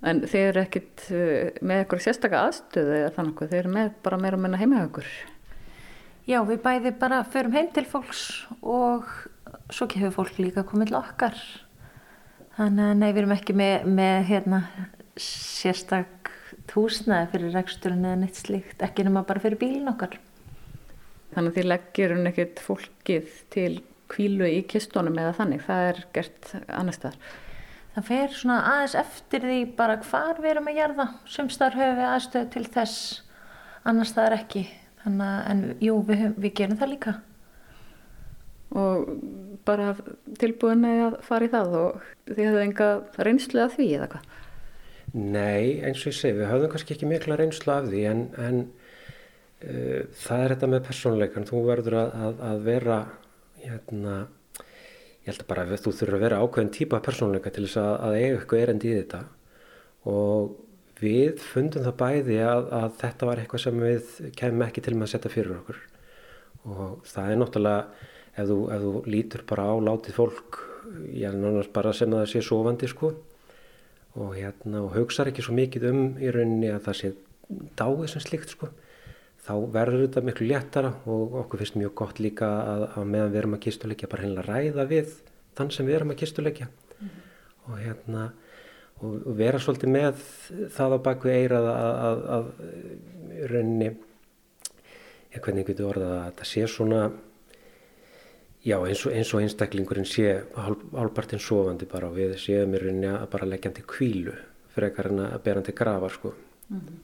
En 0.01 0.23
þeir 0.25 0.47
eru 0.47 0.61
ekkit 0.63 1.03
eh, 1.13 1.59
með 1.61 1.83
eitthvað 1.83 2.03
sérstaklega 2.07 2.47
aðstöðu 2.49 2.95
eða 2.97 3.11
þannig 3.17 3.43
að 3.43 3.51
þeir 3.51 3.59
eru 3.59 3.73
með 3.75 3.91
bara 4.07 4.17
meira 4.23 4.39
að 4.39 4.45
menna 4.47 4.61
heima 4.61 4.85
ykkur? 4.87 5.11
Já, 6.29 6.39
við 6.47 6.61
bæði 6.63 6.93
bara 7.01 7.19
förum 7.33 7.53
heim 7.57 7.69
til 7.75 7.85
fólks 7.89 8.23
og 8.61 9.09
svo 9.73 9.87
kemur 9.91 10.15
fólk 10.15 10.39
líka 10.41 10.63
komið 10.65 10.91
til 10.91 10.97
okkar. 11.01 11.37
Þannig 12.57 12.87
að 12.87 12.97
nei, 12.97 13.07
við 13.11 13.21
erum 13.21 13.35
ekki 13.35 13.55
með, 13.57 13.85
með 13.99 14.17
hérna, 14.29 14.59
sérstak 15.21 16.20
túsnaði 16.71 17.29
fyrir 17.33 17.55
reksturinn 17.55 18.07
eða 18.07 18.19
neitt 18.23 18.39
slíkt, 18.39 18.81
ekki 18.83 19.05
nema 19.05 19.25
bara 19.27 19.43
fyrir 19.43 19.59
bílin 19.59 19.91
okkar. 19.91 20.17
Þannig 21.31 21.51
að 21.51 21.57
þið 21.57 21.69
leggjur 21.71 22.13
hún 22.15 22.29
ekkit 22.31 22.61
fólkið 22.65 23.39
til 23.53 23.71
kvílu 24.11 24.47
í 24.47 24.59
kistónum 24.67 25.19
eða 25.19 25.37
þannig, 25.37 25.63
það 25.67 25.87
er 25.91 26.03
gert 26.15 26.51
annar 26.67 26.97
staðar. 26.97 27.31
Það 27.91 28.07
fer 28.07 28.35
svona 28.35 28.59
aðeins 28.69 28.93
eftir 29.01 29.43
því 29.43 29.57
bara 29.75 29.97
hvar 30.05 30.37
við 30.39 30.53
erum 30.53 30.69
að 30.71 30.77
gerða 30.79 31.07
sumstar 31.27 31.75
höfum 31.75 31.97
við 31.99 32.07
aðstöð 32.07 32.45
til 32.53 32.63
þess 32.71 33.01
annars 33.87 34.13
það 34.15 34.27
er 34.29 34.35
ekki. 34.37 34.63
Þannig 35.01 35.27
að 35.27 35.49
en 35.51 35.63
jú 35.81 35.97
við, 36.07 36.23
við 36.37 36.55
gerum 36.59 36.79
það 36.79 36.91
líka. 36.93 37.13
Og 38.81 39.09
bara 39.67 39.89
tilbúin 40.39 40.87
að 40.87 41.17
fara 41.25 41.47
í 41.47 41.51
það 41.51 41.75
og 41.81 42.05
þið 42.29 42.45
hefðu 42.45 42.63
enga 42.63 42.89
reynslu 43.27 43.63
af 43.65 43.75
því 43.75 43.87
eða 43.97 44.09
hvað? 44.13 44.29
Nei, 45.11 45.81
eins 45.83 46.05
og 46.05 46.11
ég 46.13 46.15
segi, 46.15 46.37
við 46.37 46.47
höfðum 46.47 46.71
kannski 46.71 46.95
ekki 46.95 47.07
mikla 47.09 47.35
reynslu 47.39 47.73
af 47.73 47.87
því 47.91 48.03
en, 48.07 48.21
en 48.39 48.59
uh, 49.67 50.05
það 50.23 50.43
er 50.43 50.53
þetta 50.53 50.69
með 50.71 50.85
persónleikan, 50.87 51.47
þú 51.49 51.63
verður 51.67 51.97
að, 51.99 52.13
að, 52.27 52.43
að 52.47 52.61
vera 52.69 52.99
hérna 53.61 54.15
ég 55.21 55.29
held 55.29 55.43
að 55.43 55.49
bara 55.51 55.65
þú 55.77 55.93
þurfur 55.93 56.17
að 56.17 56.23
vera 56.25 56.41
ákveðin 56.41 56.73
típa 56.73 56.99
persónuleika 57.03 57.51
til 57.53 57.67
þess 57.67 57.81
að, 57.81 57.91
að 58.07 58.17
eiga 58.17 58.37
eitthvað 58.37 58.63
erendi 58.63 58.89
í 58.89 58.95
þetta. 58.97 59.21
Og 60.11 60.55
við 61.01 61.43
fundum 61.43 61.85
það 61.85 61.97
bæði 61.99 62.37
að 62.45 62.87
þetta 63.01 63.27
var 63.29 63.41
eitthvað 63.41 63.63
sem 63.65 63.83
við 63.83 64.15
kemum 64.39 64.65
ekki 64.65 64.85
til 64.85 64.95
með 64.95 65.07
að 65.07 65.11
setja 65.13 65.33
fyrir 65.33 65.59
okkur. 65.59 65.81
Og 66.71 66.95
það 67.09 67.33
er 67.33 67.41
náttúrulega 67.41 68.07
ef 68.31 68.49
þú, 68.49 68.57
ef 68.73 68.85
þú 68.85 68.93
lítur 69.11 69.43
bara 69.49 69.67
á 69.67 69.75
látið 69.91 70.17
fólk 70.17 70.61
ég 71.11 71.27
er 71.29 71.37
náttúrulega 71.37 71.75
bara 71.75 71.93
sem 71.95 72.15
að 72.15 72.23
það 72.23 72.31
sé 72.31 72.43
sofandi 72.47 72.89
sko 72.89 73.11
og 74.19 74.35
hérna 74.35 74.83
og 74.83 74.95
hugsaður 74.95 75.31
ekki 75.31 75.45
svo 75.45 75.55
mikið 75.55 75.87
um 75.91 76.01
í 76.19 76.31
rauninni 76.33 76.71
að 76.73 76.85
það 76.87 76.99
sé 76.99 77.11
dáið 77.79 78.07
sem 78.11 78.23
slikt 78.25 78.53
sko 78.55 78.69
þá 79.41 79.53
verður 79.73 80.05
þetta 80.05 80.23
miklu 80.27 80.47
léttara 80.51 80.91
og 81.09 81.39
okkur 81.43 81.61
finnst 81.61 81.79
mjög 81.79 81.95
gott 82.03 82.21
líka 82.21 82.49
að, 82.61 82.85
að 82.95 83.09
meðan 83.13 83.33
við 83.33 83.41
erum 83.41 83.57
að 83.57 83.63
kistuleikja 83.65 84.11
bara 84.11 84.25
hennilega 84.25 84.47
ræða 84.51 84.87
við 84.91 85.15
þann 85.57 85.73
sem 85.73 85.87
við 85.87 85.97
erum 85.97 86.13
að 86.13 86.21
kistuleikja 86.21 86.67
mm 86.67 87.07
-hmm. 87.07 87.25
og 87.67 87.81
hérna 87.81 88.29
og 89.01 89.37
vera 89.37 89.59
svolítið 89.59 89.89
með 89.89 90.23
það 90.75 90.93
á 90.93 90.99
bakvið 91.07 91.37
eirað 91.39 91.67
að, 91.71 91.91
að, 92.07 92.23
að 92.35 92.45
rauninni 93.51 93.89
ég 95.31 95.41
hvernig 95.41 95.67
getur 95.67 95.89
orðað 95.93 96.17
að 96.17 96.25
þetta 96.27 96.49
sé 96.51 96.67
svona 96.67 97.01
já 98.65 98.77
eins 98.77 99.05
og, 99.05 99.13
eins 99.13 99.33
og 99.33 99.41
einstaklingurinn 99.41 100.05
sé 100.05 100.33
hálpartinn 100.55 101.41
sofandi 101.41 101.87
bara 101.89 102.09
og 102.11 102.17
við 102.17 102.35
séum 102.41 102.75
í 102.75 102.81
rauninni 102.81 103.13
að 103.13 103.29
bara 103.33 103.49
leggja 103.49 103.71
hann 103.71 103.79
til 103.79 103.87
kvílu 103.89 104.35
frekar 104.75 105.11
en 105.11 105.23
að 105.27 105.39
bera 105.45 105.61
hann 105.61 105.69
til 105.69 105.77
gravar 105.77 106.11
sko 106.11 106.33
mm 106.69 106.77
-hmm. 106.79 106.99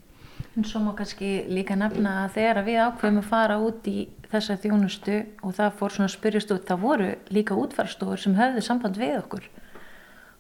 En 0.58 0.64
svo 0.64 0.80
má 0.80 0.96
kannski 0.96 1.46
líka 1.50 1.76
nefna 1.76 2.26
að 2.26 2.34
þegar 2.34 2.66
við 2.66 2.78
ákveðum 2.82 3.18
að 3.18 3.30
fara 3.30 3.58
út 3.58 3.88
í 3.88 4.08
þessa 4.32 4.58
þjónustu 4.58 5.26
og 5.46 5.54
það 5.54 5.78
fór 5.80 5.92
svona 5.92 6.08
spyrjast 6.08 6.52
út, 6.52 6.66
það 6.66 6.80
voru 6.82 7.16
líka 7.30 7.56
útfarstofur 7.56 8.18
sem 8.18 8.36
höfðu 8.36 8.62
samband 8.62 8.98
við 8.98 9.18
okkur 9.18 9.50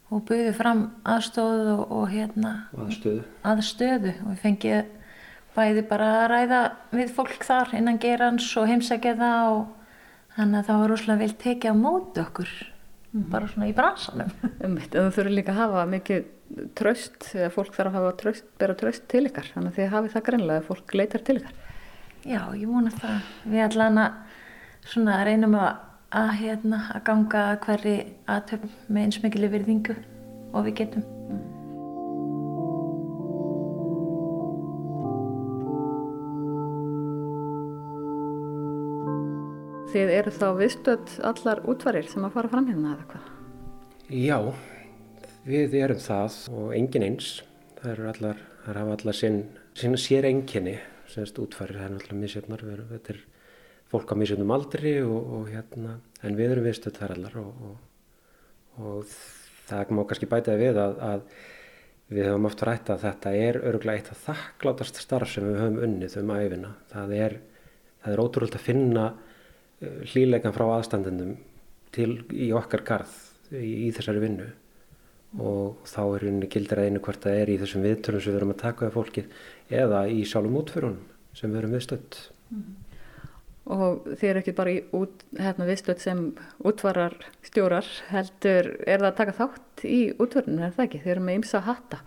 og 0.09 0.23
buðið 0.29 0.53
fram 0.55 0.83
aðstóðu 1.03 1.73
og, 1.77 1.91
og 1.91 2.09
hérna 2.09 2.53
aðstöðu. 2.77 3.23
aðstöðu 3.43 4.13
og 4.23 4.29
við 4.31 4.43
fengið 4.45 4.85
bæði 5.57 5.83
bara 5.89 6.11
að 6.21 6.27
ræða 6.33 6.61
við 6.91 7.13
fólk 7.17 7.43
þar 7.43 7.73
innan 7.77 7.99
gerans 7.99 8.49
og 8.57 8.69
heimsækja 8.71 9.15
það 9.19 9.49
og 9.55 9.63
þannig 10.37 10.59
að 10.59 10.67
það 10.69 10.81
var 10.81 10.91
rosalega 10.93 11.23
vel 11.23 11.37
tekið 11.43 11.73
á 11.73 11.75
móti 11.77 12.23
okkur 12.23 12.51
mm. 13.11 13.27
bara 13.33 13.51
svona 13.51 13.69
í 13.69 13.75
bransanum. 13.77 14.33
Þú 14.93 15.05
þurfur 15.05 15.31
líka 15.33 15.55
að 15.55 15.61
hafa 15.63 15.85
mikið 15.93 16.27
tröst, 16.77 17.31
eða 17.35 17.49
fólk 17.53 17.73
þarf 17.75 17.91
að 17.91 17.97
hafa 17.99 18.13
tröst, 18.21 18.47
bera 18.61 18.77
tröst 18.79 19.07
til 19.11 19.25
ykkar, 19.27 19.49
þannig 19.55 19.73
að 19.73 19.79
þið 19.79 19.91
hafið 19.95 20.15
það 20.15 20.25
greinlega 20.29 20.63
að 20.63 20.69
fólk 20.69 20.95
leitar 20.95 21.25
til 21.27 21.39
ykkar. 21.41 21.59
Já, 22.27 22.39
ég 22.59 22.65
vona 22.67 22.93
það. 22.95 23.33
Við 23.47 23.65
allan 23.67 24.01
að 24.03 24.23
svona 24.87 25.19
reynum 25.27 25.59
að, 25.59 25.83
að, 26.21 26.31
hérna, 26.41 26.81
að 26.95 27.05
ganga 27.11 27.43
hverri 27.65 27.97
aðtöfn 28.31 28.73
með 28.87 29.07
eins 29.07 29.21
mikil 29.25 29.45
yfirðingu 29.49 29.99
og 30.53 30.67
við 30.67 30.81
getum. 30.83 31.07
Þið 39.87 40.15
eru 40.17 40.33
þá 40.35 40.47
viðstöld 40.57 41.13
allar 41.29 41.61
útvarir 41.63 42.09
sem 42.11 42.25
að 42.27 42.33
fara 42.35 42.51
fram 42.51 42.67
hérna 42.67 42.95
eða 42.95 43.05
hvað? 43.11 43.29
Já, 44.07 44.39
Við 45.47 45.77
erum 45.79 45.99
það 46.03 46.33
og 46.51 46.71
engin 46.75 47.05
eins. 47.05 47.27
Það 47.77 47.91
eru 47.93 48.07
allar, 48.09 48.39
það 48.65 48.77
hafa 48.81 48.95
allar 48.97 49.15
sinn, 49.15 49.37
sinn 49.79 49.93
sér 50.01 50.25
enginni, 50.27 50.73
semst 51.07 51.37
útfærir, 51.39 51.77
það 51.77 51.85
er 51.85 51.93
náttúrulega 51.93 52.19
misjöfnar. 52.19 52.63
Þetta 52.89 53.13
er 53.13 53.21
fólk 53.87 54.11
á 54.11 54.15
misjöfnum 54.19 54.51
aldri 54.51 54.91
og, 55.05 55.29
og 55.37 55.45
hérna, 55.53 55.93
en 56.19 56.35
við 56.35 56.51
erum 56.51 56.67
viðstödd 56.67 56.99
þar 56.99 57.13
allar 57.15 57.37
og, 57.39 57.61
og, 57.69 57.77
og 58.81 59.13
það 59.69 59.93
má 59.95 60.03
kannski 60.09 60.29
bætaði 60.33 60.65
við 60.65 60.81
að, 60.83 60.99
að 61.11 61.29
Við 62.07 62.23
höfum 62.23 62.45
oft 62.47 62.61
rætt 62.63 62.87
að 62.87 63.01
þetta 63.03 63.31
er 63.35 63.57
öruglega 63.67 63.99
eitt 63.99 64.09
af 64.13 64.19
þakklátast 64.29 64.99
starf 65.01 65.27
sem 65.27 65.43
við 65.43 65.57
höfum 65.59 65.81
unnið 65.83 66.13
um 66.21 66.29
æfina. 66.31 66.69
Það 66.87 67.09
er, 67.17 67.33
það 67.99 68.13
er 68.13 68.21
ótrúlega 68.23 68.61
að 68.61 68.63
finna 68.63 69.07
hlýleikan 69.81 70.55
frá 70.55 70.65
aðstandendum 70.77 71.35
til 71.95 72.11
í 72.33 72.49
okkar 72.55 72.85
garð 72.87 73.13
í, 73.51 73.87
í 73.87 73.91
þessari 73.95 74.23
vinnu 74.23 74.47
og 75.43 75.85
þá 75.85 76.01
er 76.05 76.27
unni 76.31 76.49
gildir 76.49 76.81
að 76.81 76.89
einu 76.89 77.03
hvort 77.03 77.21
það 77.25 77.41
er 77.43 77.51
í 77.51 77.59
þessum 77.61 77.85
viðtörnum 77.85 78.23
sem 78.23 78.33
við 78.33 78.39
erum 78.39 78.53
að 78.55 78.63
taka 78.63 78.87
af 78.87 78.97
fólkið 78.97 79.39
eða 79.83 80.03
í 80.09 80.23
sjálfum 80.25 80.59
útförunum 80.61 81.01
sem 81.37 81.51
við 81.51 81.61
erum 81.61 81.77
viðstödd. 81.77 82.19
Mm 82.49 82.61
-hmm 82.61 82.83
og 83.67 84.07
þið 84.15 84.29
eru 84.29 84.41
ekki 84.41 84.55
bara 84.55 84.73
í 84.73 84.77
út, 84.95 85.23
hérna, 85.37 85.67
viðstöld 85.67 86.01
sem 86.01 86.21
útvarar 86.67 87.15
stjórar 87.45 87.87
heldur, 88.11 88.71
er 88.87 89.01
það 89.01 89.09
að 89.09 89.17
taka 89.19 89.35
þátt 89.41 89.83
í 89.87 89.99
útvörnum, 90.15 90.61
er 90.63 90.75
það 90.75 90.85
ekki? 90.87 91.01
Þið 91.03 91.13
eru 91.13 91.25
með 91.25 91.39
ymsa 91.41 91.59
að 91.59 91.67
hatta. 91.71 91.99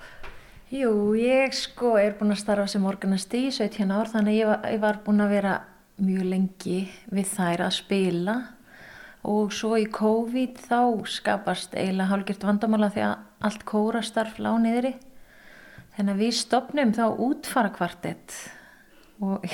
Jú, 0.71 0.93
ég 1.19 1.57
sko 1.59 1.97
er 1.99 2.15
búin 2.19 2.33
að 2.35 2.43
starfa 2.45 2.69
sem 2.71 2.87
organisti 2.87 3.45
í 3.49 3.53
17 3.55 3.91
ár 3.93 4.11
þannig 4.13 4.39
ég 4.39 4.51
var, 4.51 4.65
ég 4.71 4.83
var 4.83 5.01
búin 5.05 5.25
að 5.25 5.35
vera 5.35 5.55
mjög 6.05 6.27
lengi 6.29 6.81
við 7.13 7.29
þær 7.35 7.67
að 7.67 7.77
spila. 7.79 8.37
Og 9.29 9.53
svo 9.53 9.75
í 9.77 9.85
COVID 9.93 10.63
þá 10.65 10.81
skapast 11.13 11.75
eiginlega 11.77 12.09
hálgirt 12.09 12.47
vandamála 12.47 12.89
því 12.95 13.05
að 13.05 13.47
allt 13.51 13.67
kórastarf 13.69 14.39
lág 14.41 14.57
niðri. 14.65 14.95
Þannig 15.97 16.15
að 16.15 16.23
við 16.25 16.35
stopnum 16.39 16.95
þá 16.97 17.05
útfara 17.11 17.73
kvartett 17.75 18.37
og 19.21 19.45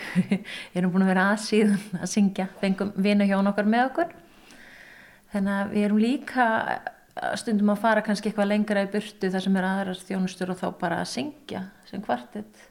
erum 0.74 0.90
búin 0.90 1.06
að 1.06 1.12
vera 1.12 1.28
aðsíðan 1.36 2.00
að 2.00 2.10
syngja, 2.10 2.48
fengum 2.58 2.90
vina 2.98 3.28
hjón 3.28 3.46
okkar 3.52 3.68
með 3.70 3.84
okkur. 3.92 4.14
Þannig 5.30 5.58
að 5.60 5.74
við 5.76 5.86
erum 5.86 6.02
líka 6.02 6.46
stundum 7.38 7.72
að 7.72 7.82
fara 7.84 8.02
kannski 8.04 8.30
eitthvað 8.30 8.50
lengra 8.50 8.82
í 8.84 8.90
burtu 8.92 9.30
þar 9.32 9.44
sem 9.44 9.58
er 9.60 9.68
aðrar 9.68 10.00
þjónustur 10.08 10.52
og 10.52 10.58
þá 10.60 10.66
bara 10.80 10.98
að 11.04 11.12
syngja 11.14 11.62
sem 11.88 12.02
kvartett 12.04 12.66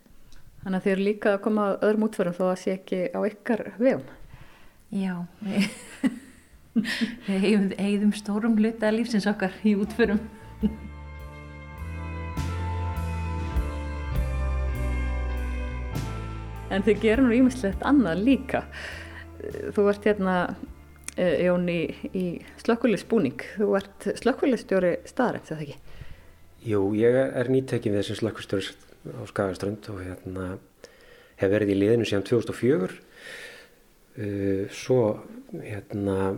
Þannig 0.65 0.79
að 0.79 0.85
þið 0.85 0.91
eru 0.95 1.03
líka 1.05 1.31
að 1.35 1.41
koma 1.45 1.63
að 1.69 1.83
öðrum 1.85 2.03
útförum 2.07 2.33
þó 2.33 2.45
að 2.47 2.55
sé 2.57 2.71
ekki 2.73 2.99
á 3.13 3.19
ykkar 3.21 3.61
vegum. 3.77 4.05
Já 4.89 5.11
við, 5.45 5.65
við 7.27 7.75
eigðum 7.77 8.13
stórum 8.17 8.55
hluta 8.57 8.89
lífsins 8.89 9.27
okkar 9.29 9.53
í 9.61 9.75
útförum. 9.77 10.23
En 16.73 16.81
þið 16.81 16.97
gerum 17.03 17.27
nú 17.29 17.35
ímislegt 17.37 17.83
annað 17.85 18.23
líka. 18.25 18.63
Þú 19.77 19.85
ert 19.91 20.07
hérna 20.09 20.33
eh, 21.13 21.45
Jón 21.45 21.69
í, 21.69 21.93
í 22.09 22.23
slökkulisbúning 22.63 23.45
þú 23.53 23.69
ert 23.77 24.07
slökkulistjóri 24.17 24.95
staðrætt, 25.05 25.53
eða 25.53 25.61
ekki? 25.61 25.77
Jú, 26.65 26.81
ég 26.97 27.15
er 27.21 27.53
nýttekinn 27.53 27.93
við 27.93 28.01
þessum 28.01 28.19
slökkustjóri 28.23 28.73
á 29.11 29.21
Skagaströnd 29.29 29.89
og 29.93 30.01
hérna 30.03 30.55
hef 31.39 31.51
verið 31.51 31.73
í 31.75 31.79
liðinu 31.81 32.07
síðan 32.07 32.27
2004 32.29 32.89
uh, 32.89 34.65
svo 34.73 35.01
hérna 35.55 36.33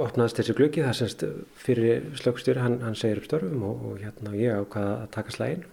opnaðist 0.00 0.38
þessi 0.40 0.56
glöggi 0.56 0.84
það 0.86 0.96
semst 1.00 1.26
fyrir 1.60 2.06
slökkustjóri 2.20 2.62
hann, 2.62 2.78
hann 2.84 2.96
segir 2.98 3.20
upp 3.20 3.28
störfum 3.28 3.66
og, 3.66 3.84
og 3.90 4.00
hérna 4.04 4.36
ég 4.38 4.62
ákvaða 4.62 4.96
að 5.02 5.12
taka 5.16 5.34
slægin 5.34 5.66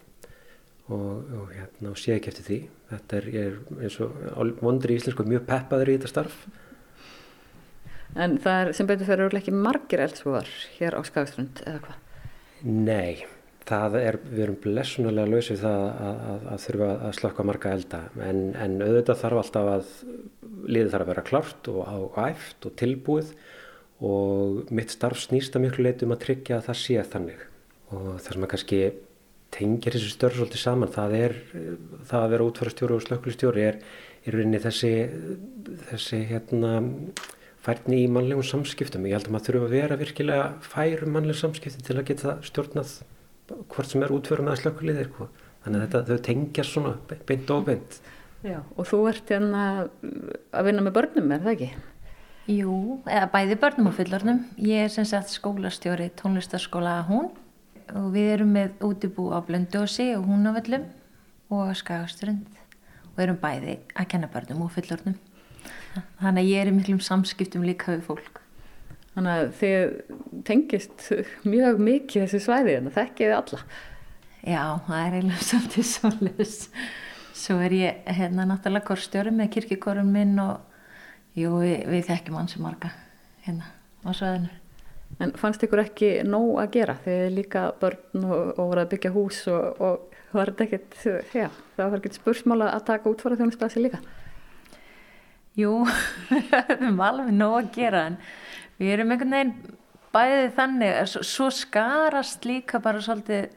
og, 0.87 1.27
og 1.39 1.51
hérna 1.53 1.91
og 1.91 1.99
sé 1.99 2.15
ekki 2.15 2.31
eftir 2.31 2.47
því. 2.47 2.59
Þetta 2.91 3.19
er, 3.19 3.29
er 3.41 3.57
eins 3.83 3.99
og 4.03 4.61
vondur 4.63 4.93
í 4.93 4.97
íslensku 4.99 5.25
mjög 5.27 5.47
peppaður 5.49 5.91
í 5.91 5.97
þetta 5.97 6.11
starf. 6.13 6.41
En 8.17 8.37
það 8.41 8.59
er 8.61 8.75
sem 8.77 8.89
betur 8.89 9.09
fyrir 9.09 9.39
ekki 9.41 9.53
margir 9.53 10.01
eldsvoðar 10.05 10.51
hér 10.77 10.95
á 10.97 11.01
Skagströnd 11.05 11.61
eða 11.67 11.81
hvað? 11.83 11.97
Nei, 12.63 13.27
það 13.67 13.97
er, 13.99 14.17
við 14.29 14.43
erum 14.45 14.59
blessunulega 14.63 15.31
lausið 15.31 15.61
það 15.63 15.83
að, 15.87 16.21
að, 16.31 16.45
að 16.53 16.63
þurfa 16.63 16.89
að 16.95 17.15
slökka 17.17 17.45
marga 17.47 17.73
elda. 17.75 18.01
En, 18.23 18.41
en 18.55 18.77
auðvitað 18.83 19.21
þarf 19.23 19.41
alltaf 19.41 19.71
að 19.73 19.91
liðið 20.67 20.93
þarf 20.93 21.05
að 21.05 21.11
vera 21.11 21.25
klart 21.27 21.69
og 21.73 22.17
áæft 22.17 22.69
og 22.69 22.77
tilbúið. 22.79 23.33
Og 24.07 24.71
mitt 24.77 24.93
starf 24.93 25.19
snýsta 25.23 25.61
miklu 25.61 25.87
leitum 25.87 26.13
að 26.13 26.23
tryggja 26.27 26.59
að 26.59 26.67
það 26.69 26.79
sé 26.83 27.05
þannig. 27.13 27.45
Og 27.89 28.09
það 28.19 28.33
sem 28.33 28.45
að 28.45 28.51
kannski 28.53 28.81
tengir 29.57 29.95
þessi 29.95 30.11
störf 30.11 30.37
svolítið 30.37 30.61
saman 30.61 30.91
það 30.93 31.15
er, 31.17 31.35
það 32.09 32.23
að 32.23 32.31
vera 32.35 32.47
útfærastjóri 32.51 32.95
og 32.97 33.03
slökkulistjóri 33.05 33.63
er 33.63 33.79
í 34.27 34.33
rauninni 34.35 34.59
þessi 34.61 34.91
þessi 35.87 36.19
hérna 36.29 36.73
færni 37.63 38.03
í 38.03 38.09
mannlegum 38.11 38.45
samskiptum. 38.47 39.07
Ég 39.07 39.17
held 39.17 39.29
að 39.29 39.35
maður 39.35 39.49
þurfa 39.49 39.67
að 39.67 39.75
vera 39.75 39.99
virkilega 39.99 40.49
færum 40.63 41.15
mannlegum 41.15 41.41
samskiptum 41.41 41.87
til 41.87 41.97
að 41.97 42.09
geta 42.11 42.35
stjórnað 42.47 42.93
hvort 43.47 43.91
sem 43.91 44.03
er 44.03 44.13
útfærum 44.13 44.49
eða 44.49 44.61
slökkulið 44.61 45.03
þannig 45.63 45.81
að 45.81 45.83
þetta, 45.83 46.01
þau 46.07 46.23
tengjar 46.27 46.67
svona 46.67 46.95
beint 47.27 47.51
og 47.51 47.67
beint. 47.67 47.99
Já, 48.45 48.59
og 48.77 48.87
þú 48.87 48.99
ert 49.09 49.31
hérna 49.33 49.61
að 50.55 50.67
vinna 50.67 50.83
með 50.85 50.95
börnum, 50.99 51.31
er 51.33 51.41
það 51.43 51.55
ekki? 51.55 51.69
Jú, 52.47 53.01
eða 53.11 53.27
bæði 53.33 53.57
börnum 53.59 53.89
og 53.89 53.97
fullornum 53.97 54.37
ég 54.63 54.85
er 54.85 54.91
sem 54.93 55.07
sagt 55.07 55.33
skólastjóri 55.33 56.07
tónlistarskóla 56.15 57.01
hún 57.09 57.33
og 57.91 58.05
við 58.13 58.29
erum 58.37 58.53
með 58.55 58.85
útibú 58.87 59.25
á 59.35 59.43
Blöndósi 59.43 60.13
og 60.15 60.29
Húnavöllum 60.29 60.85
og 61.51 61.73
Skagaströnd 61.75 62.47
og 63.11 63.19
erum 63.25 63.39
bæði 63.41 63.81
að 63.91 64.09
kenna 64.13 64.31
börnum 64.31 64.63
og 64.63 64.71
fullornum 64.77 65.17
þannig 66.21 66.45
að 66.45 66.51
ég 66.53 66.61
er 66.61 66.71
í 66.71 66.75
miklum 66.77 67.03
samskiptum 67.03 67.67
líka 67.67 67.91
við 67.97 68.05
fólk 68.07 68.39
Þannig 69.17 69.33
að 69.33 69.47
þið 69.57 70.41
tengist 70.45 71.05
mjög 71.41 71.79
mikið 71.81 72.23
þessi 72.27 72.41
svæði 72.43 72.75
en 72.77 72.89
það 72.91 72.97
þekkið 72.99 73.23
þið 73.31 73.37
alla? 73.39 73.61
Já, 74.45 74.63
það 74.85 74.99
er 74.99 75.15
eiginlega 75.17 75.45
svolítið 75.49 75.87
svolítið 75.91 76.51
svo 77.37 77.57
er 77.65 77.73
ég 77.73 78.11
hérna 78.19 78.45
náttúrulega 78.45 78.85
korstjóri 78.91 79.33
með 79.33 79.49
kirkikorum 79.55 80.11
minn 80.13 80.37
og 80.41 80.61
jú, 81.37 81.55
við, 81.63 81.81
við 81.89 82.05
þekkjum 82.11 82.37
hansi 82.37 82.61
marga 82.61 82.93
hérna 83.47 83.71
á 84.05 84.09
svæðinu. 84.13 84.53
En 85.23 85.33
fannst 85.39 85.65
ykkur 85.65 85.81
ekki 85.81 86.11
nóg 86.27 86.61
að 86.61 86.71
gera? 86.77 86.97
Þegar 87.01 87.33
líka 87.33 87.65
börn 87.81 88.25
og, 88.27 88.53
og 88.53 88.61
voru 88.61 88.83
að 88.83 88.91
byggja 88.93 89.13
hús 89.15 89.41
og, 89.49 89.81
og 89.81 90.17
var 90.35 90.51
þetta 90.51 90.67
ekkert, 90.67 90.97
já, 91.33 91.47
það 91.77 91.89
var 91.89 92.01
ekkert 92.01 92.19
spursmála 92.19 92.69
að 92.75 92.87
taka 92.91 93.09
útfara 93.09 93.39
þjónustasi 93.39 93.81
líka? 93.81 94.01
Jú, 95.57 95.79
við 96.29 96.51
höfum 96.53 97.01
alveg 97.01 97.33
nóg 97.33 97.57
að 97.63 97.71
gera 97.79 98.03
en 98.11 98.19
við 98.77 98.93
erum 98.95 99.13
einhvern 99.13 99.37
veginn 99.37 99.77
bæðið 100.13 100.51
þannig, 100.57 101.15
svo, 101.27 101.47
skarast 101.53 102.45
líka 102.47 102.81
bara 102.83 103.01
svolítið 103.03 103.49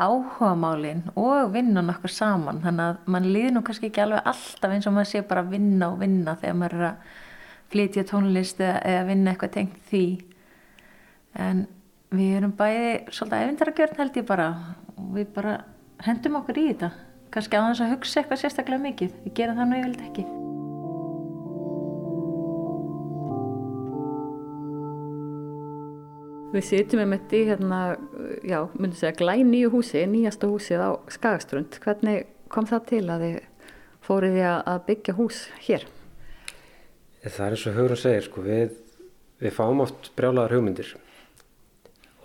áhuga 0.00 0.54
málinn 0.56 1.02
og 1.18 1.50
vinnan 1.54 1.92
okkur 1.92 2.12
saman. 2.12 2.62
Þannig 2.64 2.86
að 2.86 3.10
mann 3.12 3.28
líður 3.28 3.56
nú 3.56 3.64
kannski 3.66 3.90
ekki 3.90 4.04
alveg 4.04 4.30
alltaf 4.32 4.74
eins 4.74 4.88
og 4.88 4.96
maður 4.96 5.10
sé 5.12 5.22
bara 5.28 5.44
vinna 5.46 5.90
og 5.92 6.00
vinna 6.00 6.36
þegar 6.40 6.58
maður 6.62 6.78
er 6.78 6.86
að 6.88 7.12
flytja 7.70 8.06
tónlist 8.08 8.62
eða, 8.64 8.80
eða 8.92 9.06
vinna 9.10 9.34
eitthvað 9.34 9.54
tengt 9.58 9.78
því. 9.90 10.04
En 11.38 11.64
við 12.10 12.36
erum 12.40 12.56
bæði 12.58 12.90
svolítið 13.12 13.44
efindarargjörn 13.44 14.00
held 14.00 14.20
ég 14.22 14.28
bara. 14.32 14.50
Og 14.96 15.14
við 15.18 15.32
bara 15.36 15.56
hendum 16.06 16.40
okkur 16.40 16.62
í 16.62 16.70
þetta. 16.72 16.94
Kannski 17.30 17.60
á 17.60 17.62
þess 17.68 17.84
að 17.84 17.96
hugsa 17.96 18.22
eitthvað 18.22 18.46
sérstaklega 18.46 18.86
mikið. 18.88 19.18
Við 19.26 19.36
gerum 19.42 19.60
það 19.60 19.70
nú 19.70 19.82
yfirlega 19.82 20.08
ekki 20.10 20.30
Við 26.50 26.64
sitjum 26.66 26.98
með 26.98 27.10
mitt 27.12 27.32
í 27.36 27.40
hérna, 27.46 27.80
já, 28.42 28.58
myndi 28.74 28.98
segja 28.98 29.14
glæn 29.20 29.52
nýju 29.52 29.68
húsi, 29.70 30.00
nýjasta 30.10 30.48
húsið 30.50 30.80
á 30.82 30.90
Skagaströnd. 31.14 31.76
Hvernig 31.84 32.24
kom 32.50 32.66
það 32.66 32.88
til 32.88 33.04
að 33.06 33.22
þið 33.26 33.36
fórið 34.02 34.34
því 34.34 34.46
að 34.48 34.80
byggja 34.88 35.14
hús 35.20 35.44
hér? 35.68 35.84
Það 37.22 37.44
er 37.44 37.54
eins 37.54 37.68
og 37.70 37.78
Hugrun 37.78 38.00
segir, 38.00 38.26
sko, 38.26 38.42
við, 38.42 38.74
við 39.38 39.54
fáum 39.54 39.84
oft 39.84 40.10
brjálaðar 40.18 40.56
hugmyndir 40.56 40.90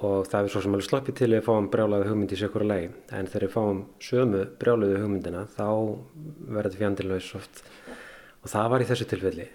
og 0.05 0.25
það 0.27 0.47
er 0.47 0.51
svo 0.51 0.63
sem 0.63 0.73
alveg 0.75 0.87
sloppið 0.89 1.17
til 1.19 1.27
að 1.29 1.35
við 1.37 1.45
fáum 1.45 1.67
brjálaðu 1.71 2.09
hugmyndi 2.09 2.35
í 2.35 2.39
sekura 2.39 2.67
lagi 2.67 2.89
en 3.15 3.29
þegar 3.31 3.45
við 3.45 3.53
fáum 3.53 3.83
sömu 4.03 4.41
brjálaðu 4.59 5.03
hugmyndina 5.03 5.45
þá 5.53 5.69
verður 6.49 6.65
þetta 6.65 6.81
fjandilöðs 6.81 7.29
oft 7.39 7.61
og 8.41 8.51
það 8.51 8.73
var 8.73 8.83
í 8.83 8.89
þessu 8.89 9.07
tilfelli 9.11 9.47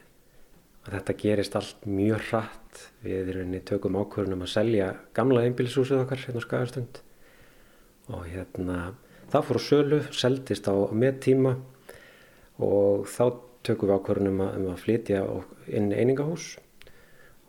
þetta 0.89 1.17
gerist 1.21 1.57
allt 1.59 1.87
mjög 1.89 2.25
hratt. 2.31 2.87
Við 3.05 3.35
erum 3.35 3.55
tökum 3.67 3.99
ákvörðunum 4.01 4.47
að 4.47 4.53
selja 4.55 4.89
gamla 5.17 5.45
einbílisúsið 5.45 6.05
okkar 6.05 6.23
hérna 6.23 6.41
á 6.41 6.47
Skagastund 6.47 7.01
og 8.11 8.27
hérna 8.27 8.79
það 9.31 9.47
fór 9.47 9.61
sölu, 9.63 10.01
seldist 10.15 10.67
á 10.67 10.75
með 10.91 11.21
tíma 11.27 11.55
og 12.61 13.07
þá 13.11 13.25
tökum 13.67 13.91
við 13.91 13.97
ákvörðunum 13.99 14.43
um 14.47 14.67
að 14.73 14.83
flytja 14.85 15.23
inn 15.69 15.93
einingahús. 15.93 16.57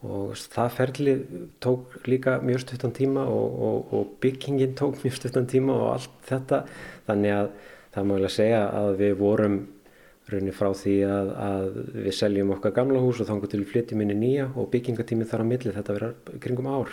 Og 0.02 0.34
það 0.34 0.72
ferli 0.78 1.14
tók 1.62 2.00
líka 2.10 2.40
mjög 2.42 2.64
stuttan 2.64 2.94
tíma 2.98 3.28
og, 3.30 3.60
og, 3.68 3.92
og 3.94 4.16
byggingin 4.24 4.74
tók 4.78 4.98
mjög 5.04 5.20
stuttan 5.20 5.50
tíma 5.50 5.76
og 5.78 5.92
allt 5.92 6.16
þetta. 6.26 6.64
Þannig 7.06 7.36
að 7.36 7.52
það 7.94 8.10
má 8.10 8.16
ég 8.18 8.34
segja 8.34 8.64
að 8.82 8.96
við 9.04 9.14
vorum 9.20 9.60
raunni 10.32 10.54
frá 10.56 10.72
því 10.78 10.96
að, 11.08 11.32
að 11.46 11.80
við 12.08 12.18
seljum 12.18 12.54
okkar 12.56 12.76
gamla 12.76 13.04
hús 13.04 13.22
og 13.22 13.30
þangur 13.30 13.52
til 13.52 13.64
flytjum 13.68 14.04
inn 14.06 14.16
í 14.16 14.20
nýja 14.20 14.50
og 14.56 14.70
byggingatími 14.74 15.28
þar 15.30 15.44
á 15.44 15.52
milli 15.52 15.76
þetta 15.78 15.98
verður 15.98 16.42
kringum 16.44 16.70
ár. 16.72 16.92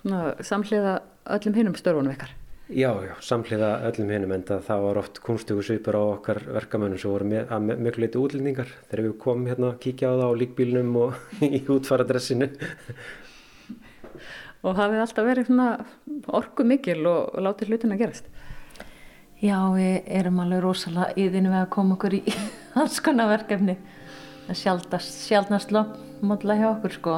Svona 0.00 0.20
samhliða 0.44 1.00
öllum 1.36 1.56
hinnum 1.58 1.76
störfunum 1.76 2.14
ykkar? 2.14 2.36
Já, 2.70 2.92
já, 3.02 3.16
samhliða 3.18 3.68
öllum 3.88 4.10
hinnum 4.14 4.32
en 4.36 4.44
það 4.46 4.82
var 4.84 4.98
oft 5.00 5.16
kunstugu 5.26 5.62
svipur 5.66 5.96
á 5.98 6.02
okkar 6.14 6.38
verkamönnum 6.54 7.00
sem 7.02 7.10
voru 7.10 7.26
með, 7.26 7.48
að 7.50 7.64
mjög 7.82 7.96
leiti 7.98 8.20
útlendingar 8.20 8.70
þegar 8.84 9.02
við 9.08 9.16
komum 9.24 9.48
hérna 9.50 9.72
að 9.72 9.80
kíkja 9.82 10.12
á 10.14 10.14
það 10.20 10.30
á 10.30 10.38
líkbílnum 10.42 10.92
og 11.00 11.16
í 11.58 11.60
útfaradressinu. 11.66 12.48
og 14.62 14.78
hafið 14.78 15.02
alltaf 15.02 15.26
verið 15.26 15.50
orgu 16.40 16.68
mikil 16.70 17.00
og 17.10 17.42
látið 17.42 17.72
hlutin 17.74 17.96
að 17.96 18.04
gerast? 18.04 18.30
Já, 19.40 19.56
við 19.72 20.02
erum 20.12 20.42
alveg 20.42 20.58
rosalega 20.60 21.14
yðinu 21.16 21.48
við 21.48 21.62
að 21.62 21.70
koma 21.72 21.94
okkur 21.96 22.12
í 22.18 22.34
alls 22.80 22.98
konar 23.00 23.30
verkefni. 23.30 23.78
Það 24.44 24.58
sjálfnast, 24.60 25.14
sjálfnast 25.30 25.72
módla 26.20 26.56
hjá 26.58 26.66
okkur 26.74 26.92
sko. 26.98 27.14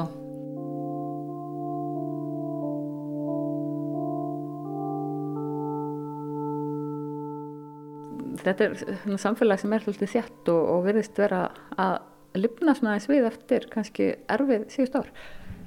Þetta 8.43 8.69
er 8.69 9.19
samfélag 9.19 9.59
sem 9.59 9.75
er 9.75 9.83
svolítið 9.83 10.15
þjætt 10.15 10.55
og, 10.55 10.63
og 10.63 10.87
verðist 10.87 11.19
vera 11.19 11.45
að 11.75 12.39
lifna 12.39 12.77
svona 12.77 12.95
eins 12.95 13.11
við 13.11 13.27
eftir 13.27 13.67
kannski 13.71 14.13
erfið 14.31 14.69
síðust 14.71 14.95
ár. 15.01 15.11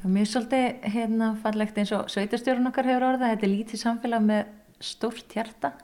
Já, 0.01 0.07
mér 0.09 0.25
er 0.25 0.33
svolítið 0.33 0.93
hérna 0.97 1.35
fallegt 1.45 1.83
eins 1.85 1.93
og 1.93 2.09
sveitarstjórun 2.17 2.73
okkar 2.73 2.89
hefur 2.89 3.11
orðað. 3.13 3.35
Þetta 3.35 3.51
er 3.51 3.59
lítið 3.59 3.85
samfélag 3.85 4.31
með 4.33 4.55
stórt 4.81 5.37
hjarta 5.37 5.77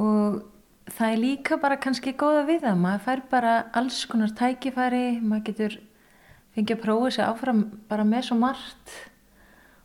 og 0.00 0.42
það 0.90 1.12
er 1.12 1.20
líka 1.22 1.58
bara 1.60 1.80
kannski 1.80 2.14
góða 2.18 2.44
við 2.48 2.64
það, 2.66 2.80
maður 2.82 3.04
fær 3.06 3.22
bara 3.30 3.52
alls 3.76 4.04
konar 4.10 4.32
tækifæri, 4.36 5.20
maður 5.22 5.46
getur 5.48 5.76
fengið 6.54 6.76
að 6.76 6.82
prófa 6.84 7.12
sér 7.14 7.30
áfram 7.30 7.62
bara 7.90 8.06
með 8.06 8.28
svo 8.28 8.38
margt. 8.38 8.96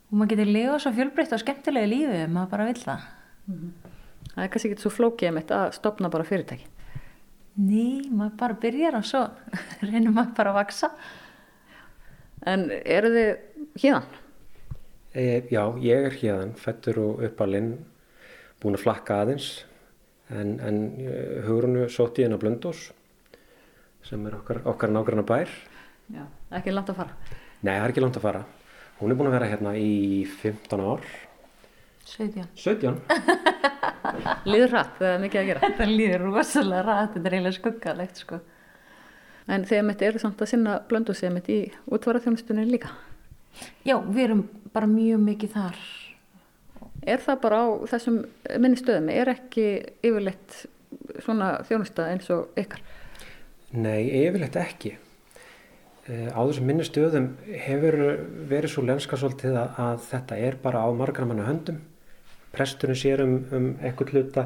Og 0.09 0.17
maður 0.17 0.33
getur 0.33 0.51
liða 0.53 0.79
svo 0.81 0.91
fjölbreytt 0.97 1.35
og 1.35 1.43
skemmtilegi 1.43 1.91
lífi 1.93 2.25
maður 2.33 2.51
bara 2.55 2.67
vil 2.69 2.81
það. 2.81 3.07
Mm 3.45 3.55
-hmm. 3.55 3.95
Það 4.33 4.43
er 4.43 4.49
kannski 4.49 4.69
ekki 4.69 4.81
svo 4.81 4.91
flókið 4.93 5.31
með 5.33 5.41
þetta 5.41 5.65
að 5.65 5.73
stopna 5.73 6.09
bara 6.09 6.23
fyrirtæki. 6.23 6.67
Ný, 7.59 8.09
maður 8.11 8.37
bara 8.37 8.53
byrjar 8.53 8.95
og 8.95 9.05
svo 9.05 9.29
reynir 9.89 10.11
maður 10.11 10.35
bara 10.35 10.49
að 10.49 10.55
vaksa. 10.55 10.91
En 12.45 12.71
eru 12.71 13.09
þið 13.09 13.37
híðan? 13.81 14.03
E, 15.13 15.41
já, 15.51 15.63
ég 15.81 16.05
er 16.05 16.11
híðan, 16.11 16.53
fættur 16.55 16.99
og 16.99 17.23
uppalinn 17.23 17.85
búin 18.61 18.75
að 18.75 18.83
flakka 18.83 19.21
aðeins 19.21 19.65
en, 20.29 20.55
en 20.59 20.79
eh, 21.03 21.39
hugurinu 21.47 21.87
sótt 21.91 22.19
í 22.19 22.25
henn 22.25 22.35
að 22.37 22.43
Blöndós 22.43 22.89
sem 24.05 24.25
er 24.29 24.37
okkar, 24.39 24.61
okkar 24.69 24.93
nákvæmna 24.93 25.25
bær 25.27 25.51
Já, 26.09 26.23
ekki 26.57 26.73
langt 26.73 26.89
að 26.89 27.01
fara? 27.03 27.35
Nei, 27.61 27.73
það 27.75 27.83
er 27.83 27.93
ekki 27.93 28.05
langt 28.05 28.19
að 28.19 28.27
fara 28.27 28.45
hún 28.99 29.11
er 29.11 29.19
búin 29.19 29.31
að 29.31 29.37
vera 29.37 29.49
hérna 29.51 29.75
í 29.79 30.23
15 30.41 30.85
ár 30.85 31.09
17 32.09 32.47
17? 32.57 33.01
Líður 34.49 34.73
rætt, 34.73 34.95
það 34.97 35.11
er 35.11 35.21
mikið 35.23 35.41
að 35.41 35.49
gera 35.49 35.69
Það 35.79 35.93
líður 35.93 36.25
rosalega 36.29 36.85
rætt, 36.87 37.13
þetta 37.15 37.29
er 37.29 37.35
eiginlega 37.35 37.57
skuggalegt 37.57 38.23
sko. 38.23 38.39
En 39.49 39.65
þegar 39.69 39.85
mitt 39.87 40.03
eru 40.05 40.21
samt 40.21 40.41
að 40.41 40.51
sinna 40.53 40.75
Blöndós 40.89 41.23
eða 41.23 41.35
mitt 41.35 41.49
í 41.51 41.59
útvaraþjónustunni 41.89 42.65
líka? 42.69 42.93
Já, 43.85 43.97
við 43.97 44.23
erum 44.27 44.43
bara 44.73 44.89
mjög 44.89 45.23
mikið 45.25 45.55
þar 45.55 45.79
Er 47.09 47.21
það 47.23 47.41
bara 47.43 47.59
á 47.65 47.67
þessum 47.89 48.17
minni 48.61 48.77
stöðum? 48.77 49.09
Er 49.09 49.31
ekki 49.33 49.67
yfirleitt 50.05 50.63
svona 51.23 51.51
þjónusta 51.65 52.09
eins 52.11 52.29
og 52.33 52.59
ykkar? 52.59 52.81
Nei, 53.73 54.09
yfirleitt 54.21 54.57
ekki. 54.59 54.95
Eh, 56.09 56.29
á 56.29 56.39
þessum 56.41 56.69
minni 56.69 56.85
stöðum 56.85 57.31
hefur 57.65 57.97
verið 58.49 58.73
svo 58.73 58.85
lenska 58.85 59.17
svolítið 59.17 59.57
að, 59.61 60.03
þetta 60.09 60.39
er 60.49 60.57
bara 60.61 60.85
á 60.85 60.89
margar 60.93 61.29
manna 61.29 61.49
höndum. 61.49 61.81
Presturinn 62.53 62.97
sér 62.97 63.25
um, 63.25 63.35
um 63.53 63.67
eitthvað 63.81 64.15
hluta 64.15 64.45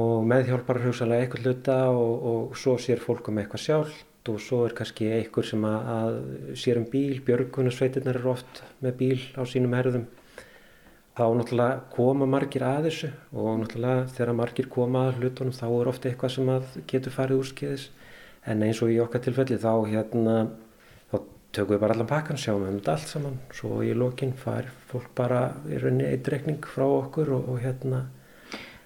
og 0.00 0.24
meðhjálpar 0.28 0.80
hugsalega 0.86 1.26
eitthvað 1.26 1.48
hluta 1.48 1.76
og, 1.92 2.24
og 2.30 2.56
svo 2.56 2.78
sér 2.80 3.02
fólk 3.04 3.28
um 3.28 3.40
eitthvað 3.42 3.66
sjálft 3.66 4.30
og 4.32 4.38
svo 4.40 4.62
er 4.64 4.72
kannski 4.78 5.10
einhver 5.12 5.44
sem 5.44 5.64
að, 5.66 5.90
að 5.96 6.16
sér 6.62 6.78
um 6.80 6.86
bíl, 6.88 7.18
björgunarsveitirnar 7.26 8.20
eru 8.20 8.32
oft 8.32 8.62
með 8.80 8.98
bíl 9.00 9.20
á 9.36 9.42
sínum 9.50 9.74
herðum 9.76 10.06
þá 11.12 11.24
náttúrulega 11.36 11.80
koma 11.92 12.26
margir 12.28 12.64
að 12.64 12.88
þessu 12.88 13.10
og 13.36 13.58
náttúrulega 13.60 14.06
þegar 14.16 14.36
margir 14.38 14.68
koma 14.72 15.06
að 15.08 15.20
hlutunum 15.20 15.56
þá 15.56 15.66
er 15.68 15.90
ofta 15.92 16.08
eitthvað 16.08 16.34
sem 16.36 16.84
getur 16.88 17.16
farið 17.16 17.42
úrskiðis 17.42 17.88
en 18.48 18.64
eins 18.66 18.80
og 18.82 18.92
í 18.92 18.98
okkar 19.02 19.22
tilfelli 19.26 19.58
þá 19.60 19.72
hérna 19.90 20.36
þá 21.12 21.16
tökum 21.52 21.74
við 21.74 21.82
bara 21.84 21.96
allan 21.96 22.10
pakkan, 22.10 22.40
sjáum 22.40 22.64
um 22.64 22.78
þetta 22.78 22.96
allt 22.96 23.10
saman. 23.10 23.38
Svo 23.54 23.82
í 23.84 23.92
lokin 23.94 24.32
fær 24.38 24.70
fólk 24.90 25.12
bara 25.18 25.44
í 25.68 25.78
rauninni 25.78 26.08
eitt 26.08 26.28
rekning 26.32 26.64
frá 26.64 26.86
okkur 26.88 27.34
og, 27.36 27.50
og 27.52 27.60
hérna. 27.62 28.06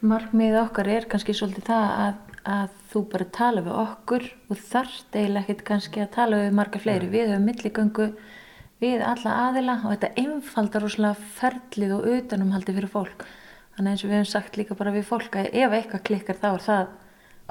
Markmið 0.07 0.59
okkar 0.61 0.91
er 0.93 1.07
kannski 1.11 1.35
svolítið 1.35 1.71
það 1.71 1.87
að, 2.05 2.19
að 2.57 2.75
þú 2.91 3.05
bara 3.15 3.29
tala 3.39 3.63
við 3.65 3.79
okkur 3.85 4.27
og 4.51 4.65
þarft 4.67 5.17
eiginlega 5.17 5.45
ekkert 5.47 5.65
kannski 5.71 6.03
að 6.03 6.13
tala 6.19 6.43
við 6.43 6.59
marga 6.59 6.83
fleiri, 6.83 7.09
ja. 7.09 7.15
við 7.15 7.33
höfum 7.33 7.49
milligöngu 7.53 8.09
við 8.83 9.03
alla 9.05 9.35
aðila 9.47 9.81
og 9.85 9.93
þetta 9.95 10.13
einfaldar 10.21 10.87
úrslega 10.87 11.27
ferlið 11.39 11.97
og 11.97 12.07
utanumhaldi 12.13 12.77
fyrir 12.77 12.93
fólk. 12.93 13.27
Þannig 13.77 13.93
eins 13.93 14.05
og 14.05 14.11
við 14.11 14.17
hefum 14.17 14.31
sagt 14.31 14.57
líka 14.57 14.77
bara 14.77 14.95
við 14.95 15.09
fólk 15.09 15.37
að 15.37 15.51
ef 15.53 15.77
eitthvað 15.77 16.07
klikkar 16.09 16.41
þá 16.41 16.49
er 16.53 16.65
það 16.67 16.87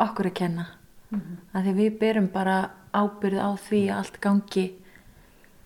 okkur 0.06 0.30
að 0.30 0.38
kenna. 0.40 0.66
Mm 1.10 1.22
-hmm. 1.22 1.64
Því 1.64 1.74
við 1.80 2.00
byrjum 2.00 2.30
bara 2.34 2.58
ábyrð 2.94 3.40
á 3.42 3.50
því 3.58 3.82
að 3.90 3.98
allt 3.98 4.20
gangi 4.22 4.68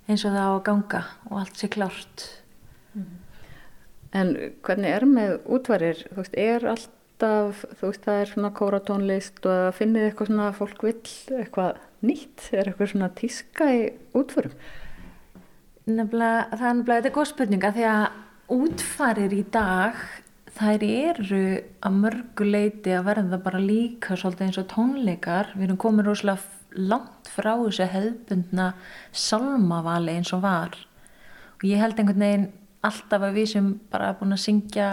eins 0.07 0.25
og 0.25 0.31
það 0.33 0.47
á 0.47 0.53
að 0.53 0.63
ganga 0.63 1.03
og 1.29 1.39
allt 1.39 1.57
sé 1.57 1.67
klárt. 1.67 2.43
Mm 2.93 3.03
-hmm. 3.03 3.17
En 4.11 4.53
hvernig 4.63 4.89
er 4.89 5.05
með 5.05 5.39
útvarir? 5.45 6.07
Þú 6.09 6.15
veist, 6.15 6.37
er 6.37 6.65
alltaf, 6.65 7.65
þú 7.79 7.87
veist, 7.87 8.05
það 8.05 8.21
er 8.21 8.25
svona 8.25 8.49
kóratónlist 8.49 9.45
og 9.45 9.75
finnir 9.75 10.07
eitthvað 10.07 10.27
svona 10.27 10.47
að 10.49 10.57
fólk 10.59 10.83
vill 10.83 11.39
eitthvað 11.39 11.77
nýtt? 12.01 12.53
Er 12.53 12.67
eitthvað 12.67 12.91
svona 12.91 13.09
tíska 13.09 13.65
í 13.69 13.93
útvarum? 14.13 14.51
Nefnilega, 15.89 16.47
það 16.53 16.65
er 16.69 16.75
nefnilega, 16.77 16.99
þetta 16.99 17.09
er 17.09 17.15
góð 17.15 17.29
spurninga 17.31 17.71
því 17.73 17.85
að 17.89 18.03
útfarir 18.53 19.33
í 19.33 19.43
dag 19.53 20.01
þær 20.59 20.83
eru 20.85 21.41
að 21.85 21.97
mörgu 22.03 22.45
leiti 22.45 22.93
að 22.93 23.07
verða 23.07 23.39
bara 23.41 23.61
líka 23.63 24.17
svolítið 24.19 24.47
eins 24.47 24.59
og 24.61 24.67
tónleikar. 24.73 25.53
Við 25.55 25.67
erum 25.67 25.79
komið 25.81 26.09
rosalega 26.09 26.83
langt 26.89 27.29
frá 27.31 27.53
þessu 27.63 27.87
hefðbundna 27.89 28.67
salmavali 29.15 30.17
eins 30.19 30.33
og 30.35 30.43
var. 30.45 30.75
Og 31.57 31.65
ég 31.69 31.81
held 31.81 31.97
einhvern 31.99 32.25
veginn 32.25 32.47
alltaf 32.85 33.25
að 33.25 33.39
við 33.39 33.49
sem 33.53 33.73
bara 33.91 34.13
búin 34.19 34.35
að 34.35 34.43
syngja 34.45 34.91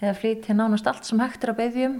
eða 0.00 0.14
flytja 0.18 0.56
nánast 0.58 0.86
allt 0.90 1.08
sem 1.08 1.22
hægt 1.22 1.44
er 1.44 1.54
að 1.54 1.60
beðjum 1.62 1.98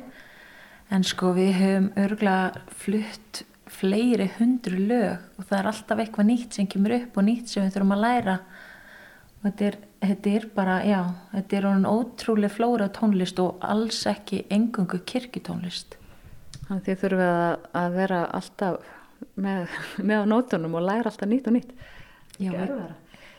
en 0.95 1.07
sko 1.07 1.33
við 1.35 1.57
höfum 1.59 1.91
örgulega 2.05 2.65
flutt 2.83 3.45
fleiri 3.71 4.29
hundru 4.39 4.79
lög 4.79 5.39
og 5.39 5.49
það 5.49 5.59
er 5.59 5.69
alltaf 5.71 6.01
eitthvað 6.03 6.29
nýtt 6.29 6.57
sem 6.57 6.69
kemur 6.71 6.97
upp 6.99 7.19
og 7.19 7.27
nýtt 7.27 7.51
sem 7.51 7.65
við 7.65 7.77
þurfum 7.77 7.95
að 7.97 8.03
læra 8.05 8.37
og 9.45 9.47
þetta 9.47 9.67
er, 9.69 9.79
þetta 10.05 10.33
er 10.39 10.47
bara, 10.57 10.79
já, 10.89 11.01
þetta 11.35 11.59
er 11.59 11.69
ótrúlega 11.91 12.55
flóra 12.55 12.89
tónlist 12.97 13.41
og 13.45 13.65
alls 13.65 14.01
ekki 14.09 14.45
engungu 14.53 15.03
kirkitónlist. 15.05 15.99
Þannig 16.65 16.87
þið 16.87 17.01
þurfum 17.03 17.25
að, 17.27 17.67
að 17.81 17.97
vera 17.99 18.21
alltaf 18.39 18.93
með, 19.37 19.75
með 20.01 20.25
á 20.25 20.31
nótunum 20.33 20.79
og 20.81 20.87
læra 20.89 21.13
alltaf 21.13 21.29
nýtt 21.29 21.51
og 21.51 21.57
nýtt. 21.59 21.75
Já, 22.41 22.51
við, 22.57 22.75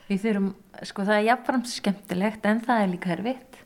við 0.08 0.22
þurfum, 0.28 0.50
sko 0.86 1.06
það 1.08 1.18
er 1.18 1.28
jafnframt 1.32 1.72
skemmtilegt 1.72 2.46
en 2.46 2.62
það 2.66 2.82
er 2.82 2.92
líka 2.94 3.12
herfitt 3.12 3.62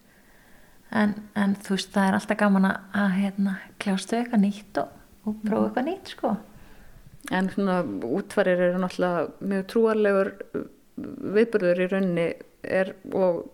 en, 0.90 1.14
en 1.38 1.54
þú 1.60 1.76
veist 1.76 1.92
það 1.94 2.08
er 2.08 2.18
alltaf 2.18 2.40
gaman 2.40 2.70
að 2.70 3.12
hérna 3.18 3.58
kljástu 3.82 4.18
eitthvað 4.18 4.44
nýtt 4.46 4.80
og, 4.82 4.94
og 5.28 5.42
prófa 5.44 5.68
eitthvað 5.68 5.90
nýtt 5.90 6.14
sko. 6.16 6.32
En 7.30 7.50
svona 7.52 7.80
útvarir 7.84 8.58
eru 8.70 8.80
náttúrulega 8.80 9.28
mjög 9.52 9.66
trúarlegur 9.70 10.32
viðbörður 11.36 11.84
í 11.84 11.88
raunni 11.90 12.26
er, 12.64 12.94
og 13.12 13.46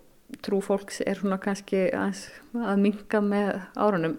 trú 0.47 0.61
fólks 0.65 1.03
er 1.07 1.21
svona 1.21 1.39
kannski 1.43 1.87
að, 1.95 2.25
að 2.57 2.83
minga 2.83 3.23
með 3.23 3.53
árunum. 3.75 4.17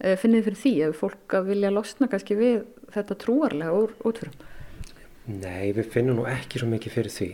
Eh, 0.00 0.16
finnið 0.18 0.48
fyrir 0.48 0.60
því 0.62 0.74
ef 0.88 1.00
fólk 1.02 1.36
að 1.38 1.50
vilja 1.52 1.72
losna 1.74 2.08
kannski 2.10 2.38
við 2.38 2.64
þetta 2.94 3.18
trúarlega 3.20 3.76
úr 3.76 3.94
útförum? 4.06 4.34
Nei, 5.24 5.72
við 5.72 5.88
finnum 5.94 6.20
nú 6.20 6.26
ekki 6.28 6.60
svo 6.60 6.68
mikið 6.68 6.96
fyrir 6.98 7.14
því. 7.14 7.28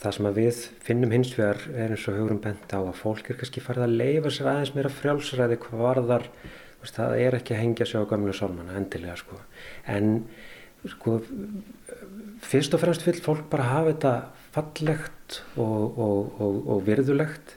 Það 0.00 0.14
sem 0.16 0.28
við 0.38 0.60
finnum 0.86 1.10
hins 1.12 1.32
vegar 1.36 1.58
er 1.74 1.92
eins 1.92 2.06
og 2.08 2.16
högurum 2.16 2.40
bent 2.40 2.72
á 2.72 2.80
að 2.80 2.96
fólk 3.02 3.26
er 3.28 3.36
kannski 3.36 3.60
farið 3.60 3.84
að 3.84 3.96
leifa 4.00 4.32
sér 4.32 4.48
aðeins 4.54 4.72
meira 4.72 4.92
frjálsræði 4.94 5.58
hvað 5.60 5.82
varðar, 5.84 6.24
það 6.88 7.16
er 7.20 7.36
ekki 7.36 7.54
að 7.54 7.62
hengja 7.64 7.86
sig 7.86 8.00
á 8.00 8.10
gamlu 8.10 8.32
sálmanna 8.32 8.76
endilega 8.78 9.16
sko. 9.20 9.40
En 9.86 10.24
sko, 10.88 11.20
fyrst 12.40 12.74
og 12.74 12.80
fremst 12.80 13.04
vil 13.06 13.20
fólk 13.20 13.48
bara 13.52 13.68
hafa 13.68 13.92
þetta 13.92 14.14
fallegt 14.54 15.42
og, 15.56 15.98
og, 15.98 16.40
og, 16.40 16.60
og 16.74 16.86
virðulegt 16.86 17.56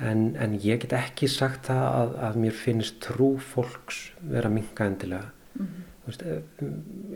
en, 0.00 0.34
en 0.40 0.56
ég 0.60 0.82
get 0.82 0.96
ekki 0.96 1.28
sagt 1.30 1.68
það 1.70 1.84
að, 1.86 2.16
að 2.28 2.40
mér 2.44 2.56
finnst 2.56 2.98
trú 3.04 3.34
fólks 3.38 4.10
vera 4.20 4.50
minga 4.52 4.86
endilega. 4.86 5.30
Mm 5.54 5.66
-hmm. 5.66 5.86
veist, 6.06 6.24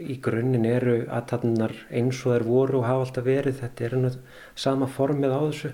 í 0.01 0.21
grunninn 0.21 0.65
eru 0.65 0.97
aðtatnar 1.09 1.75
eins 1.91 2.27
og 2.27 2.35
þær 2.35 2.47
voru 2.47 2.79
og 2.79 2.87
hafa 2.87 3.07
alltaf 3.07 3.25
verið, 3.25 3.61
þetta 3.61 3.85
er 3.85 3.95
einu 3.95 4.11
sama 4.55 4.87
formið 4.87 5.33
á 5.33 5.41
þessu 5.49 5.71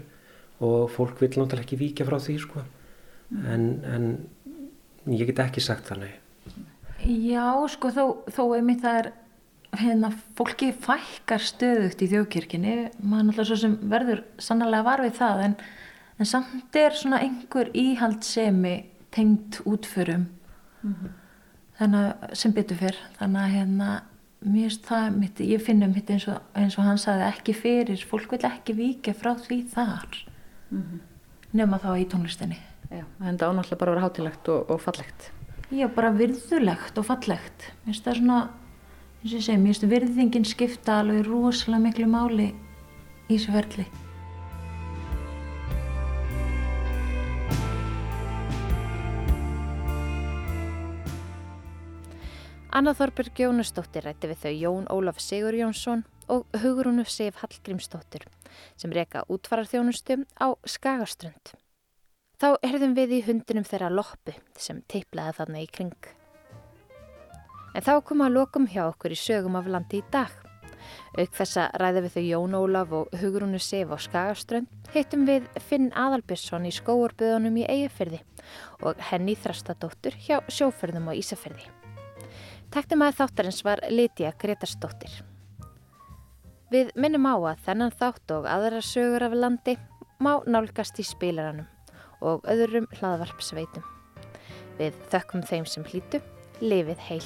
og 0.60 0.90
fólk 0.90 1.20
vil 1.20 1.30
náttúrulega 1.30 1.64
ekki 1.64 1.76
vika 1.76 2.04
frá 2.04 2.18
því 2.20 2.38
sko. 2.38 2.62
Mm. 3.30 3.46
En, 3.46 3.84
en 3.84 4.04
ég 5.16 5.26
get 5.26 5.38
ekki 5.46 5.60
sagt 5.60 5.88
það, 5.90 6.04
nei. 6.04 6.14
Já, 7.00 7.46
sko, 7.72 7.90
þó, 7.94 8.04
þó 8.28 8.42
einmitt 8.58 8.82
það 8.84 8.98
er 9.00 9.12
hérna, 9.78 10.10
fólki 10.38 10.70
fækkar 10.74 11.42
stöðugt 11.42 12.02
í 12.02 12.08
þjókirkini 12.10 12.74
maður 12.98 13.28
náttúrulega 13.28 13.48
svo 13.48 13.58
sem 13.60 13.76
verður 13.90 14.22
sannlega 14.42 14.86
var 14.86 15.02
við 15.04 15.16
það 15.20 15.42
en, 15.46 15.56
en 16.18 16.28
samt 16.28 16.78
er 16.78 16.96
svona 16.98 17.20
einhver 17.22 17.70
íhaldsemi 17.78 18.74
tengt 19.14 19.60
útförum 19.64 20.26
mm 20.82 20.94
-hmm. 20.94 21.12
þannig 21.78 22.36
sem 22.36 22.52
byttu 22.52 22.74
fyrr 22.74 22.98
þannig 23.18 23.42
að 23.42 23.54
hérna 23.56 23.90
það, 24.86 25.16
mitt, 25.16 25.40
ég 25.40 25.62
finnum 25.62 25.94
mitt 25.94 26.10
eins 26.10 26.26
og, 26.28 26.40
eins 26.54 26.78
og 26.78 26.84
hann 26.84 26.98
saði 26.98 27.28
ekki 27.28 27.54
fyrir, 27.54 28.04
fólk 28.08 28.32
vil 28.32 28.44
ekki 28.44 28.74
vika 28.74 29.12
frá 29.12 29.34
því 29.34 29.68
þar 29.70 30.26
mm 30.70 30.82
-hmm. 30.82 31.00
nema 31.52 31.78
þá 31.78 31.98
í 31.98 32.08
tónlistinni 32.08 32.58
Já, 32.90 33.04
en 33.22 33.38
það 33.38 33.52
ánáttúrulega 33.52 33.80
bara 33.80 33.92
að 33.92 33.94
vera 33.94 34.06
hátilegt 34.06 34.50
og, 34.50 34.70
og 34.70 34.80
fallegt 34.82 35.30
Já, 35.70 35.86
bara 35.94 36.10
virðulegt 36.10 36.98
og 36.98 37.06
fallegt 37.06 37.68
mér 37.84 37.92
finnst 37.92 38.08
það 38.08 38.18
svona 38.18 38.38
eins 39.20 39.32
og 39.32 39.36
ég 39.36 39.44
segi, 39.46 39.58
mér 39.60 39.74
finnst 39.74 39.90
virðingin 39.92 40.46
skipta 40.48 41.00
alveg 41.00 41.26
rosalega 41.28 41.84
miklu 41.84 42.08
máli 42.10 42.50
í 43.30 43.36
þessu 43.36 43.54
verðli. 43.54 43.86
Anna 52.70 52.94
Þorberg 52.94 53.38
Jónusdóttir 53.42 54.06
rætti 54.06 54.28
við 54.30 54.44
þau 54.44 54.52
Jón 54.54 54.84
Ólaf 54.94 55.18
Sigur 55.22 55.56
Jónsson 55.58 56.04
og 56.30 56.46
Hugrúnu 56.62 57.02
Sif 57.04 57.42
Hallgrímsdóttir 57.42 58.28
sem 58.78 58.94
reyka 58.94 59.26
útfararþjónustu 59.28 60.22
á 60.38 60.54
Skagaströnd. 60.64 61.59
Þá 62.40 62.54
herðum 62.64 62.94
við 62.96 63.10
í 63.12 63.24
hundinum 63.26 63.66
þeirra 63.68 63.90
loppu 63.92 64.32
sem 64.56 64.78
teiplaði 64.88 65.34
þarna 65.36 65.60
í 65.60 65.66
kring. 65.68 66.06
En 67.76 67.84
þá 67.84 67.98
kom 68.08 68.22
að 68.24 68.36
lokum 68.38 68.68
hjá 68.70 68.86
okkur 68.86 69.12
í 69.12 69.18
sögum 69.20 69.58
af 69.58 69.66
landi 69.68 69.98
í 70.00 70.04
dag. 70.08 70.30
Auk 71.20 71.34
þessa 71.36 71.66
ræði 71.76 72.02
við 72.06 72.14
þau 72.14 72.22
Jón 72.24 72.54
Ólaf 72.56 72.94
og 72.96 73.12
Hugrúnu 73.20 73.60
Sif 73.60 73.92
á 73.92 73.98
Skagaströnd 74.00 74.88
hittum 74.94 75.26
við 75.28 75.50
Finn 75.60 75.90
Adalbjörnsson 75.92 76.64
í 76.64 76.72
skóarbyðunum 76.72 77.58
í 77.60 77.66
Eyjafyrði 77.68 78.22
og 78.88 79.02
henni 79.10 79.34
Þrastadóttur 79.36 80.16
hjá 80.16 80.38
sjóferðum 80.48 81.10
á 81.10 81.20
Ísafyrði. 81.20 81.66
Taktum 82.72 83.04
að 83.04 83.18
þáttarins 83.18 83.60
var 83.66 83.82
Lítiða 83.92 84.32
Gretarsdóttir. 84.40 85.12
Við 86.72 86.94
minnum 86.96 87.28
á 87.28 87.36
að 87.52 87.66
þennan 87.68 87.92
þátt 88.00 88.34
og 88.38 88.48
aðra 88.48 88.80
sögur 88.80 89.26
af 89.28 89.36
landi 89.36 89.76
má 90.24 90.38
nálgast 90.48 91.02
í 91.02 91.04
spilaranum 91.04 91.68
og 92.20 92.44
öðrum 92.50 92.88
hlaðvarpsveitum. 92.98 93.84
Við 94.80 94.96
þökkum 95.12 95.44
þeim 95.48 95.66
sem 95.68 95.86
hlýtu, 95.88 96.22
lifið 96.60 97.00
heil. 97.08 97.24